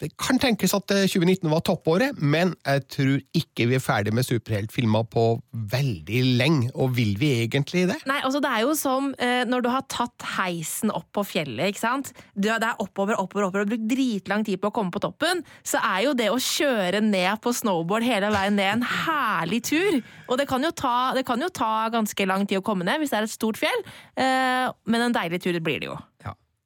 det 0.00 0.10
kan 0.20 0.38
tenkes 0.40 0.74
at 0.76 0.92
eh, 0.94 1.06
2019 1.08 1.48
var 1.50 1.62
toppåret, 1.66 2.18
men 2.20 2.52
jeg 2.66 2.84
tror 2.92 3.14
ikke 3.36 3.68
vi 3.70 3.78
er 3.78 3.82
ferdig 3.82 4.12
med 4.16 4.26
superheltfilmer 4.26 5.06
på 5.12 5.26
veldig 5.72 6.22
lenge. 6.40 6.70
Og 6.74 6.94
vil 6.96 7.14
vi 7.20 7.32
egentlig 7.44 7.86
det? 7.90 7.98
Nei, 8.08 8.18
altså 8.26 8.42
Det 8.44 8.52
er 8.52 8.64
jo 8.66 8.74
som 8.78 9.12
eh, 9.22 9.42
når 9.48 9.64
du 9.64 9.70
har 9.72 9.86
tatt 9.92 10.26
heisen 10.36 10.92
opp 10.94 11.08
på 11.16 11.24
fjellet. 11.26 11.72
ikke 11.72 11.82
sant? 11.82 12.12
Du, 12.34 12.48
det 12.48 12.56
er 12.56 12.82
oppover, 12.82 13.16
oppover, 13.16 13.48
oppover, 13.48 13.64
og 13.64 13.72
brukt 13.72 13.88
dritlang 13.90 14.44
tid 14.46 14.60
på 14.62 14.70
å 14.70 14.76
komme 14.76 14.94
på 14.94 15.02
toppen. 15.04 15.42
Så 15.66 15.80
er 15.80 16.06
jo 16.06 16.16
det 16.18 16.28
å 16.32 16.40
kjøre 16.40 17.02
ned 17.04 17.40
på 17.44 17.54
snowboard 17.56 18.06
hele 18.06 18.30
veien 18.34 18.58
ned 18.58 18.72
en 18.76 18.86
herlig 18.86 19.62
tur. 19.70 20.00
Og 20.26 20.40
det 20.40 20.48
kan 20.50 20.64
jo 20.64 20.72
ta, 20.76 21.14
kan 21.26 21.42
jo 21.42 21.52
ta 21.52 21.88
ganske 21.94 22.28
lang 22.28 22.46
tid 22.48 22.60
å 22.60 22.66
komme 22.66 22.86
ned 22.86 23.00
hvis 23.00 23.14
det 23.14 23.22
er 23.22 23.28
et 23.28 23.32
stort 23.32 23.60
fjell, 23.60 23.86
eh, 24.18 24.66
men 24.90 25.08
en 25.08 25.16
deilig 25.16 25.42
tur 25.44 25.56
blir 25.60 25.82
det 25.82 25.90
jo. 25.90 25.96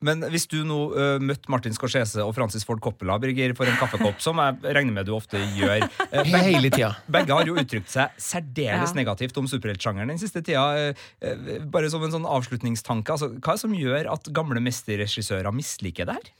Men 0.00 0.22
hvis 0.32 0.46
du 0.48 0.62
nå 0.64 0.76
uh, 0.94 1.18
møtte 1.20 1.50
Martin 1.52 1.74
Scorsese 1.76 2.22
og 2.24 2.32
Francis 2.36 2.64
Ford 2.64 2.80
Coppola 2.80 3.18
Birger, 3.20 3.52
for 3.58 3.68
en 3.68 3.76
kaffekopp, 3.76 4.20
som 4.24 4.40
jeg 4.40 4.72
regner 4.76 4.94
med 4.96 5.08
du 5.10 5.12
ofte 5.16 5.36
gjør 5.58 5.84
uh, 5.84 6.22
begge, 6.24 6.40
Hele 6.46 6.70
tida. 6.72 6.94
begge 7.12 7.36
har 7.36 7.44
jo 7.50 7.58
uttrykt 7.60 7.92
seg 7.92 8.14
særdeles 8.20 8.94
Ja. 8.94 8.96
negativt 8.96 9.36
om 9.42 9.48
superheltsjangeren 9.50 10.08
den 10.14 10.20
siste 10.22 10.40
tida. 10.46 10.94
Uh, 11.20 11.66
Bare 11.68 11.90
som 11.92 12.02
en 12.06 12.14
sånn 12.16 12.24
avslutningstanke. 12.28 13.12
Altså, 13.12 13.28
hva 13.36 13.52
er 13.52 13.58
det 13.60 13.64
som 13.66 13.76
gjør 13.76 14.08
at 14.14 14.30
gamle 14.36 14.62
mesterregissører 14.64 15.52
misliker 15.52 16.08
det 16.08 16.16
her? 16.16 16.32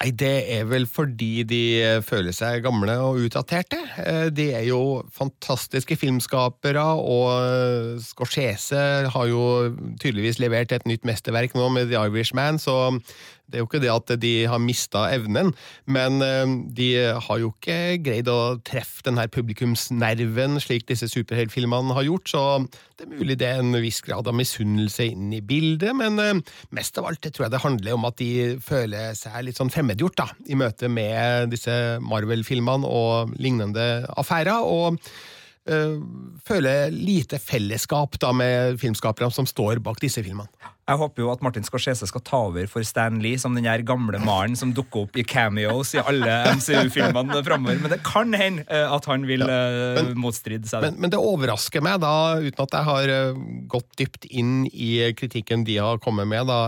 Nei, 0.00 0.08
det 0.18 0.32
er 0.56 0.64
vel 0.66 0.86
fordi 0.90 1.44
de 1.46 1.60
føler 2.02 2.34
seg 2.34 2.62
gamle 2.64 2.94
og 3.04 3.20
utdaterte. 3.26 3.78
Eh, 4.02 4.30
De 4.34 4.48
er 4.56 4.64
jo 4.66 5.02
fantastiske 5.14 5.96
filmskapere, 6.00 6.82
og 6.98 8.00
Scorsese 8.02 8.82
har 9.12 9.28
jo 9.30 9.44
tydeligvis 10.02 10.40
levert 10.42 10.72
et 10.74 10.88
nytt 10.88 11.06
mesterverk 11.06 11.54
nå 11.58 11.68
med 11.76 11.92
The 11.92 12.00
Irishman, 12.08 12.58
så 12.58 12.96
det 13.52 13.58
er 13.58 13.62
jo 13.62 13.68
ikke 13.68 13.82
det 13.82 13.90
at 13.92 14.12
de 14.22 14.32
har 14.48 14.60
mista 14.62 15.04
evnen, 15.12 15.52
men 15.84 16.24
eh, 16.24 16.54
de 16.72 16.88
har 17.26 17.40
jo 17.42 17.50
ikke 17.52 17.98
greid 18.04 18.30
å 18.32 18.56
treffe 18.64 19.04
den 19.06 19.20
her 19.20 19.28
publikumsnerven 19.32 20.60
slik 20.62 20.86
disse 20.88 21.08
superheltfilmene 21.12 21.96
har 21.96 22.06
gjort, 22.08 22.32
så 22.32 22.44
det 22.96 23.06
er 23.06 23.12
mulig 23.12 23.36
det 23.40 23.50
er 23.50 23.60
en 23.60 23.76
viss 23.82 24.00
grad 24.04 24.30
av 24.30 24.36
misunnelse 24.38 25.10
inn 25.12 25.32
i 25.36 25.42
bildet, 25.44 25.92
men 25.98 26.16
eh, 26.22 26.40
mest 26.72 26.96
av 27.00 27.10
alt 27.10 27.28
tror 27.28 27.46
jeg 27.46 27.54
det 27.54 27.64
handler 27.66 27.98
om 27.98 28.08
at 28.08 28.18
de 28.22 28.32
føler 28.64 29.18
seg 29.18 29.42
litt 29.46 29.60
sånn 29.60 29.72
fremmedgjort 29.72 30.18
da, 30.22 30.30
i 30.48 30.58
møte 30.58 30.88
med 30.92 31.52
disse 31.52 31.76
Marvel-filmene 32.02 32.88
og 32.88 33.36
lignende 33.42 34.06
affærer, 34.16 34.64
og 34.64 34.96
eh, 35.68 35.98
føler 36.48 36.94
lite 36.94 37.42
fellesskap 37.42 38.16
da 38.22 38.32
med 38.36 38.80
filmskaperne 38.80 39.34
som 39.34 39.48
står 39.50 39.82
bak 39.84 40.00
disse 40.00 40.24
filmene. 40.24 40.71
Jeg 40.82 40.98
håper 40.98 41.22
jo 41.22 41.28
at 41.30 41.42
Martin 41.46 41.62
Scorsese 41.62 42.08
skal 42.10 42.24
ta 42.26 42.40
over 42.48 42.66
for 42.70 42.82
Stan 42.86 43.20
Lee 43.22 43.38
som 43.38 43.54
den 43.54 43.68
her 43.70 43.84
gamle 43.86 44.18
mannen 44.24 44.58
som 44.58 44.72
dukker 44.74 45.04
opp 45.06 45.18
i 45.20 45.22
cameos 45.22 45.92
i 45.94 46.00
alle 46.02 46.40
MCU-filmene 46.58 47.38
framover. 47.46 47.78
Men 47.84 47.92
det 47.94 48.00
kan 48.06 48.34
hende 48.34 48.66
eh, 48.66 48.90
at 48.90 49.06
han 49.06 49.28
vil 49.28 49.46
eh, 49.46 50.10
motstride 50.18 50.66
seg. 50.66 50.82
Men, 50.82 50.98
men 51.04 51.14
det 51.14 51.20
overrasker 51.22 51.84
meg, 51.86 52.00
da, 52.02 52.34
uten 52.42 52.66
at 52.66 52.74
jeg 52.74 52.88
har 52.90 53.14
eh, 53.14 53.44
gått 53.70 53.88
dypt 54.00 54.26
inn 54.26 54.64
i 54.72 54.90
kritikken 55.14 55.62
de 55.68 55.78
har 55.78 56.02
kommet 56.02 56.26
med, 56.30 56.50
da. 56.50 56.60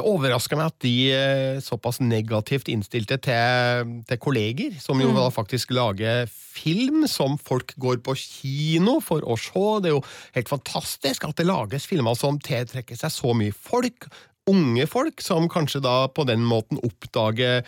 Eh, 0.00 0.04
Det 0.04 0.08
overrasker 0.08 0.58
meg 0.58 0.70
at 0.70 0.78
de 0.84 0.94
er 1.12 1.60
såpass 1.64 2.00
negativt 2.00 2.70
innstilte 2.72 3.18
til, 3.20 4.00
til 4.08 4.20
kolleger, 4.20 4.74
som 4.80 5.00
jo 5.00 5.12
da 5.16 5.28
faktisk 5.32 5.74
lager 5.76 6.26
film 6.30 7.06
som 7.08 7.38
folk 7.38 7.74
går 7.80 8.00
på 8.04 8.16
kino 8.18 8.98
for 9.04 9.24
å 9.24 9.36
se. 9.38 9.66
Det 9.80 9.92
er 9.92 9.96
jo 9.98 10.04
helt 10.36 10.50
fantastisk 10.50 11.28
at 11.28 11.38
det 11.38 11.48
lages 11.48 11.86
filmer 11.86 12.18
som 12.18 12.40
tiltrekker 12.40 12.98
seg 12.98 13.14
så 13.14 13.36
mye 13.36 13.54
folk. 13.54 14.08
Unge 14.50 14.86
folk 14.90 15.22
som 15.22 15.48
kanskje 15.52 15.84
da 15.84 16.04
på 16.10 16.26
den 16.28 16.42
måten 16.46 16.80
oppdager 16.82 17.62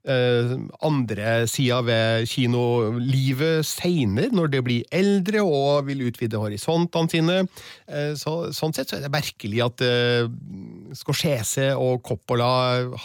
Uh, 0.00 0.56
andre 0.80 1.44
sida 1.44 1.82
ved 1.84 2.24
kinolivet 2.24 3.66
seinere, 3.68 4.32
når 4.32 4.46
de 4.54 4.62
blir 4.64 4.94
eldre 4.96 5.42
og 5.44 5.90
vil 5.90 6.06
utvide 6.08 6.40
horisontene 6.40 7.12
sine. 7.12 7.36
Uh, 7.84 8.16
så, 8.16 8.48
sånn 8.56 8.72
sett 8.72 8.88
så 8.88 8.96
er 8.96 9.04
det 9.04 9.12
merkelig 9.12 9.60
at 9.60 9.84
eh, 9.84 10.24
Scorsese 10.96 11.70
og 11.78 12.02
Coppola 12.06 12.50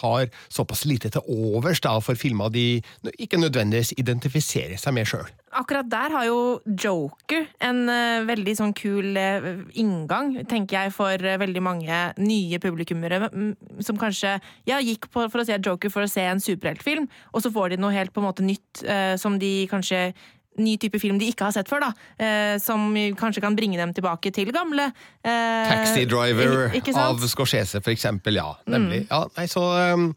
har 0.02 0.28
såpass 0.48 0.84
lite 0.88 1.10
til 1.12 1.26
overs 1.32 1.80
da, 1.84 1.96
for 2.02 2.18
filmer 2.18 2.52
de 2.52 2.82
ikke 3.18 3.40
nødvendigvis 3.40 3.94
identifiserer 4.00 4.78
seg 4.80 4.96
med 4.96 5.08
sjøl. 5.10 5.28
akkurat 5.56 5.88
der 5.88 6.12
har 6.12 6.24
jo 6.26 6.60
Joker 6.66 7.46
en 7.64 7.88
eh, 7.88 8.26
veldig 8.28 8.54
sånn 8.58 8.74
kul 8.76 9.16
eh, 9.16 9.46
inngang, 9.80 10.34
tenker 10.48 10.76
jeg, 10.76 10.92
for 10.92 11.16
eh, 11.16 11.38
veldig 11.40 11.62
mange 11.64 12.00
nye 12.20 12.60
publikummere 12.60 13.30
mm, 13.32 13.80
som 13.80 13.96
kanskje 13.96 14.36
ja, 14.68 14.80
gikk 14.84 15.08
på, 15.12 15.24
for 15.32 15.40
å 15.40 15.46
se 15.48 15.56
Joker 15.56 15.92
for 15.92 16.04
å 16.04 16.10
se 16.10 16.26
en 16.26 16.42
superheltfilm, 16.42 17.08
og 17.32 17.44
så 17.44 17.52
får 17.54 17.72
de 17.72 17.80
noe 17.80 17.94
helt 17.96 18.12
på 18.12 18.20
en 18.20 18.28
måte 18.28 18.44
nytt 18.44 18.84
som 19.20 19.38
de 19.40 19.66
kanskje 19.70 20.10
Ny 20.58 20.76
type 20.80 21.00
film 21.02 21.18
de 21.20 21.28
ikke 21.32 21.48
har 21.48 21.54
sett 21.56 21.68
før, 21.70 21.86
da. 21.88 21.90
Eh, 22.18 22.56
som 22.62 22.88
kanskje 23.18 23.42
kan 23.44 23.56
bringe 23.58 23.78
dem 23.80 23.92
tilbake 23.96 24.32
til 24.34 24.52
gamle. 24.54 24.90
eh, 25.24 25.68
Taxi 25.70 26.06
Driver 26.08 26.72
av 26.96 27.22
Scorsese, 27.28 27.82
for 27.82 27.92
eksempel. 27.94 28.38
Ja, 28.40 28.54
nemlig. 28.66 29.06
Ja, 29.10 29.24
nei, 29.36 29.46
så 29.50 29.64
um, 29.94 30.10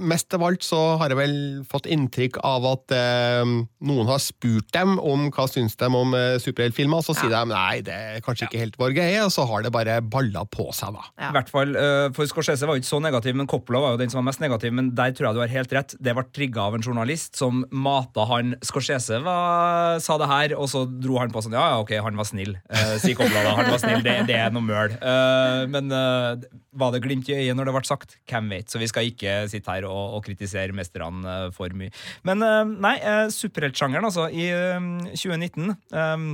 Mest 0.00 0.32
av 0.34 0.44
alt 0.46 0.64
så 0.64 0.78
har 1.00 1.12
jeg 1.12 1.18
vel 1.18 1.36
fått 1.68 1.88
inntrykk 1.90 2.38
av 2.46 2.64
at 2.70 2.94
eh, 2.96 3.42
noen 3.86 4.08
har 4.08 4.20
spurt 4.22 4.70
dem 4.72 4.96
om 4.96 5.28
hva 5.34 5.44
syns 5.50 5.76
de 5.76 5.88
om 5.90 6.14
eh, 6.16 6.38
superheltfilmer, 6.42 7.04
så 7.04 7.16
sier 7.16 7.32
de 7.32 7.42
nei, 7.50 7.82
det 7.84 7.94
er 7.94 8.24
kanskje 8.24 8.48
ikke 8.48 8.62
helt 8.62 8.78
vår 8.80 8.94
greie, 8.96 9.20
og 9.24 9.32
så 9.34 9.44
har 9.48 9.66
det 9.66 9.72
bare 9.74 9.98
balla 10.00 10.46
på 10.48 10.68
seg, 10.76 10.96
da. 10.96 11.04
Ja. 11.20 11.30
I 11.30 11.36
hvert 11.36 11.52
fall, 11.52 11.76
eh, 11.76 12.06
for 12.16 12.28
Scorsese 12.30 12.68
var 12.68 12.78
jo 12.78 12.84
ikke 12.84 12.92
så 12.94 13.02
negativ, 13.04 13.36
men 13.36 13.50
Coppola 13.50 13.82
var 13.84 13.94
jo 13.94 14.00
den 14.00 14.12
som 14.12 14.22
var 14.22 14.28
mest 14.30 14.42
negativ. 14.42 14.72
Men 14.76 14.92
der 14.96 15.12
tror 15.16 15.28
jeg 15.28 15.36
du 15.36 15.42
har 15.44 15.52
helt 15.52 15.74
rett. 15.76 15.96
Det 16.00 16.16
ble 16.16 16.24
trigga 16.36 16.66
av 16.66 16.78
en 16.78 16.84
journalist 16.84 17.36
som 17.38 17.64
mata 17.70 18.26
han 18.30 18.56
Scorsese 18.64 19.20
var, 19.24 20.00
sa 20.04 20.18
det 20.20 20.30
her, 20.30 20.56
og 20.56 20.70
så 20.72 20.86
dro 20.88 21.20
han 21.20 21.34
på 21.34 21.44
sånn 21.44 21.56
Ja, 21.56 21.68
ja, 21.74 21.80
ok, 21.84 21.94
han 22.04 22.18
var 22.18 22.28
snill. 22.28 22.56
Uh, 22.70 22.96
sier 23.02 23.16
Coppola 23.18 23.44
da. 23.44 23.54
Han 23.60 23.72
var 23.74 23.82
snill, 23.82 24.02
det, 24.06 24.16
det 24.30 24.38
er 24.40 24.54
noe 24.54 24.64
møl. 24.64 24.96
Eh, 24.96 25.62
men 25.70 25.92
eh, 25.92 26.46
var 26.76 26.92
det 26.94 27.02
glimt 27.04 27.28
i 27.30 27.36
øyet 27.38 27.56
når 27.56 27.68
det 27.68 27.74
ble 27.76 27.84
sagt? 27.88 28.16
Hvem 28.28 28.50
vet? 28.52 28.70
Så 28.70 28.80
vi 28.80 28.88
skal 28.90 29.08
ikke 29.10 29.38
sitte 29.50 29.65
her 29.70 29.88
og, 29.88 30.18
og 30.18 30.24
kritisere 30.26 30.76
mesterne 30.76 31.24
eh, 31.32 31.48
for 31.56 31.72
mye. 31.76 31.92
Men 32.26 32.44
eh, 32.44 32.62
nei, 32.86 32.96
uh, 33.02 33.26
superheltsjangeren, 33.32 34.08
altså, 34.08 34.28
i 34.30 34.48
eh, 34.52 35.12
2019 35.14 35.72
eh, 35.72 36.28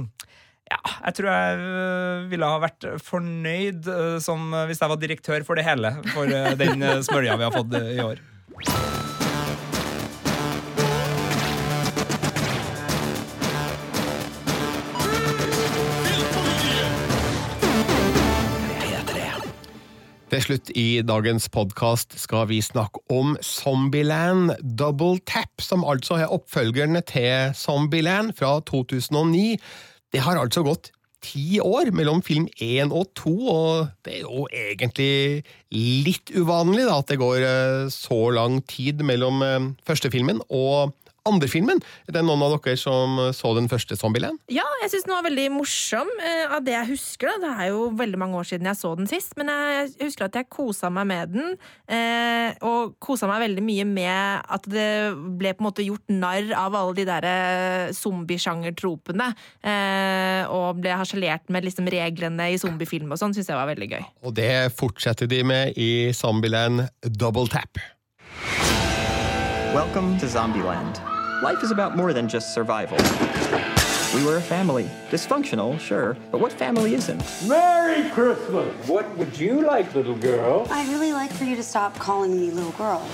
ja, 0.72 0.78
jeg 1.02 1.16
tror 1.18 1.28
jeg 1.28 2.28
ville 2.30 2.48
ha 2.48 2.60
vært 2.62 2.86
fornøyd 3.04 3.90
som 4.24 4.54
hvis 4.70 4.80
jeg 4.80 4.92
var 4.94 5.00
direktør 5.02 5.44
for 5.44 5.60
det 5.60 5.66
hele. 5.68 5.90
For 6.14 6.32
den 6.56 6.86
smølja 7.04 7.36
vi 7.36 7.50
har 7.50 7.52
fått 7.52 7.76
i 7.76 8.00
år. 8.00 8.22
Til 20.32 20.40
slutt 20.40 20.70
i 20.80 21.02
dagens 21.04 21.50
podkast 21.52 22.14
skal 22.16 22.46
vi 22.48 22.62
snakke 22.64 23.02
om 23.12 23.34
Zombieland 23.44 24.54
Double 24.64 25.18
Tap, 25.28 25.60
som 25.60 25.84
altså 25.84 26.22
er 26.22 26.32
oppfølgerne 26.32 27.02
til 27.04 27.52
Zombieland 27.52 28.30
fra 28.38 28.54
2009. 28.64 29.58
Det 30.08 30.22
har 30.24 30.40
altså 30.40 30.62
gått 30.64 30.88
ti 31.20 31.60
år 31.60 31.92
mellom 31.92 32.24
film 32.24 32.46
én 32.64 32.94
og 32.96 33.12
to, 33.12 33.34
og 33.52 33.92
det 34.08 34.22
er 34.22 34.24
jo 34.24 34.46
egentlig 34.48 35.44
litt 36.08 36.32
uvanlig 36.32 36.88
da, 36.88 36.96
at 37.02 37.12
det 37.12 37.20
går 37.20 37.44
eh, 37.44 37.92
så 37.92 38.22
lang 38.32 38.62
tid 38.64 39.04
mellom 39.04 39.44
eh, 39.44 39.70
første 39.84 40.08
filmen 40.16 40.40
og 40.48 40.96
andre 41.28 41.48
filmen. 41.50 41.78
Er 42.08 42.16
det 42.16 42.22
noen 42.26 42.42
av 42.42 42.56
dere 42.56 42.76
som 42.80 43.18
så 43.36 43.52
den 43.54 43.68
første 43.70 43.94
Zombieland? 43.98 44.40
Ja, 44.50 44.64
jeg 44.82 44.90
syns 44.90 45.04
den 45.06 45.14
var 45.14 45.26
veldig 45.26 45.44
morsom. 45.54 46.08
eh, 46.22 46.50
av 46.50 46.64
det 46.64 46.72
jeg 46.74 46.88
husker, 46.94 47.28
da. 47.28 47.38
Det 47.42 47.52
er 47.62 47.68
jo 47.70 47.84
veldig 47.98 48.18
mange 48.18 48.38
år 48.40 48.48
siden 48.48 48.66
jeg 48.66 48.76
så 48.80 48.94
den 48.98 49.06
sist, 49.10 49.36
men 49.38 49.46
jeg 49.52 49.92
husker 50.02 50.26
at 50.26 50.34
jeg 50.40 50.48
kosa 50.50 50.90
meg 50.90 51.06
med 51.06 51.32
den. 51.36 51.56
eh, 51.88 52.54
og 52.62 52.96
kosa 52.98 53.26
meg 53.30 53.44
veldig 53.48 53.62
mye 53.62 53.84
med 53.86 54.42
at 54.48 54.66
det 54.66 55.14
ble 55.38 55.52
på 55.54 55.62
en 55.62 55.68
måte 55.68 55.86
gjort 55.86 56.08
narr 56.10 56.52
av 56.58 56.74
alle 56.74 56.94
de 56.98 57.04
der 57.06 57.24
eh, 57.28 57.92
zombiesjangertropene. 57.92 59.34
eh, 59.62 60.42
og 60.50 60.80
ble 60.82 60.90
harselert 60.90 61.48
med 61.48 61.64
liksom 61.64 61.86
reglene 61.86 62.50
i 62.52 62.58
zombiefilm 62.58 63.12
og 63.12 63.18
sånn, 63.20 63.34
syns 63.34 63.48
jeg 63.48 63.56
var 63.56 63.70
veldig 63.70 63.88
gøy. 63.94 64.04
Og 64.26 64.34
det 64.34 64.72
fortsetter 64.76 65.26
de 65.30 65.42
med 65.44 65.78
i 65.78 66.10
Zombieland 66.12 66.88
Double 67.02 67.46
Tap. 67.46 67.78
Welcome 69.72 70.18
to 70.20 70.28
Zombieland. 70.28 71.11
Life 71.42 71.64
is 71.64 71.72
about 71.72 71.96
more 71.96 72.12
than 72.12 72.28
just 72.28 72.54
survival. 72.54 72.96
We 74.14 74.24
were 74.24 74.36
a 74.36 74.40
family. 74.40 74.88
Dysfunctional, 75.10 75.80
sure, 75.80 76.16
but 76.30 76.40
what 76.40 76.52
family 76.52 76.94
isn't? 76.94 77.20
Merry 77.48 78.08
Christmas! 78.10 78.72
What 78.86 79.18
would 79.18 79.36
you 79.36 79.60
like, 79.60 79.92
little 79.92 80.14
girl? 80.14 80.68
I'd 80.70 80.86
really 80.88 81.12
like 81.12 81.32
for 81.32 81.42
you 81.42 81.56
to 81.56 81.62
stop 81.64 81.98
calling 81.98 82.38
me 82.40 82.52
little 82.52 82.70
girl. 82.72 83.04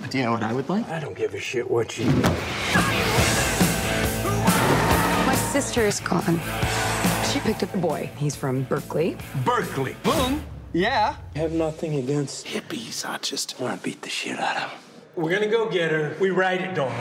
But 0.00 0.10
do 0.10 0.16
you 0.16 0.24
know 0.24 0.32
what 0.32 0.42
I 0.42 0.54
would 0.54 0.70
like? 0.70 0.88
I 0.88 0.98
don't 1.00 1.14
give 1.14 1.34
a 1.34 1.38
shit 1.38 1.70
what 1.70 1.98
you 1.98 2.06
My 5.26 5.36
sister 5.52 5.82
is 5.82 6.00
gone. 6.00 6.40
She 7.30 7.40
picked 7.40 7.62
up 7.62 7.74
a 7.74 7.78
boy. 7.78 8.08
He's 8.16 8.34
from 8.34 8.62
Berkeley. 8.62 9.18
Berkeley. 9.44 9.96
Boom. 10.02 10.42
Yeah. 10.72 11.16
I 11.34 11.38
have 11.40 11.52
nothing 11.52 11.96
against 11.96 12.46
hippies. 12.46 13.04
I 13.04 13.18
just 13.18 13.60
want 13.60 13.76
to 13.76 13.84
beat 13.84 14.00
the 14.00 14.08
shit 14.08 14.38
out 14.38 14.56
of 14.56 14.70
them. 14.70 14.80
We're 15.16 15.32
gonna 15.32 15.48
go 15.48 15.66
get 15.70 15.90
her. 15.90 16.14
We 16.20 16.28
ride 16.28 16.60
it, 16.60 16.74
dog. 16.74 16.92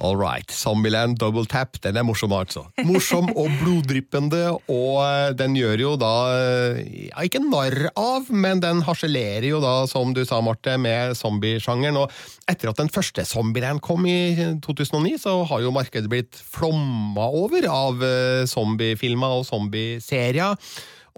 All 0.00 0.16
right. 0.16 0.48
Zombieland 0.50 1.18
Double 1.20 1.44
Tap, 1.44 1.76
den 1.84 1.98
er 2.00 2.02
morsom, 2.02 2.32
altså. 2.32 2.64
Morsom 2.88 3.28
og 3.36 3.52
bloddryppende, 3.60 4.40
og 4.72 4.96
eh, 5.04 5.34
den 5.36 5.54
gjør 5.54 5.82
jo 5.84 5.90
da 6.00 6.14
eh, 6.32 6.80
ja, 7.10 7.22
Ikke 7.22 7.42
narr 7.44 7.92
av, 8.00 8.32
men 8.32 8.62
den 8.64 8.80
harselerer 8.82 9.46
jo 9.46 9.60
da, 9.62 9.74
som 9.90 10.14
du 10.16 10.24
sa, 10.26 10.40
Marte, 10.42 10.78
med 10.80 11.12
zombiesjangeren. 11.20 12.00
Og 12.00 12.48
etter 12.50 12.72
at 12.72 12.80
den 12.80 12.90
første 12.90 13.26
Zombieland 13.28 13.84
kom 13.84 14.08
i 14.08 14.32
2009, 14.64 15.20
så 15.22 15.36
har 15.52 15.62
jo 15.62 15.76
markedet 15.76 16.10
blitt 16.10 16.40
flomma 16.40 17.28
over 17.28 17.68
av 17.68 18.02
eh, 18.08 18.48
zombiefilmer 18.50 19.36
og 19.36 19.46
zombieserier. 19.52 20.56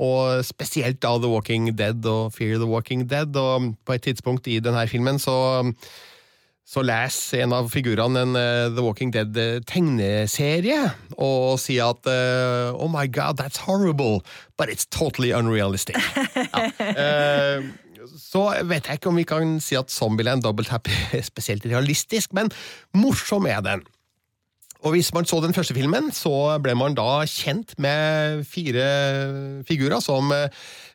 Og 0.03 0.43
spesielt 0.47 1.01
da 1.03 1.15
The 1.19 1.31
Walking 1.31 1.71
Dead 1.79 2.07
og 2.11 2.33
Fear 2.35 2.59
the 2.59 2.71
Walking 2.71 3.07
Dead. 3.11 3.37
Og 3.37 3.75
på 3.87 3.97
et 3.97 4.03
tidspunkt 4.09 4.49
i 4.51 4.61
denne 4.65 4.89
filmen 4.91 5.21
så 5.23 5.37
så 6.65 6.81
leser 6.81 7.43
en 7.45 7.53
av 7.53 7.67
figurene 7.69 8.23
en 8.25 8.37
eh, 8.41 8.71
The 8.73 8.83
Walking 8.83 9.11
Dead-tegneserie 9.13 10.81
og 11.21 11.59
sier 11.61 11.93
at 11.93 12.09
eh, 12.09 12.73
Oh 12.73 12.89
my 12.89 13.05
god, 13.05 13.37
that's 13.37 13.61
horrible, 13.67 14.25
but 14.57 14.73
it's 14.73 14.89
totally 14.89 15.33
unrealistic. 15.37 16.01
Ja. 16.55 16.71
Eh, 16.81 17.65
så 18.21 18.43
vet 18.69 18.89
jeg 18.89 18.99
ikke 18.99 19.09
om 19.09 19.17
vi 19.19 19.25
kan 19.29 19.55
si 19.65 19.77
at 19.79 19.93
Zombieland 19.93 20.45
Double 20.45 20.67
Tap 20.67 20.89
er 20.89 21.23
spesielt 21.25 21.65
realistisk, 21.65 22.35
men 22.37 22.51
morsom 22.93 23.47
er 23.49 23.63
den. 23.65 23.85
Og 24.85 24.93
hvis 24.93 25.15
man 25.17 25.25
så 25.25 25.41
den 25.41 25.55
første 25.57 25.75
filmen, 25.75 26.11
så 26.13 26.59
ble 26.61 26.75
man 26.77 26.97
da 26.97 27.25
kjent 27.29 27.73
med 27.81 28.43
fire 28.45 28.89
figurer 29.65 30.03
som 30.05 30.29
eh, 30.37 30.53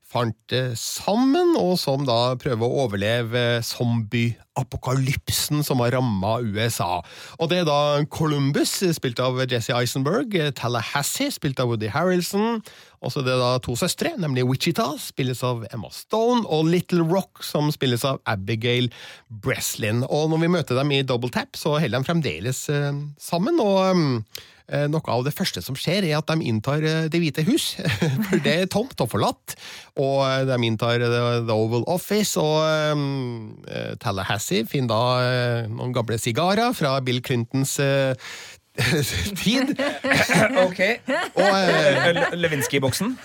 fant 0.10 0.54
sammen, 0.80 1.54
og 1.60 1.76
som 1.78 2.06
da 2.08 2.34
prøver 2.42 2.66
å 2.66 2.86
overleve 2.86 3.44
zombie-apokalypsen 3.66 5.62
som 5.66 5.84
har 5.84 5.94
ramma 5.98 6.40
USA. 6.42 7.04
Og 7.38 7.52
det 7.52 7.62
er 7.62 7.68
da 7.70 8.02
Columbus, 8.10 8.80
spilt 8.98 9.22
av 9.22 9.38
Jesse 9.46 9.76
Eisenberg, 9.78 10.34
Tallahassee, 10.58 11.30
spilt 11.34 11.62
av 11.62 11.70
Woody 11.70 11.92
Harrelson, 11.94 12.64
og 13.00 13.14
så 13.14 13.22
er 13.22 13.30
det 13.30 13.38
da 13.40 13.52
to 13.64 13.78
søstre, 13.80 14.12
nemlig 14.20 14.48
Wichita, 14.50 14.90
spilles 15.00 15.44
av 15.46 15.64
Emma 15.70 15.92
Stone, 15.94 16.44
og 16.50 16.68
Little 16.68 17.06
Rock, 17.08 17.44
som 17.46 17.70
spilles 17.72 18.04
av 18.08 18.20
Abigail 18.28 18.90
Breslin. 19.30 20.04
Og 20.10 20.32
når 20.34 20.44
vi 20.44 20.54
møter 20.58 20.80
dem 20.80 20.96
i 20.98 21.04
Double 21.08 21.32
Tap, 21.32 21.56
så 21.60 21.78
holder 21.78 22.02
de 22.02 22.10
fremdeles 22.10 22.66
eh, 22.74 23.04
sammen, 23.22 23.62
og 23.64 23.78
eh, 23.86 24.42
noe 24.92 25.14
av 25.14 25.26
det 25.26 25.34
første 25.36 25.62
som 25.66 25.78
skjer, 25.78 26.06
er 26.06 26.20
at 26.20 26.30
de 26.30 26.46
inntar 26.50 26.84
eh, 26.86 27.08
Det 27.12 27.22
hvite 27.22 27.46
hus, 27.48 27.72
for 28.30 28.44
det 28.46 28.54
er 28.54 28.70
tomt 28.72 29.00
og 29.02 29.12
forlatt. 29.14 29.56
Og 30.00 30.22
eh, 30.26 30.46
de 30.50 30.60
inntar 30.68 31.02
The, 31.02 31.56
Oval 31.56 31.86
Office, 31.90 32.40
og 32.40 32.94
um, 32.94 33.58
Tallahassee 34.02 34.68
finner 34.70 34.94
da 34.94 35.02
eh, 35.26 35.70
noen 35.72 35.94
gamle 35.96 36.20
sigarer 36.22 36.74
fra 36.78 36.98
Bill 37.06 37.22
Clintons 37.26 37.78
eh, 37.84 38.14
tid. 39.44 39.76
Ok. 40.68 40.80
Og, 41.36 41.44
eh, 41.44 42.34
Lewinsky-boksen. 42.34 43.20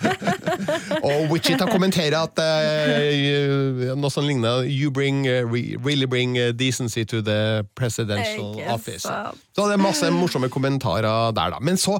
og 1.07 1.31
Wichita 1.31 1.65
kommenterer 1.69 2.17
at 2.19 2.41
eh, 2.43 3.93
noe 3.95 4.11
som 4.13 4.25
ligner 4.27 4.65
You 4.65 4.91
bring, 4.91 5.25
eh, 5.27 5.43
really 5.45 6.05
bring 6.05 6.37
eh, 6.37 6.51
decency 6.53 7.05
to 7.05 7.21
the 7.21 7.65
presidential 7.75 8.61
office. 8.67 9.07
Så 9.55 9.67
det 9.67 9.77
er 9.77 9.81
masse 9.81 10.11
morsomme 10.11 10.49
kommentarer 10.49 11.31
der, 11.35 11.55
da. 11.55 11.59
Men 11.61 11.77
så 11.77 11.99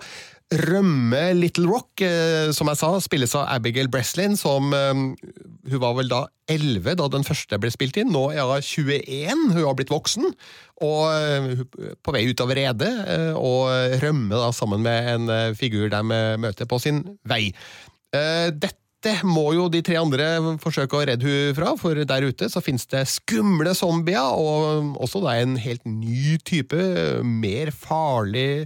rømmer 0.53 1.33
Little 1.33 1.65
Rock, 1.67 2.01
eh, 2.05 2.51
som 2.53 2.69
jeg 2.69 2.77
sa, 2.77 2.91
spilles 3.01 3.33
av 3.37 3.47
Abigail 3.49 3.89
Breslin, 3.89 4.37
som 4.37 4.73
eh, 4.73 4.93
Hun 5.65 5.81
var 5.81 5.95
vel 5.97 6.11
da 6.11 6.25
11 6.51 6.99
da 6.99 7.07
den 7.09 7.25
første 7.25 7.57
ble 7.57 7.71
spilt 7.73 7.97
inn. 7.97 8.13
Nå 8.13 8.27
er 8.35 8.45
hun 8.45 8.61
21, 8.61 9.47
hun 9.55 9.63
har 9.63 9.75
blitt 9.77 9.93
voksen. 9.93 10.29
Og 10.85 11.03
eh, 11.09 11.65
på 11.97 12.13
vei 12.13 12.27
ut 12.29 12.45
av 12.45 12.53
redet, 12.53 12.93
og 13.39 13.99
rømmer 14.03 14.45
da 14.45 14.53
sammen 14.53 14.85
med 14.85 15.11
en 15.15 15.55
figur 15.57 15.89
de 15.89 16.01
møter 16.05 16.69
på 16.69 16.79
sin 16.83 17.01
vei. 17.25 17.47
Dette 18.13 18.85
dette 19.05 19.27
må 19.27 19.51
jo 19.53 19.67
de 19.69 19.83
tre 19.85 19.99
andre 20.01 20.25
forsøke 20.61 20.97
å 20.97 21.03
redde 21.05 21.27
hun 21.29 21.53
fra, 21.53 21.75
for 21.77 21.99
der 22.09 22.25
ute 22.25 22.47
så 22.49 22.61
finnes 22.63 22.87
det 22.89 23.03
skumle 23.11 23.75
zombier, 23.77 24.33
og 24.33 24.97
også 24.97 25.21
da 25.21 25.35
en 25.37 25.53
helt 25.61 25.85
ny 25.85 26.39
type, 26.41 26.79
mer 27.21 27.69
farlig 27.69 28.65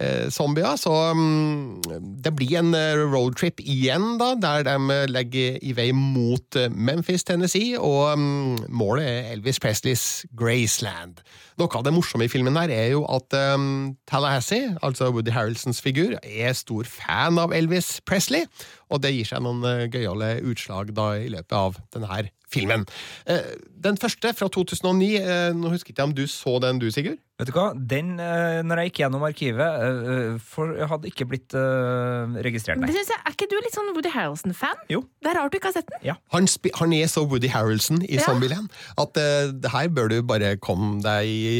eh, 0.00 0.30
zombier. 0.32 0.76
Så 0.80 0.92
mm, 1.14 1.82
det 2.24 2.32
blir 2.36 2.56
en 2.60 2.74
eh, 2.76 3.00
roadtrip 3.00 3.60
igjen, 3.60 4.16
da, 4.20 4.32
der 4.40 4.64
de 4.66 4.98
legger 5.10 5.60
i 5.62 5.74
vei 5.76 5.90
mot 5.96 6.58
eh, 6.58 6.70
Memphis, 6.72 7.24
Tennessee, 7.28 7.78
og 7.78 8.18
mm, 8.18 8.66
målet 8.68 9.06
er 9.06 9.30
Elvis 9.36 9.60
Presleys 9.62 10.06
Graceland. 10.36 11.22
Noe 11.60 11.76
av 11.76 11.84
det 11.84 11.92
morsomme 11.92 12.24
i 12.24 12.32
filmen 12.32 12.56
her 12.56 12.72
er 12.72 12.92
jo 12.94 13.04
at 13.12 13.34
um, 13.36 13.92
Tallahassee, 14.08 14.70
altså 14.86 15.10
Woody 15.12 15.32
Harrelsons 15.34 15.82
figur, 15.84 16.16
er 16.24 16.54
stor 16.56 16.88
fan 16.88 17.40
av 17.42 17.52
Elvis 17.52 17.98
Presley, 18.08 18.46
og 18.90 19.00
det 19.04 19.14
gir 19.14 19.28
seg 19.30 19.42
noen 19.46 19.64
uh, 19.64 19.86
gøyale 19.90 20.36
utslag 20.50 20.92
da 20.96 21.12
i 21.20 21.30
løpet 21.32 21.56
av 21.56 21.80
denne 21.94 22.28
filmen. 22.50 22.86
Eh, 23.30 23.54
den 23.84 23.98
første, 24.00 24.32
fra 24.36 24.48
2009, 24.52 25.10
eh, 25.20 25.50
nå 25.56 25.70
husker 25.72 25.90
jeg 25.92 25.96
ikke 25.96 26.06
om 26.08 26.14
du 26.16 26.24
så 26.30 26.56
den 26.62 26.80
du, 26.82 26.88
Sigurd? 26.92 27.20
Vet 27.40 27.48
du 27.48 27.54
hva, 27.56 27.70
den, 27.74 28.18
eh, 28.20 28.60
når 28.66 28.82
jeg 28.82 28.90
gikk 28.90 29.00
gjennom 29.04 29.22
arkivet 29.24 29.84
eh, 29.86 30.00
eh, 30.14 30.34
For 30.44 30.74
jeg 30.76 30.88
hadde 30.90 31.08
ikke 31.08 31.26
blitt 31.30 31.54
eh, 31.56 32.34
registrert, 32.44 32.82
nei. 32.82 32.90
jeg, 32.92 33.06
er 33.16 33.32
ikke 33.32 33.48
du 33.48 33.56
litt 33.56 33.76
sånn 33.76 33.92
Woody 33.94 34.12
Harrelson-fan? 34.12 34.82
Jo. 34.92 35.04
Det 35.22 35.32
er 35.32 35.38
rart 35.40 35.54
du 35.54 35.60
ikke 35.60 35.70
har 35.72 35.78
sett 35.78 35.88
den. 35.94 36.18
Han, 36.34 36.50
han 36.82 36.96
er 36.98 37.08
så 37.12 37.24
Woody 37.24 37.52
Harrelson 37.52 38.02
i 38.04 38.18
Ja. 38.18 38.26
Zombieland 38.26 38.68
at 39.00 39.16
eh, 39.20 39.54
det 39.56 39.72
her 39.72 39.88
bør 39.88 40.10
du 40.12 40.18
bare 40.26 40.56
komme 40.60 40.98
deg 41.04 41.30
i 41.30 41.54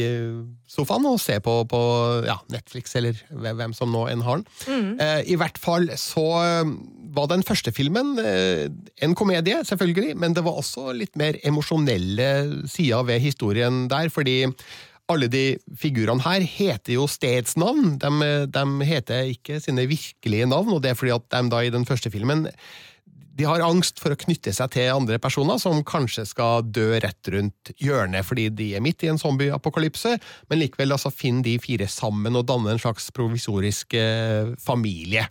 sofaen 0.71 1.07
og 1.09 1.19
se 1.21 1.37
på, 1.43 1.55
på 1.69 1.81
ja, 2.27 2.37
Netflix 2.53 2.95
eller 2.99 3.17
hvem 3.29 3.73
som 3.75 3.91
nå 3.91 4.05
enn 4.11 4.23
har 4.25 4.39
den. 4.41 4.93
Eh, 5.03 5.33
I 5.33 5.37
hvert 5.39 5.59
fall 5.61 5.89
så 5.99 6.25
eh, 6.41 6.75
var 7.15 7.31
den 7.31 7.43
første 7.47 7.73
filmen 7.75 8.13
eh, 8.21 8.67
en 9.03 9.17
komedie, 9.17 9.63
selvfølgelig, 9.67 10.15
men 10.21 10.37
det 10.37 10.45
var 10.47 10.61
også 10.61 10.93
litt 10.95 11.17
mer 11.19 11.39
emosjonelle 11.47 12.29
sider 12.71 13.03
ved 13.07 13.23
historien 13.23 13.83
der, 13.91 14.11
fordi 14.13 14.45
alle 15.11 15.27
de 15.27 15.57
figurene 15.75 16.23
her 16.23 16.45
heter 16.47 16.95
jo 16.95 17.07
stedsnavn. 17.09 17.97
De, 17.99 18.29
de 18.47 18.63
heter 18.87 19.33
ikke 19.33 19.59
sine 19.59 19.83
virkelige 19.89 20.47
navn, 20.47 20.71
og 20.71 20.79
det 20.85 20.93
er 20.93 20.99
fordi 20.99 21.11
at 21.17 21.27
de 21.33 21.51
da 21.51 21.59
i 21.65 21.73
den 21.73 21.87
første 21.89 22.11
filmen 22.13 22.45
de 23.37 23.47
har 23.47 23.63
angst 23.63 24.01
for 24.01 24.13
å 24.13 24.19
knytte 24.19 24.53
seg 24.55 24.73
til 24.75 24.91
andre 24.93 25.19
personer 25.21 25.59
som 25.61 25.79
kanskje 25.87 26.25
skal 26.29 26.65
dø 26.67 26.99
rett 27.01 27.31
rundt 27.33 27.71
hjørnet 27.81 28.27
fordi 28.27 28.49
de 28.53 28.71
er 28.77 28.83
midt 28.83 29.05
i 29.05 29.11
en 29.11 29.21
zombieapokalypse, 29.21 30.17
men 30.51 30.61
likevel 30.61 30.95
altså 30.97 31.13
finner 31.13 31.47
de 31.47 31.55
fire 31.63 31.87
sammen 31.91 32.37
og 32.37 32.47
danner 32.49 32.75
en 32.75 32.83
slags 32.83 33.09
provisorisk 33.15 33.95
eh, 33.97 34.51
familie. 34.61 35.27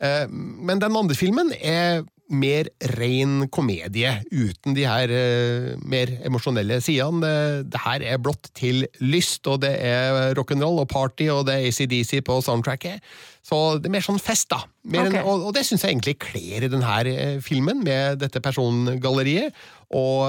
Eh, 0.00 0.24
men 0.30 0.82
den 0.82 0.98
andre 0.98 1.18
filmen 1.18 1.52
er 1.60 2.02
mer 2.32 2.68
ren 2.96 3.48
komedie, 3.52 4.14
uten 4.32 4.76
de 4.76 4.86
her 4.88 5.12
eh, 5.12 5.72
mer 5.84 6.14
emosjonelle 6.24 6.80
sidene. 6.84 7.32
Det, 7.68 7.82
her 7.84 8.04
er 8.14 8.22
blått 8.22 8.48
til 8.56 8.86
lyst, 9.04 9.44
og 9.50 9.60
det 9.66 9.74
er 9.84 10.32
rock'n'roll 10.38 10.80
og 10.82 10.88
party, 10.92 11.28
og 11.34 11.44
det 11.48 11.58
er 11.58 11.68
ACDC 11.68 12.22
på 12.24 12.40
soundtracket. 12.44 13.04
Så 13.42 13.58
det 13.82 13.90
er 13.90 13.96
mer 13.96 14.04
sånn 14.06 14.20
fest, 14.22 14.48
da. 14.52 14.60
Mer 14.86 15.06
Ok. 15.08 15.14
enn, 15.14 15.24
og, 15.26 15.46
og 15.48 15.54
det 15.56 15.64
syns 15.66 15.82
jeg 15.82 15.96
egentlig 15.96 16.16
kler 16.22 16.66
i 16.66 16.70
denne 16.70 16.96
eh, 17.10 17.38
filmen, 17.42 17.82
med 17.82 18.20
dette 18.22 18.42
persongalleriet. 18.42 19.54
Og 19.92 20.24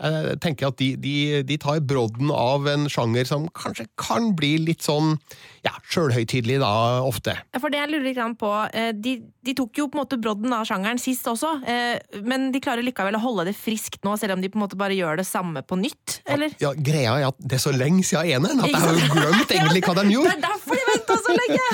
jeg 0.00 0.38
tenker 0.40 0.70
at 0.70 0.78
de, 0.80 0.94
de, 0.96 1.14
de 1.44 1.56
tar 1.60 1.82
brodden 1.84 2.30
av 2.32 2.64
en 2.72 2.86
sjanger 2.88 3.26
som 3.28 3.50
kanskje 3.52 3.84
kan 4.00 4.30
bli 4.38 4.54
litt 4.64 4.80
sånn 4.86 5.18
ja, 5.64 5.74
sjølhøytidelig 5.92 6.56
da, 6.62 6.70
ofte. 7.04 7.34
For 7.60 7.72
det 7.72 7.82
jeg 7.82 7.90
lurer 7.92 8.06
litt 8.06 8.38
på, 8.40 8.52
eh, 8.72 8.92
de, 8.96 9.14
de 9.44 9.54
tok 9.58 9.76
jo 9.82 9.86
på 9.92 9.98
en 9.98 10.02
måte 10.06 10.16
brodden 10.20 10.54
av 10.56 10.64
sjangeren 10.68 11.00
sist 11.00 11.28
også, 11.28 11.52
eh, 11.68 12.00
men 12.24 12.48
de 12.54 12.62
klarer 12.64 12.84
likevel 12.86 13.18
å 13.18 13.22
holde 13.26 13.46
det 13.50 13.56
friskt 13.58 14.00
nå, 14.08 14.16
selv 14.20 14.38
om 14.38 14.44
de 14.44 14.48
på 14.52 14.56
en 14.60 14.64
måte 14.64 14.80
bare 14.80 14.96
gjør 14.96 15.20
det 15.20 15.26
samme 15.28 15.60
på 15.68 15.76
nytt, 15.80 16.18
eller? 16.24 16.56
Ja, 16.64 16.72
Greia 16.76 17.18
er 17.20 17.28
at 17.28 17.40
det 17.44 17.58
er 17.58 17.64
så 17.66 17.74
lenge 17.76 18.04
siden 18.08 18.38
eneren 18.38 18.64
at 18.64 18.72
jeg 18.72 18.80
har 18.86 18.96
jo 19.00 19.12
glemt 19.12 19.52
egentlig 19.58 19.84
hva 19.84 19.96
de 20.00 20.06
gjorde! 20.16 20.32
Det 20.32 20.38
er 20.38 20.44
derfor 20.48 20.80
de 20.80 20.88
venta 20.94 21.20
så 21.28 21.36
lenge! 21.42 21.68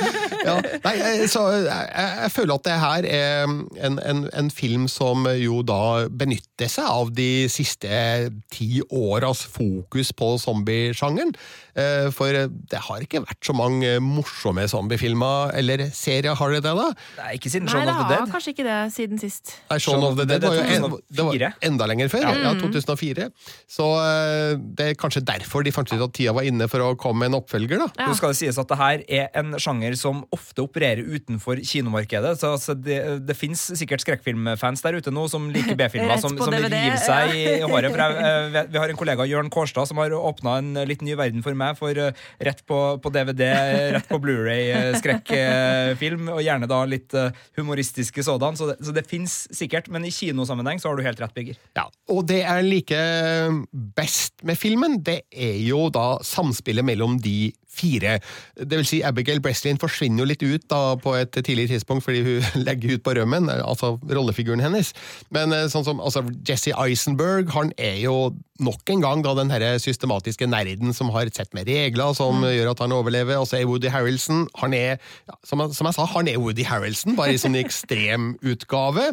Ja, 0.46 0.56
nei, 0.84 1.26
så 1.30 1.42
jeg, 1.64 1.88
jeg 1.94 2.30
føler 2.32 2.54
at 2.56 2.64
det 2.66 2.76
her 2.80 3.06
er 3.10 3.54
en, 3.84 3.98
en, 4.00 4.22
en 4.32 4.50
film 4.54 4.86
som 4.90 5.26
jo 5.36 5.60
da 5.66 6.06
benytter 6.08 6.70
seg 6.70 6.86
av 6.88 7.10
de 7.16 7.46
siste 7.52 7.88
ti 8.52 8.80
åras 8.88 9.42
fokus 9.52 10.12
på 10.16 10.30
zombiesjangeren. 10.40 11.32
Eh, 11.78 12.08
For 12.14 12.32
det 12.48 12.80
har 12.86 13.04
ikke 13.04 13.22
vært 13.24 13.44
så 13.46 13.54
mange 13.56 13.92
morsomme 14.04 14.64
zombiefilmer, 14.70 15.52
eller 15.60 15.86
serier, 15.94 16.34
har 16.36 16.54
det 16.56 16.62
det 16.66 16.72
da? 16.78 16.88
Nei, 17.20 17.34
ikke 17.38 17.52
siden 17.52 17.68
Shaun 17.70 17.88
of 17.88 18.00
the 18.00 18.08
Dead. 18.14 18.32
kanskje 18.32 18.54
ikke 18.54 18.66
det 18.66 18.78
siden 18.96 19.20
sist. 19.22 19.54
Nei, 19.70 19.78
Shaun 19.82 20.04
of 20.06 20.16
the 20.18 20.26
Dead 20.28 20.44
var 20.44 20.56
jo 20.58 20.64
en, 20.64 20.98
det 21.10 21.26
var 21.28 21.46
enda 21.70 21.88
lenger 21.90 22.10
før. 22.12 22.26
Ja, 22.40 22.54
2004. 22.60 23.28
Så 23.70 23.86
eh, 24.00 24.56
det 24.78 24.90
er 24.92 24.98
kanskje 25.00 25.22
derfor 25.26 25.64
de 25.66 25.72
fant 25.74 25.90
ut 25.92 26.00
at 26.08 26.14
tida 26.16 26.34
var 26.36 26.46
inne 26.48 26.68
for 26.70 26.84
å 26.84 26.92
komme 27.00 27.24
med 27.24 27.32
en 27.34 27.40
oppfølger, 27.42 27.80
da. 27.84 27.88
Ja. 28.00 28.08
Nå 28.10 28.16
skal 28.18 28.32
det 28.34 28.40
sies 28.40 28.58
at 28.60 28.70
det 28.70 28.78
her 28.80 29.04
er 29.08 29.30
en 29.40 29.54
sjanger 29.60 29.96
som 29.98 30.22
ofte 30.32 30.62
opererer 30.62 31.02
utenfor 31.10 31.58
kinomarkedet. 31.66 32.36
Så 32.38 32.52
altså, 32.54 32.74
det, 32.78 32.98
det 33.26 33.34
fins 33.38 33.64
sikkert 33.78 34.04
skrekkfilmfans 34.04 34.82
der 34.84 34.98
ute 35.00 35.10
nå 35.14 35.24
som 35.32 35.48
liker 35.50 35.74
B-filmer, 35.78 36.20
som, 36.22 36.36
som 36.38 36.54
river 36.54 36.96
seg 37.02 37.32
i 37.34 37.44
håret. 37.64 37.90
For 37.90 38.02
jeg, 38.04 38.18
eh, 38.54 38.68
vi- 38.70 38.78
har 38.80 38.92
en 38.94 39.00
kollega, 39.00 39.26
Jørn 39.26 39.50
Kårstad, 39.50 39.88
som 39.90 39.98
har 39.98 40.14
åpna 40.14 40.58
en 40.60 40.70
litt 40.88 41.02
ny 41.02 41.16
verden 41.18 41.42
for 41.42 41.54
meg. 41.58 41.74
For 41.80 41.98
eh, 41.98 42.12
rett 42.46 42.62
på, 42.68 42.78
på 43.02 43.12
DVD, 43.14 43.48
rett 43.96 44.06
på 44.10 44.20
Blu-ray, 44.22 44.70
eh, 44.70 44.92
skrekkfilm, 45.00 46.30
og 46.34 46.42
gjerne 46.44 46.68
da 46.70 46.80
litt 46.88 47.14
eh, 47.18 47.30
humoristiske 47.58 48.22
sådan. 48.26 48.58
Så 48.58 48.70
det, 48.70 48.78
så 48.86 48.94
det 48.96 49.06
fins 49.10 49.40
sikkert, 49.56 49.90
men 49.92 50.06
i 50.06 50.12
kinosammenheng 50.14 50.80
så 50.82 50.90
har 50.92 50.98
du 51.00 51.04
helt 51.06 51.20
rett, 51.22 51.34
Birger. 51.36 51.58
Ja, 51.78 51.88
og 52.10 52.24
det 52.30 52.42
jeg 52.44 52.68
liker 52.70 53.60
best 53.96 54.42
med 54.46 54.58
filmen, 54.60 54.98
det 55.06 55.22
er 55.32 55.58
jo 55.66 55.88
da 55.92 56.18
samspillet 56.26 56.86
mellom 56.86 57.18
de 57.22 57.50
fire. 57.70 58.18
Det 58.56 58.80
vil 58.80 58.88
si, 58.88 59.00
Abigail 59.06 59.40
Breslin 59.42 59.80
forsvinner 59.80 60.24
jo 60.24 60.28
litt 60.30 60.44
ut 60.44 60.66
da 60.70 60.96
på 61.00 61.14
et 61.18 61.32
tidlig 61.38 61.68
tidspunkt 61.70 62.04
fordi 62.06 62.22
hun 62.26 62.48
legger 62.68 62.96
ut 62.96 63.06
på 63.06 63.14
rømmen, 63.18 63.50
altså 63.60 63.96
rollefiguren 64.02 64.62
hennes. 64.64 64.92
Men 65.34 65.54
eh, 65.56 65.68
sånn 65.72 65.86
som 65.86 66.02
altså, 66.02 66.24
Jesse 66.46 66.74
Eisenberg, 66.76 67.52
han 67.54 67.74
er 67.78 68.00
jo 68.04 68.30
nok 68.60 68.90
en 68.92 69.02
gang 69.02 69.22
da 69.24 69.32
den 69.38 69.50
her 69.52 69.64
systematiske 69.80 70.46
nerden 70.50 70.92
som 70.96 71.10
har 71.14 71.28
et 71.28 71.36
sett 71.36 71.52
med 71.56 71.68
regler 71.68 72.12
som 72.16 72.44
gjør 72.44 72.72
at 72.74 72.82
han 72.84 72.94
overlever. 72.94 73.40
Og 73.40 73.48
så 73.48 73.60
er 73.60 73.68
Woody 73.68 73.90
Harrelson, 73.92 74.46
han 74.60 74.76
er, 74.76 75.00
som, 75.46 75.62
som 75.72 75.88
jeg 75.88 75.96
sa, 75.96 76.06
han 76.12 76.28
er 76.28 76.40
Woody 76.40 76.66
Harrelson, 76.68 77.16
bare 77.18 77.34
i 77.36 77.40
sånn 77.40 77.56
ekstrem 77.62 78.34
utgave. 78.44 79.10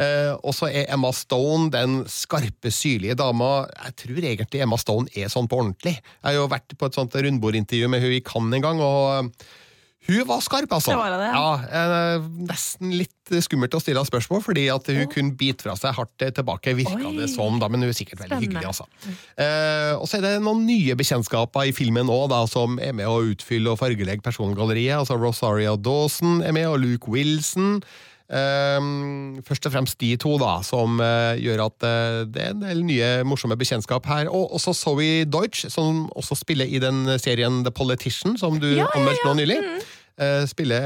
Eh, 0.00 0.32
og 0.40 0.56
så 0.56 0.70
er 0.70 0.88
Emma 0.94 1.12
Stone 1.16 1.70
den 1.74 2.00
skarpe, 2.10 2.72
syrlige 2.74 3.18
dama. 3.18 3.66
Jeg 3.88 3.98
tror 4.04 4.22
egentlig 4.32 4.64
Emma 4.64 4.80
Stone 4.80 5.12
er 5.16 5.32
sånn 5.32 5.50
på 5.50 5.60
ordentlig. 5.60 5.96
Jeg 6.00 6.26
har 6.30 6.38
jo 6.38 6.48
vært 6.52 6.76
på 6.78 6.88
et 6.88 6.96
sånt 6.96 7.16
rundbordintervju 7.16 7.92
med 7.92 7.95
hun 8.02 8.16
i 8.16 8.24
Cannes 8.24 8.58
en 8.58 8.66
gang, 8.66 8.82
og 8.82 9.32
hun 10.06 10.22
var 10.28 10.42
skarp, 10.44 10.70
altså. 10.70 10.92
Det 10.92 10.98
var 11.00 11.14
det, 11.18 11.30
ja. 11.34 11.46
ja. 11.66 12.18
nesten 12.46 12.92
litt 12.94 13.32
skummelt 13.42 13.74
å 13.74 13.80
stille 13.82 14.04
spørsmål, 14.06 14.42
fordi 14.44 14.68
at 14.70 14.86
hun 14.94 15.08
kunne 15.10 15.34
bite 15.38 15.66
fra 15.66 15.74
seg 15.78 15.96
hardt 15.96 16.26
tilbake, 16.36 16.76
virka 16.78 17.10
det 17.16 17.26
som, 17.32 17.58
da, 17.58 17.66
men 17.72 17.82
hun 17.82 17.90
er 17.90 17.96
sikkert 17.96 18.22
veldig 18.22 18.38
Spennende. 18.38 18.60
hyggelig, 18.60 18.70
altså. 18.70 18.86
Eh, 19.34 19.94
og 19.98 20.06
så 20.06 20.20
er 20.20 20.26
det 20.28 20.34
noen 20.46 20.62
nye 20.68 20.94
bekjentskaper 20.98 21.72
i 21.72 21.74
filmen 21.74 22.12
òg, 22.12 22.36
som 22.50 22.78
er 22.78 22.94
med 22.94 23.10
å 23.10 23.18
utfylle 23.32 23.72
og 23.72 23.80
fargelegge 23.82 24.22
persongalleriet. 24.22 25.00
Altså 25.00 25.18
Rosaria 25.18 25.74
Dawson 25.74 26.38
er 26.46 26.54
med, 26.54 26.68
og 26.70 26.78
Luke 26.84 27.10
Wilson. 27.10 27.80
Eh, 28.26 28.86
først 29.46 29.68
og 29.68 29.74
fremst 29.76 30.00
de 30.02 30.14
to, 30.18 30.34
da, 30.42 30.56
som 30.66 30.98
uh, 30.98 31.34
gjør 31.38 31.66
at 31.68 31.86
uh, 31.86 32.22
det 32.26 32.42
er 32.42 32.54
en 32.54 32.64
del 32.64 32.82
nye 32.86 33.10
morsomme 33.28 33.58
bekjentskap 33.58 34.06
her. 34.10 34.30
Og 34.32 34.56
også 34.58 34.74
Zoe 34.74 35.26
Deutsch, 35.28 35.68
som 35.72 36.06
også 36.16 36.38
spiller 36.42 36.66
i 36.66 36.82
den 36.82 37.06
serien 37.22 37.62
The 37.64 37.74
Politician, 37.74 38.38
som 38.40 38.58
du 38.60 38.72
Ja, 38.72 38.84
ja, 38.84 38.88
anmeldte 38.96 39.22
ja. 39.22 39.30
nå 39.30 39.38
nylig. 39.42 39.60
Eh, 40.16 40.46
spiller 40.48 40.80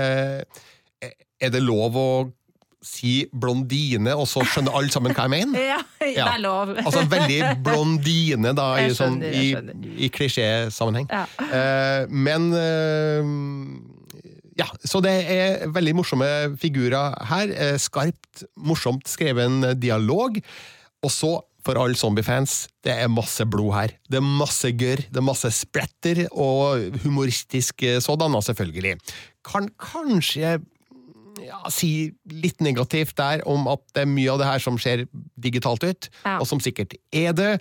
eh, 1.03 1.11
Er 1.41 1.53
det 1.55 1.63
lov 1.63 1.97
å 1.97 2.11
si 2.83 3.29
blondine, 3.37 4.15
og 4.17 4.25
så 4.29 4.41
skjønner 4.41 4.75
alle 4.75 4.91
sammen 4.91 5.13
hva 5.15 5.27
jeg 5.29 5.35
mener? 5.35 5.61
Ja, 5.71 5.81
det 6.01 6.17
er 6.25 6.41
lov. 6.43 6.73
Altså 6.87 7.05
veldig 7.09 7.39
blondine, 7.65 8.55
da, 8.57 8.69
i, 8.83 8.91
sånn, 8.97 9.21
i, 9.23 9.53
i 10.01 10.09
klisjésammenheng. 10.13 11.07
Ja. 11.13 12.07
Men 12.09 12.51
eh, 12.57 13.33
ja, 14.61 14.67
så 14.85 15.01
det 15.05 15.13
er 15.33 15.69
veldig 15.73 15.95
morsomme 16.01 16.29
figurer 16.61 17.15
her. 17.31 17.53
Eh, 17.55 17.77
skarpt, 17.81 18.45
morsomt 18.61 19.09
skreven 19.11 19.63
dialog. 19.81 20.37
Og 21.01 21.13
så, 21.15 21.31
for 21.65 21.77
alle 21.81 21.97
zombiefans, 21.97 22.67
det 22.85 22.93
er 22.93 23.09
masse 23.13 23.45
blod 23.49 23.73
her. 23.77 23.95
Det 24.11 24.21
er 24.21 24.27
masse 24.27 24.69
gørr, 24.81 25.03
det 25.09 25.21
er 25.21 25.25
masse 25.27 25.51
splatter, 25.57 26.27
og 26.33 26.99
humoristisk 27.05 27.85
eh, 27.89 27.99
sådan, 28.05 28.37
selvfølgelig. 28.45 28.99
Kan 29.49 29.71
kanskje 29.81 30.59
ja, 31.41 31.61
si 31.73 32.11
litt 32.29 32.61
negativt 32.61 33.15
der 33.17 33.41
om 33.49 33.65
at 33.73 33.81
det 33.97 34.03
er 34.05 34.11
mye 34.13 34.29
av 34.35 34.41
det 34.43 34.49
her 34.51 34.61
som 34.61 34.77
ser 34.83 35.07
digitalt 35.41 35.85
ut, 35.89 36.11
Ja. 36.27 36.37
og 36.41 36.47
som 36.51 36.61
sikkert 36.61 36.99
er 37.17 37.33
det. 37.33 37.55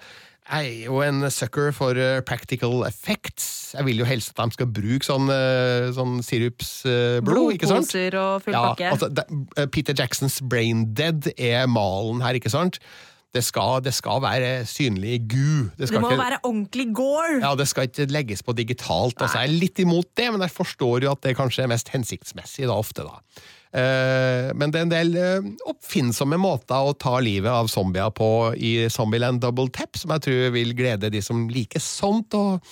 Er 0.49 0.65
jo 0.87 1.01
en 1.05 1.27
sucker 1.29 1.69
for 1.75 1.97
uh, 1.99 2.21
practical 2.25 2.81
effects. 2.87 3.75
Jeg 3.77 3.85
vil 3.85 4.01
jo 4.01 4.07
helst 4.09 4.33
at 4.33 4.49
de 4.49 4.57
skal 4.57 4.71
bruke 4.73 5.05
sånn, 5.05 5.29
uh, 5.29 5.91
sånn 5.93 6.23
sirupsblod, 6.25 7.53
ikke 7.53 7.69
sant? 7.69 7.85
Blodposer 7.85 8.17
og 8.17 8.47
full 8.47 8.57
pakke. 8.57 8.87
Ja, 8.87 8.95
altså, 8.95 9.67
Peter 9.69 9.93
Jacksons 9.93 10.39
Brain 10.41 10.87
Dead 10.97 11.29
er 11.37 11.69
malen 11.69 12.25
her, 12.25 12.39
ikke 12.39 12.51
sant? 12.53 12.81
Det 13.29 13.43
skal, 13.45 13.83
det 13.85 13.93
skal 13.93 14.23
være 14.23 14.63
synlig 14.65 15.19
gu. 15.29 15.69
Det, 15.77 15.91
det 15.91 16.01
må 16.01 16.09
ikke, 16.09 16.23
være 16.23 16.39
ordentlig 16.41 16.87
gore! 16.97 17.37
Ja, 17.43 17.53
Det 17.53 17.67
skal 17.69 17.85
ikke 17.85 18.07
legges 18.09 18.41
på 18.41 18.55
digitalt. 18.57 19.21
Altså, 19.21 19.43
jeg 19.43 19.51
er 19.51 19.59
litt 19.61 19.81
imot 19.83 20.09
det, 20.17 20.31
men 20.33 20.41
jeg 20.41 20.53
forstår 20.55 21.05
jo 21.05 21.11
at 21.13 21.21
det 21.27 21.35
kanskje 21.37 21.67
er 21.67 21.69
mest 21.69 21.93
hensiktsmessig 21.93 22.65
da, 22.65 22.73
ofte. 22.73 23.05
da. 23.05 23.21
Uh, 23.69 24.49
men 24.57 24.71
det 24.73 24.79
er 24.79 24.85
en 24.87 24.93
del 24.93 25.11
uh, 25.13 25.49
oppfinnsomme 25.69 26.39
måter 26.41 26.73
å 26.81 26.95
ta 26.97 27.19
livet 27.21 27.51
av 27.53 27.67
zombier 27.69 28.09
på 28.17 28.29
i 28.57 28.87
Zombieland 28.89 29.43
Double 29.43 29.69
Tap, 29.73 29.99
som 29.99 30.15
jeg 30.15 30.25
tror 30.25 30.55
vil 30.55 30.73
glede 30.77 31.11
de 31.13 31.21
som 31.21 31.43
liker 31.53 31.83
sånt, 31.83 32.33
og 32.33 32.65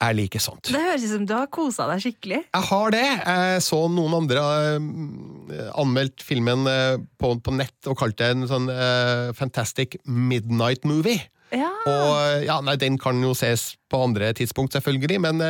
er 0.00 0.14
like 0.14 0.40
sånt. 0.40 0.70
Det 0.70 0.80
høres 0.80 1.04
ut 1.04 1.12
som 1.12 1.26
du 1.28 1.34
har 1.34 1.50
kosa 1.52 1.88
deg 1.90 2.00
skikkelig. 2.00 2.40
Jeg 2.46 2.66
har 2.70 2.94
det. 2.94 3.04
Jeg 3.18 3.64
så 3.66 3.80
noen 3.92 4.20
andre 4.22 4.44
uh, 4.78 5.66
anmeldt 5.82 6.24
filmen 6.24 6.64
på, 7.20 7.34
på, 7.44 7.56
nett 7.58 7.90
og 7.90 7.98
kalte 8.00 8.24
det 8.30 8.38
en 8.38 8.48
sånn 8.48 8.70
fantastic 9.36 9.98
midnight 10.06 10.88
movie. 10.88 11.20
Ja. 11.52 11.68
Og 11.88 12.44
ja, 12.44 12.58
nei, 12.64 12.76
Den 12.80 12.96
kan 13.00 13.20
jo 13.24 13.34
ses 13.36 13.74
på 13.88 14.00
andre 14.04 14.32
tidspunkt, 14.36 14.76
selvfølgelig, 14.76 15.20
men 15.24 15.44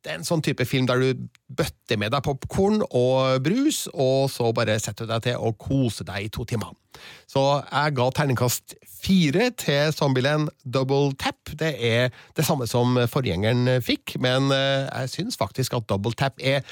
det 0.00 0.12
er 0.12 0.18
en 0.18 0.26
sånn 0.26 0.42
type 0.44 0.64
film 0.64 0.86
der 0.88 1.02
du 1.02 1.24
bøtter 1.52 1.98
med 2.00 2.14
deg 2.14 2.24
popkorn 2.24 2.80
og 2.86 3.42
brus, 3.44 3.84
og 3.92 4.30
så 4.32 4.48
bare 4.56 4.78
setter 4.80 5.04
du 5.04 5.12
deg 5.12 5.26
til 5.26 5.40
å 5.40 5.52
kose 5.60 6.06
deg 6.08 6.24
i 6.24 6.30
to 6.32 6.46
timer. 6.48 6.72
Så 7.28 7.42
jeg 7.62 7.96
ga 7.96 8.06
terningkast 8.16 8.74
fire 9.00 9.50
til 9.60 9.92
Zombieland 9.96 10.50
Double 10.64 11.12
Tap. 11.20 11.52
Det 11.60 11.74
er 11.76 12.08
det 12.36 12.46
samme 12.48 12.68
som 12.70 12.96
forgjengeren 13.12 13.80
fikk, 13.84 14.16
men 14.24 14.50
eh, 14.54 14.88
jeg 14.88 15.14
syns 15.14 15.40
faktisk 15.40 15.76
at 15.78 15.88
Double 15.92 16.16
Tap 16.16 16.40
er 16.40 16.64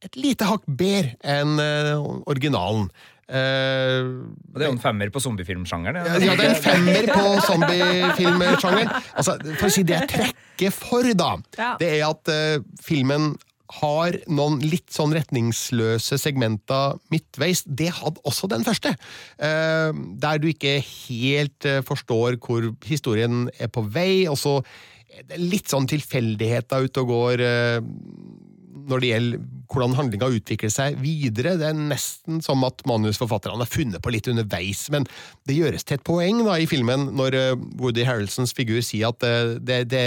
et 0.00 0.16
lite 0.16 0.46
hakk 0.48 0.64
bedre 0.66 1.16
enn 1.26 1.58
eh, 1.60 1.92
originalen. 2.30 2.88
Uh, 3.30 4.26
det 4.56 4.64
er 4.64 4.66
jo 4.66 4.74
en 4.74 4.82
femmer 4.82 5.10
på 5.14 5.20
zombiefilmsjangeren. 5.22 6.02
Ja, 6.02 6.16
ja, 6.18 6.32
det 6.34 6.46
er 6.48 6.54
en 6.56 6.64
femmer 6.64 7.10
på 7.12 7.34
zombiefilmsjangeren. 7.46 8.90
Altså, 9.14 9.36
for 9.60 9.68
å 9.68 9.70
si 9.70 9.84
det 9.86 10.00
jeg 10.00 10.10
trekker 10.16 10.74
for, 10.74 11.06
da, 11.14 11.36
ja. 11.54 11.70
det 11.78 11.92
er 12.00 12.08
at 12.08 12.32
uh, 12.32 12.66
filmen 12.82 13.36
har 13.80 14.16
noen 14.26 14.56
litt 14.66 14.90
sånn 14.90 15.14
retningsløse 15.14 16.18
segmenter 16.18 16.98
midtveis. 17.14 17.62
Det 17.70 17.92
hadde 18.00 18.18
også 18.26 18.50
den 18.50 18.66
første. 18.66 18.96
Uh, 19.38 19.94
der 20.18 20.42
du 20.42 20.50
ikke 20.50 20.80
helt 20.82 21.70
forstår 21.86 22.40
hvor 22.42 22.72
historien 22.90 23.46
er 23.62 23.70
på 23.70 23.86
vei, 23.94 24.26
og 24.26 24.40
så 24.42 24.58
er 25.10 25.22
det 25.30 25.38
litt 25.38 25.70
sånn 25.70 25.86
tilfeldigheter 25.90 26.90
ute 26.90 27.02
og 27.02 27.14
går 27.14 27.46
når 28.90 29.02
det 29.02 29.10
gjelder 29.10 29.48
hvordan 29.70 29.96
handlinga 29.98 30.30
utvikler 30.34 30.72
seg 30.72 30.98
videre. 31.02 31.56
Det 31.60 31.68
er 31.70 31.78
nesten 31.78 32.40
som 32.44 32.64
at 32.66 32.82
manusforfatterne 32.88 33.62
har 33.62 33.70
funnet 33.70 34.02
på 34.02 34.12
litt 34.14 34.28
underveis, 34.30 34.86
men 34.92 35.06
det 35.48 35.58
gjøres 35.58 35.86
til 35.86 35.98
et 35.98 36.06
poeng 36.06 36.42
da, 36.46 36.58
i 36.58 36.68
filmen 36.70 37.10
når 37.18 37.38
eh, 37.38 37.52
Woody 37.80 38.06
Harrelsons 38.08 38.54
figur 38.56 38.82
sier 38.84 39.14
at 39.14 39.26
eh, 39.26 39.56
det, 39.60 39.82
det, 39.92 40.04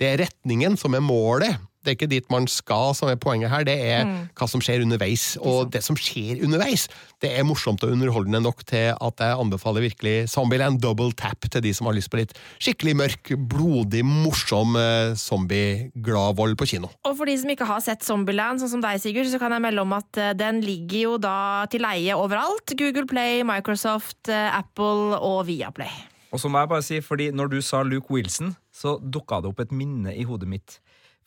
det 0.00 0.12
er 0.12 0.22
retningen 0.24 0.78
som 0.80 0.96
er 0.96 1.04
målet. 1.04 1.58
Det 1.80 1.92
er 1.92 1.96
ikke 1.96 2.10
dit 2.10 2.26
man 2.32 2.44
skal 2.50 2.92
som 2.96 3.08
er 3.08 3.16
poenget 3.20 3.48
her, 3.52 3.64
det 3.64 3.76
er 3.80 4.04
mm. 4.04 4.16
hva 4.36 4.48
som 4.50 4.60
skjer 4.60 4.82
underveis. 4.84 5.34
Og 5.40 5.70
det 5.72 5.80
som 5.84 5.96
skjer 5.96 6.42
underveis, 6.44 6.86
det 7.24 7.30
er 7.32 7.46
morsomt 7.48 7.80
og 7.86 7.94
underholdende 7.94 8.42
nok 8.44 8.60
til 8.68 8.92
at 8.92 9.22
jeg 9.24 9.38
anbefaler 9.40 9.86
virkelig 9.86 10.28
Zombieland 10.32 10.82
Double 10.84 11.14
Tap 11.16 11.48
til 11.48 11.64
de 11.64 11.72
som 11.76 11.88
har 11.88 11.96
lyst 11.96 12.12
på 12.12 12.20
litt 12.20 12.36
skikkelig 12.60 12.96
mørk, 13.00 13.32
blodig, 13.50 14.04
morsom 14.04 14.76
eh, 14.76 15.16
zombie-gladvold 15.16 16.58
på 16.60 16.68
kino. 16.74 16.92
Og 17.08 17.16
for 17.16 17.30
de 17.30 17.38
som 17.40 17.54
ikke 17.54 17.68
har 17.68 17.80
sett 17.84 18.04
Zombieland, 18.04 18.60
sånn 18.60 18.74
som 18.76 18.84
deg, 18.84 19.00
Sigurd, 19.00 19.30
så 19.32 19.40
kan 19.40 19.56
jeg 19.56 19.64
melde 19.64 19.84
om 19.86 19.96
at 19.96 20.20
eh, 20.20 20.34
den 20.36 20.60
ligger 20.64 21.00
jo 21.00 21.16
da 21.22 21.64
til 21.72 21.84
leie 21.86 22.16
overalt. 22.16 22.76
Google 22.76 23.08
Play, 23.08 23.40
Microsoft, 23.48 24.28
eh, 24.28 24.52
Apple 24.52 25.16
og 25.16 25.46
Viaplay. 25.48 25.92
Og 26.30 26.38
så 26.38 26.50
må 26.50 26.60
jeg 26.62 26.70
bare 26.70 26.86
si, 26.86 27.00
fordi 27.02 27.30
når 27.34 27.50
du 27.56 27.58
sa 27.64 27.82
Luke 27.82 28.12
Wilson, 28.12 28.54
så 28.70 28.98
dukka 29.02 29.40
det 29.42 29.50
opp 29.50 29.64
et 29.64 29.74
minne 29.74 30.14
i 30.14 30.26
hodet 30.28 30.48
mitt. 30.50 30.78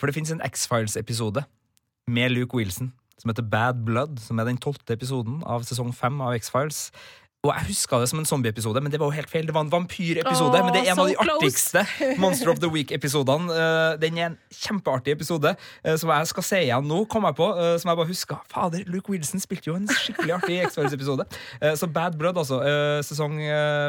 For 0.04 0.12
det 0.12 0.18
fins 0.18 0.32
en 0.32 0.42
X-Files-episode 0.44 1.44
med 2.12 2.30
Luke 2.30 2.58
Wilson 2.58 2.90
som 3.22 3.30
heter 3.30 3.46
Bad 3.48 3.86
Blood, 3.86 4.18
som 4.20 4.40
er 4.40 4.44
den 4.44 4.58
tolvte 4.60 4.98
episoden 4.98 5.38
av 5.48 5.64
sesong 5.64 5.94
fem 5.96 6.18
av 6.20 6.34
X-Files. 6.36 6.90
Og 7.44 7.52
Jeg 7.52 7.74
huska 7.74 7.98
det 8.00 8.06
som 8.08 8.20
en 8.22 8.26
zombie-episode, 8.26 8.80
men 8.80 8.92
det 8.92 9.02
var 9.02 9.10
jo 9.10 9.16
helt 9.18 9.28
feil. 9.30 9.44
Det 9.44 9.54
var 9.54 9.66
en 9.66 9.72
vampyrepisode. 9.72 10.60
Men 10.64 10.72
det 10.72 10.82
er 10.86 10.94
en 10.94 11.00
av 11.04 11.10
de 11.10 11.16
artigste 11.20 11.82
Monster 12.24 12.54
of 12.54 12.62
the 12.64 12.70
Week-episodene. 12.72 13.52
Uh, 13.52 14.00
den 14.00 14.16
er 14.16 14.30
en 14.30 14.38
kjempeartig 14.48 15.12
episode 15.12 15.52
uh, 15.52 15.96
som 16.00 16.14
jeg 16.14 16.30
skal 16.30 16.46
se 16.48 16.62
igjen 16.70 16.88
nå, 16.88 17.02
kom 17.12 17.28
jeg 17.28 17.36
på. 17.36 17.50
Uh, 17.58 17.74
som 17.82 17.92
jeg 17.92 18.00
bare 18.00 18.12
huska. 18.14 18.38
Fader, 18.48 18.86
Luke 18.88 19.12
Wilson 19.12 19.44
spilte 19.44 19.68
jo 19.68 19.76
en 19.76 19.90
skikkelig 19.92 20.38
artig 20.38 20.62
X-Files-episode. 20.70 21.26
så 21.76 21.90
Bad 21.92 22.16
Blood, 22.22 22.40
altså. 22.40 22.62
sesong 23.04 23.36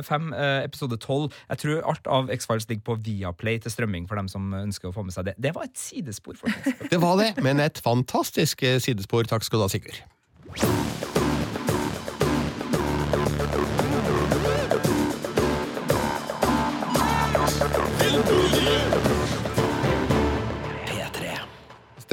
fem, 0.02 0.34
episode 0.64 0.98
tolv. 0.98 1.30
Jeg 1.52 1.62
tror 1.62 1.86
alt 1.92 2.10
av 2.10 2.34
X-Files 2.34 2.66
ligger 2.68 2.88
på 2.90 2.98
Viaplay 3.06 3.62
til 3.62 3.70
strømming 3.70 4.10
for 4.10 4.18
dem 4.18 4.32
som 4.34 4.50
ønsker 4.64 4.90
å 4.90 4.96
få 4.96 5.06
med 5.06 5.14
seg 5.14 5.30
det. 5.30 5.36
Det 5.38 5.54
var 5.54 5.70
et 5.70 5.78
sidespor, 5.78 6.34
folkens. 6.42 6.90
Det 6.90 7.00
var 7.06 7.22
det, 7.22 7.30
men 7.38 7.62
et 7.62 7.78
fantastisk 7.86 8.66
sidespor. 8.82 9.30
Takk 9.30 9.46
skal 9.46 9.62
du 9.62 9.68
ha, 9.68 9.72
Sigurd. 9.78 10.93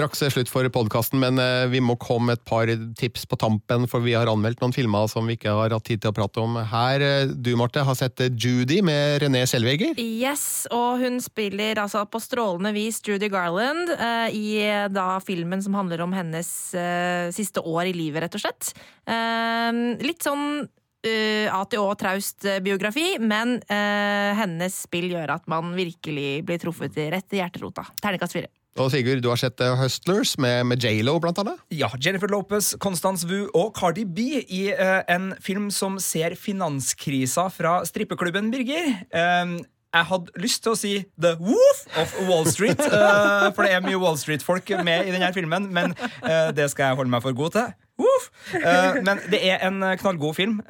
Straks 0.02 0.34
slutt 0.34 0.50
for 0.50 0.66
podkasten, 0.74 1.20
men 1.22 1.38
eh, 1.38 1.68
vi 1.70 1.82
må 1.84 1.94
komme 2.02 2.32
med 2.32 2.40
et 2.40 2.46
par 2.48 2.70
tips 2.98 3.28
på 3.30 3.38
tampen, 3.38 3.86
for 3.90 4.02
vi 4.02 4.16
har 4.18 4.30
anmeldt 4.32 4.62
noen 4.64 4.74
filmer 4.74 5.10
som 5.12 5.28
vi 5.30 5.36
ikke 5.38 5.54
har 5.54 5.76
hatt 5.76 5.86
tid 5.86 6.02
til 6.02 6.10
å 6.10 6.16
prate 6.16 6.42
om 6.42 6.58
her. 6.72 7.04
Eh, 7.06 7.30
du, 7.30 7.52
Marte, 7.60 7.84
har 7.86 7.98
sett 7.98 8.24
eh, 8.24 8.32
Judy 8.34 8.80
med 8.86 9.22
René 9.22 9.44
Selveger? 9.50 10.00
Yes, 10.02 10.66
og 10.74 11.04
hun 11.04 11.22
spiller 11.22 11.84
altså 11.84 12.04
på 12.10 12.22
strålende 12.24 12.74
vis 12.74 13.02
Judy 13.06 13.30
Garland 13.32 13.94
uh, 13.94 14.28
i 14.34 14.62
da 14.94 15.20
filmen 15.24 15.62
som 15.62 15.76
handler 15.78 16.04
om 16.06 16.14
hennes 16.16 16.50
uh, 16.74 17.30
siste 17.36 17.62
år 17.62 17.92
i 17.92 17.96
livet, 17.96 18.26
rett 18.26 18.38
og 18.38 18.46
slett. 18.46 18.74
Uh, 19.06 19.98
litt 20.02 20.26
sånn 20.26 20.66
Uh, 21.02 21.50
ATÅ 21.50 21.88
traust 21.98 22.46
biografi, 22.62 23.16
men 23.18 23.58
uh, 23.66 24.32
hennes 24.38 24.76
spill 24.86 25.10
gjør 25.16 25.38
at 25.40 25.48
man 25.50 25.74
virkelig 25.74 26.42
blir 26.46 26.62
truffet 26.62 27.00
rett 27.14 27.34
i 27.38 27.42
hjerterota. 27.42 27.88
Ternekast 28.04 28.38
fire. 28.38 28.52
Og 28.80 28.88
Sigurd, 28.94 29.20
du 29.20 29.28
har 29.28 29.40
sett 29.40 29.60
eh, 29.60 29.74
Hustlers 29.76 30.38
med, 30.40 30.64
med 30.70 30.80
J.Lo, 30.80 31.18
blant 31.20 31.42
annet? 31.42 31.60
Ja. 31.76 31.90
Jennifer 32.00 32.32
Lopez, 32.32 32.72
Constance 32.80 33.28
Wu 33.28 33.50
og 33.50 33.74
Cardi 33.76 34.06
B 34.08 34.40
i 34.48 34.62
uh, 34.72 35.02
en 35.12 35.34
film 35.44 35.68
som 35.76 35.98
ser 36.00 36.38
finanskrisa 36.40 37.50
fra 37.52 37.82
strippeklubben 37.88 38.48
Birger. 38.54 38.94
Um, 39.12 39.58
jeg 39.94 40.08
hadde 40.08 40.42
lyst 40.42 40.64
til 40.64 40.72
å 40.72 40.80
si 40.80 40.94
The 41.22 41.36
Woof 41.42 41.84
of 42.00 42.16
Wall 42.30 42.48
Street, 42.48 42.80
uh, 42.80 43.50
for 43.56 43.68
det 43.68 43.76
er 43.76 43.84
mye 43.84 44.00
Wall 44.00 44.18
Street-folk 44.20 44.72
med 44.86 45.10
i 45.10 45.14
denne 45.14 45.32
filmen, 45.36 45.68
men 45.74 45.96
uh, 46.24 46.50
det 46.56 46.70
skal 46.72 46.92
jeg 46.92 47.02
holde 47.02 47.12
meg 47.12 47.24
for 47.26 47.36
god 47.36 47.58
til. 47.58 47.74
Uh, 48.02 49.02
men 49.04 49.20
det 49.30 49.42
er 49.46 49.62
en 49.68 49.84
knallgod 50.00 50.34
film 50.38 50.62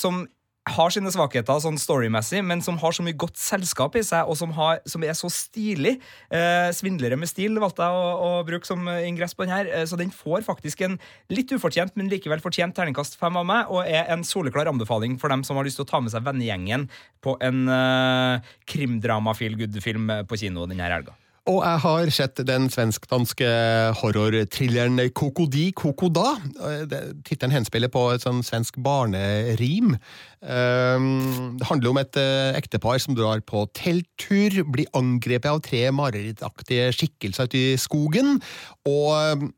som 0.00 0.22
har 0.74 0.92
sine 0.94 1.10
svakheter 1.12 1.60
sånn 1.62 1.78
storymessig, 1.80 2.42
men 2.46 2.62
som 2.64 2.78
har 2.82 2.94
så 2.94 3.04
mye 3.04 3.16
godt 3.18 3.38
selskap 3.40 3.98
i 3.98 4.04
seg, 4.06 4.28
og 4.28 4.38
som, 4.40 4.52
har, 4.56 4.80
som 4.88 5.04
er 5.04 5.16
så 5.18 5.30
stilig. 5.32 5.98
Eh, 6.30 6.70
'Svindlere 6.74 7.18
med 7.20 7.30
stil' 7.30 7.60
valgte 7.60 7.86
jeg 7.86 7.98
å, 8.00 8.08
å, 8.28 8.30
bruke 8.48 8.68
som 8.68 8.88
ingress 8.88 9.36
på 9.36 9.46
den 9.46 9.54
her. 9.54 9.70
Eh, 9.72 9.86
så 9.88 9.98
den 10.00 10.14
får 10.14 10.46
faktisk 10.46 10.82
en 10.86 10.98
litt 11.32 11.52
ufortjent, 11.54 11.94
men 11.98 12.10
likevel 12.12 12.42
fortjent 12.44 12.76
terningkast 12.76 13.18
fem 13.20 13.36
av 13.40 13.46
meg, 13.48 13.70
og 13.72 13.86
er 13.86 14.10
en 14.12 14.26
soleklar 14.26 14.70
anbefaling 14.70 15.18
for 15.20 15.32
dem 15.32 15.44
som 15.46 15.58
har 15.58 15.68
lyst 15.68 15.80
til 15.80 15.86
å 15.88 15.92
ta 15.92 16.02
med 16.02 16.14
seg 16.14 16.26
vennegjengen 16.26 16.88
på 17.24 17.38
en 17.44 17.64
eh, 17.68 18.52
krimdrama-feel-good-film 18.68 20.12
på 20.28 20.44
kino 20.44 20.68
denne 20.68 20.88
helga. 20.88 21.16
Og 21.48 21.62
jeg 21.64 21.80
har 21.80 22.10
sett 22.12 22.40
den 22.44 22.66
svensk-danske 22.68 23.48
horror-thrilleren 24.02 25.00
Kokodi 25.16 25.70
Kokoda. 25.72 26.34
Tittelen 27.24 27.54
henspiller 27.54 27.88
på 27.92 28.02
et 28.12 28.24
sånn 28.24 28.42
svensk 28.44 28.76
barnerim. 28.84 29.94
Ehm, 30.44 31.56
det 31.56 31.68
handler 31.70 31.94
om 31.94 32.00
et 32.02 32.20
eh, 32.20 32.58
ektepar 32.58 33.00
som 33.00 33.16
drar 33.16 33.40
på 33.48 33.64
telttur, 33.72 34.60
blir 34.68 34.92
angrepet 34.98 35.48
av 35.48 35.62
tre 35.64 35.86
marerittaktige 35.88 36.92
skikkelser 36.92 37.48
ute 37.48 37.62
i 37.62 37.78
skogen. 37.80 38.42
og 38.84 39.48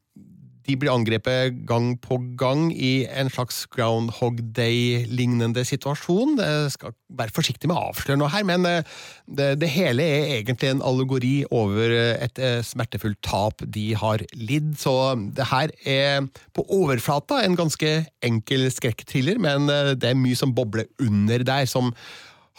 de 0.70 0.76
blir 0.78 0.92
angrepet 0.92 1.62
gang 1.68 1.92
på 2.02 2.18
gang 2.38 2.68
i 2.70 3.04
en 3.08 3.30
slags 3.32 3.64
Groundhog 3.74 4.40
Day-lignende 4.54 5.64
situasjon. 5.66 6.36
Jeg 6.38 6.72
skal 6.76 6.94
være 7.18 7.34
forsiktig 7.34 7.70
med 7.70 7.78
å 7.78 7.90
avsløre 7.90 8.20
noe 8.20 8.30
her, 8.32 8.46
men 8.46 8.66
eh, 8.68 8.86
det, 9.26 9.52
det, 9.62 9.70
hele 9.74 10.06
er 10.06 10.36
egentlig 10.38 10.70
en 10.70 10.84
allegori 10.86 11.34
over 11.50 11.94
et 12.12 12.40
eh, 12.40 12.60
smertefullt 12.66 13.20
tap 13.26 13.64
de 13.66 13.90
har 13.98 14.24
lidd. 14.38 14.72
Så 14.80 14.94
det 15.36 15.50
her 15.50 15.74
er 15.88 16.28
på 16.56 16.66
overflata 16.80 17.42
en 17.44 17.58
ganske 17.58 17.94
enkel 18.26 18.68
skrekkthriller, 18.72 19.40
men 19.42 19.70
eh, 19.72 19.94
det 19.98 20.12
er 20.12 20.20
mye 20.20 20.38
som 20.38 20.54
bobler 20.54 20.88
under 21.02 21.46
der, 21.46 21.66
som 21.70 21.94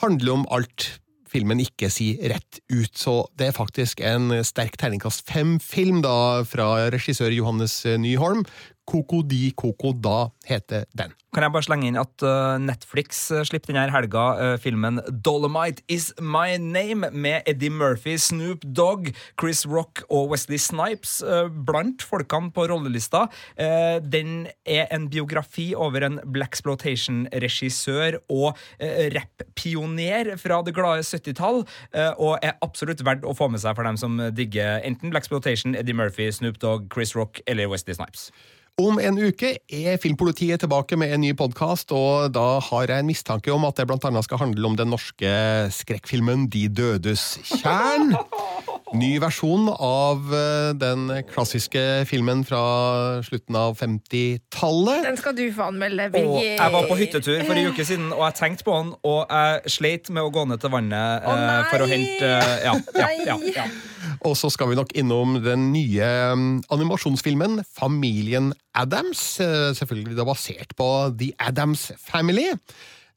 handler 0.01 0.39
om 0.39 0.47
alt 0.51 0.89
filmen 1.32 1.61
ikke 1.63 1.89
si 1.93 2.13
rett 2.27 2.59
ut. 2.71 2.91
Så 2.97 3.15
det 3.39 3.49
er 3.49 3.57
faktisk 3.57 4.03
en 4.05 4.34
sterk 4.45 4.77
terningkast 4.82 5.25
fem-film 5.29 6.03
fra 6.03 6.69
regissør 6.93 7.34
Johannes 7.36 7.82
Nyholm. 8.01 8.45
Koko 8.88 9.21
di 9.23 9.51
Koko 9.55 9.93
da 9.93 10.29
heter 10.47 10.86
den. 10.97 11.13
Kan 11.32 11.45
jeg 11.45 11.53
bare 11.53 11.63
slenge 11.63 11.88
inn 11.88 11.95
at 11.99 12.23
uh, 12.27 12.57
Netflix 12.59 13.21
uh, 13.32 13.39
slipper 13.47 13.71
denne 13.71 13.86
helga 13.93 14.23
uh, 14.36 14.55
filmen 14.59 14.99
Dolomite 15.23 15.79
Is 15.88 16.09
My 16.19 16.57
Name 16.59 17.07
med 17.13 17.47
Eddie 17.47 17.71
Murphy, 17.71 18.17
Snoop 18.19 18.65
Dogg, 18.67 19.13
Chris 19.39 19.63
Rock 19.63 20.03
og 20.09 20.34
Wesley 20.34 20.59
Snipes 20.59 21.21
blant 21.67 22.03
folkene 22.03 22.51
på 22.51 22.65
rollelista. 22.67 23.27
den 24.03 24.47
er 24.65 24.88
en 24.91 25.07
biografi 25.11 25.73
over 25.75 26.03
en 26.05 26.19
blaxploitation-regissør 26.34 28.17
og 28.34 28.57
rapp-pioner 29.15 30.34
fra 30.41 30.61
det 30.65 30.75
glade 30.75 31.05
70-tall, 31.05 31.63
og 32.17 32.34
er 32.41 32.57
absolutt 32.65 33.03
verdt 33.05 33.27
å 33.27 33.36
få 33.38 33.49
med 33.51 33.63
seg 33.63 33.77
for 33.77 33.88
dem 33.88 33.99
som 33.99 34.17
digger 34.36 34.82
enten 34.88 35.13
blaxploitation, 35.13 35.77
Eddie 35.77 35.97
Murphy, 35.97 36.32
Snoop 36.32 36.59
Dogg, 36.63 36.89
Chris 36.93 37.15
Rock 37.15 37.43
eller 37.47 37.71
Wesley 37.71 37.97
Snipes. 37.97 38.32
Om 38.80 38.99
en 39.03 39.17
uke 39.19 39.49
er 39.67 39.97
Filmpolitiet 39.99 40.61
tilbake 40.63 40.95
med 40.95 41.11
en 41.11 41.22
ny 41.22 41.34
podkast, 41.36 41.91
og 41.91 42.32
da 42.32 42.59
har 42.63 42.88
jeg 42.88 43.03
en 43.03 43.09
mistanke 43.09 43.51
om 43.51 43.65
at 43.67 43.76
det 43.76 43.84
annet 44.07 44.24
skal 44.24 44.39
handle 44.39 44.69
om 44.69 44.78
den 44.80 44.93
norske 44.93 45.32
skrekkfilmen 45.76 46.47
De 46.49 46.69
dødes 46.72 47.36
tjern. 47.51 48.15
Ny 48.92 49.12
versjon 49.24 49.70
av 49.72 50.34
eh, 50.36 50.72
den 50.76 51.06
klassiske 51.30 51.82
filmen 52.10 52.42
fra 52.48 52.62
slutten 53.24 53.56
av 53.56 53.78
50-tallet. 53.80 55.06
Den 55.08 55.20
skal 55.20 55.36
du 55.38 55.46
få 55.56 55.70
anmelde, 55.72 56.10
Birgit. 56.12 56.58
Jeg 56.58 56.74
var 56.74 56.88
på 56.89 56.98
hyttetur 57.00 57.46
for 57.48 57.56
en 57.56 57.72
uke 57.72 57.86
siden, 57.88 58.10
og 58.12 58.26
jeg 58.28 58.38
tenkte 58.42 58.68
på 58.68 58.76
den, 58.76 58.92
og 59.08 59.32
jeg 59.32 59.74
sleit 59.78 60.12
med 60.12 60.28
å 60.28 60.34
gå 60.36 60.44
ned 60.50 60.60
til 60.64 60.74
vannet 60.76 61.24
oh, 61.24 61.48
for 61.72 61.86
å 61.86 61.89
hente 61.92 62.32
ja, 62.68 62.76
ja, 63.00 63.10
ja, 63.32 63.39
ja. 63.56 63.68
Og 64.28 64.36
så 64.38 64.52
skal 64.54 64.70
vi 64.70 64.78
nok 64.78 64.92
innom 65.00 65.39
den 65.42 65.70
nye 65.72 66.08
mm, 66.36 66.50
animasjonsfilmen 66.74 67.62
Familien 67.72 68.52
Adams. 68.78 69.24
Selvfølgelig 69.80 70.20
da 70.20 70.28
basert 70.28 70.76
på 70.78 70.89
The 71.16 71.32
Adams 71.39 71.89
Family. 71.98 72.52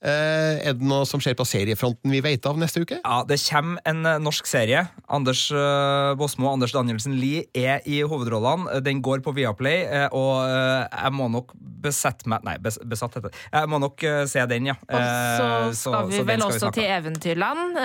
Eh, 0.05 0.61
er 0.69 0.75
det 0.77 0.85
noe 0.85 1.07
som 1.09 1.21
skjer 1.23 1.37
på 1.39 1.47
seriefronten 1.49 2.13
vi 2.13 2.21
vet 2.25 2.45
av 2.45 2.59
neste 2.61 2.83
uke? 2.85 2.99
Ja, 3.01 3.23
Det 3.25 3.39
kommer 3.47 3.81
en 3.89 4.05
eh, 4.05 4.21
norsk 4.21 4.49
serie. 4.49 4.85
Anders 5.09 5.47
uh, 5.55 6.13
Bosmo 6.21 6.51
og 6.51 6.59
Anders 6.59 6.75
Danielsen 6.77 7.17
Lie 7.17 7.47
er 7.57 7.81
i 7.89 8.03
hovedrollene. 8.05 8.83
Den 8.85 9.01
går 9.05 9.25
på 9.25 9.33
Viaplay, 9.37 9.87
og 10.13 10.45
jeg 10.45 11.13
må 11.15 11.29
nok 11.33 11.55
besette 11.85 12.29
meg 12.31 12.45
Nei, 12.45 12.57
bes, 12.61 12.77
besatt 12.85 13.17
heter 13.17 13.31
det. 13.33 13.41
Jeg 13.55 13.71
må 13.71 13.81
nok 13.81 14.05
se 14.29 14.45
den, 14.51 14.69
ja. 14.69 14.77
Og 14.85 15.01
så 15.01 15.49
skal 15.73 15.75
så, 15.79 16.05
vi 16.11 16.19
så 16.19 16.29
vel 16.29 16.43
skal 16.43 16.51
også 16.51 16.71
vi 16.71 16.79
til 16.81 16.93
Eventyrland 16.99 17.81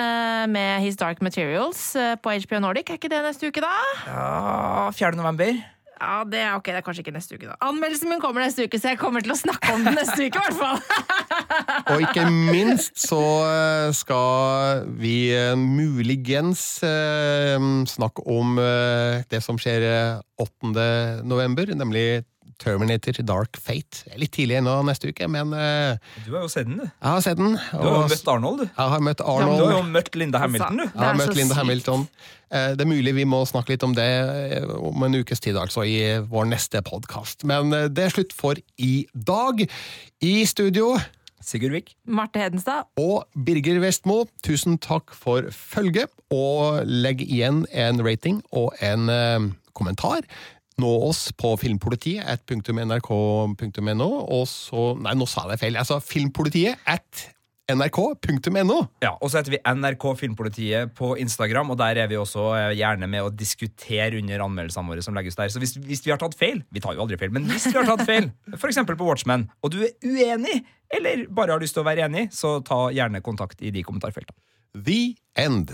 med 0.52 0.84
His 0.84 1.00
Dark 1.00 1.24
Materials 1.24 1.84
på 2.24 2.36
HBO 2.44 2.64
Nordic. 2.66 2.92
Er 2.92 3.00
ikke 3.00 3.12
det 3.12 3.24
neste 3.24 3.52
uke, 3.52 3.64
da? 3.64 3.76
Ja, 4.08 4.90
4. 4.96 5.16
november. 5.20 5.60
Ja, 6.00 6.24
det 6.24 6.40
er, 6.40 6.54
ok, 6.56 6.70
det 6.70 6.80
er 6.80 6.84
kanskje 6.86 7.04
ikke 7.04 7.14
neste 7.16 7.36
uke, 7.36 7.50
da. 7.50 7.58
Anmeldelsen 7.68 8.08
min 8.12 8.22
kommer 8.24 8.46
neste 8.46 8.64
uke, 8.64 8.80
så 8.80 8.94
jeg 8.94 9.00
kommer 9.02 9.24
til 9.24 9.34
å 9.34 9.40
snakke 9.40 9.74
om 9.76 9.84
den 9.84 9.98
neste 10.00 10.30
uke, 10.30 10.40
i 10.40 10.44
hvert 10.46 10.60
fall. 10.60 10.80
og 11.92 12.04
ikke 12.08 12.24
minst 12.32 12.96
så 13.04 13.22
eh, 13.50 13.90
skal 13.98 14.86
vi 15.02 15.16
eh, 15.36 15.60
muligens 15.60 16.64
eh, 16.88 17.60
snakke 17.92 18.24
om 18.32 18.56
det 19.30 19.44
som 19.44 19.60
skjer 19.60 19.84
8. 20.40 20.74
november, 21.28 21.76
nemlig 21.76 22.24
Terminator 22.60 23.16
Dark 23.26 23.58
Fate. 23.60 24.04
Litt 24.20 24.34
tidlig 24.36 24.60
ennå 24.60 24.76
neste 24.88 25.14
uke, 25.14 25.28
men 25.32 25.54
uh, 25.56 25.96
Du 26.26 26.34
har 26.36 26.44
jo 26.44 26.52
sett 26.52 26.68
den, 26.68 26.82
du. 26.82 26.88
Jeg 26.88 27.08
har 27.08 27.22
sett 27.26 27.40
den. 27.40 27.56
Du 27.56 27.86
har 27.86 27.96
jo 27.96 28.10
møtt 28.12 28.34
Arnold, 28.34 28.64
du. 28.64 28.66
Jeg 28.68 28.94
har 28.94 29.06
møtt 29.08 29.24
Arnold. 29.24 29.54
Ja, 29.54 29.60
du 29.62 29.70
har 29.70 29.78
jo 29.78 29.94
møtt 29.94 30.20
Linda 30.20 30.42
Hamilton, 30.44 30.82
du. 30.82 30.86
Jeg 30.88 31.06
har 31.06 31.22
møtt 31.22 31.38
Linda 31.38 31.60
Hamilton. 31.60 32.04
Uh, 32.50 32.72
det 32.76 32.86
er 32.86 32.90
mulig 32.90 33.14
vi 33.20 33.28
må 33.30 33.44
snakke 33.50 33.76
litt 33.76 33.86
om 33.88 33.94
det 33.98 34.10
uh, 34.10 34.74
om 34.90 35.08
en 35.08 35.22
ukes 35.22 35.44
tid, 35.46 35.60
altså, 35.60 35.86
i 35.88 36.20
vår 36.28 36.52
neste 36.52 36.84
podkast. 36.86 37.48
Men 37.50 37.72
det 37.72 38.10
er 38.10 38.14
slutt 38.18 38.36
for 38.36 38.60
i 38.82 38.94
dag. 39.14 39.64
I 40.26 40.36
studio 40.50 40.98
Sigurd 41.40 41.72
Vik. 41.72 41.94
Marte 42.04 42.42
Hedenstad. 42.42 42.90
Og 43.00 43.24
Birger 43.48 43.80
Vestmo, 43.80 44.26
tusen 44.44 44.76
takk 44.84 45.16
for 45.16 45.48
følget. 45.56 46.12
Og 46.36 46.84
legg 46.84 47.24
igjen 47.24 47.64
en 47.72 48.04
rating 48.04 48.44
og 48.52 48.76
en 48.84 49.08
kommentar 49.78 50.28
nå 50.80 50.92
oss 51.10 51.30
på 51.38 51.56
filmpolitiet 51.62 52.26
at 52.26 52.50
.nrk.no, 52.50 54.10
og 54.24 54.48
så 54.50 54.94
Nei, 55.00 55.16
nå 55.18 55.28
sa 55.30 55.46
jeg 55.52 55.62
feil. 55.62 55.80
sa 55.86 56.00
filmpolitiet 56.04 56.82
at 56.90 57.28
nrk.no. 57.70 58.78
Ja, 59.04 59.12
og 59.20 59.30
så 59.30 59.40
heter 59.40 59.54
vi 59.54 59.62
NRK 59.62 60.06
Filmpolitiet 60.20 60.94
på 60.98 61.14
Instagram, 61.22 61.74
og 61.74 61.80
der 61.82 62.02
er 62.04 62.10
vi 62.10 62.18
også 62.18 62.50
eh, 62.58 62.74
gjerne 62.80 63.10
med 63.12 63.26
å 63.26 63.32
diskutere 63.34 64.20
under 64.20 64.46
anmeldelsene 64.46 64.94
våre 64.94 65.06
som 65.06 65.18
legges 65.18 65.38
der. 65.38 65.52
Så 65.54 65.62
hvis, 65.62 65.76
hvis, 65.78 66.04
vi 66.06 66.14
har 66.14 66.22
tatt 66.22 66.38
feil, 66.40 66.64
vi 66.74 66.84
tar 66.84 66.98
jo 66.98 67.06
aldri 67.06 67.20
feil, 67.22 67.34
men 67.36 67.48
hvis 67.50 67.70
vi 67.70 67.78
har 67.78 67.88
tatt 67.90 68.06
feil, 68.10 68.32
f.eks. 68.58 68.82
på 68.90 69.06
Watchmen, 69.06 69.48
og 69.62 69.74
du 69.76 69.82
er 69.86 69.94
uenig, 70.06 70.62
eller 70.98 71.28
bare 71.30 71.56
har 71.56 71.64
lyst 71.64 71.78
til 71.78 71.86
å 71.86 71.90
være 71.90 72.08
enig, 72.10 72.30
så 72.36 72.58
ta 72.66 72.88
gjerne 72.96 73.24
kontakt 73.26 73.62
i 73.62 73.74
de 73.76 73.86
kommentarfeltene. 73.86 74.38
The 74.74 75.02
End. 75.38 75.74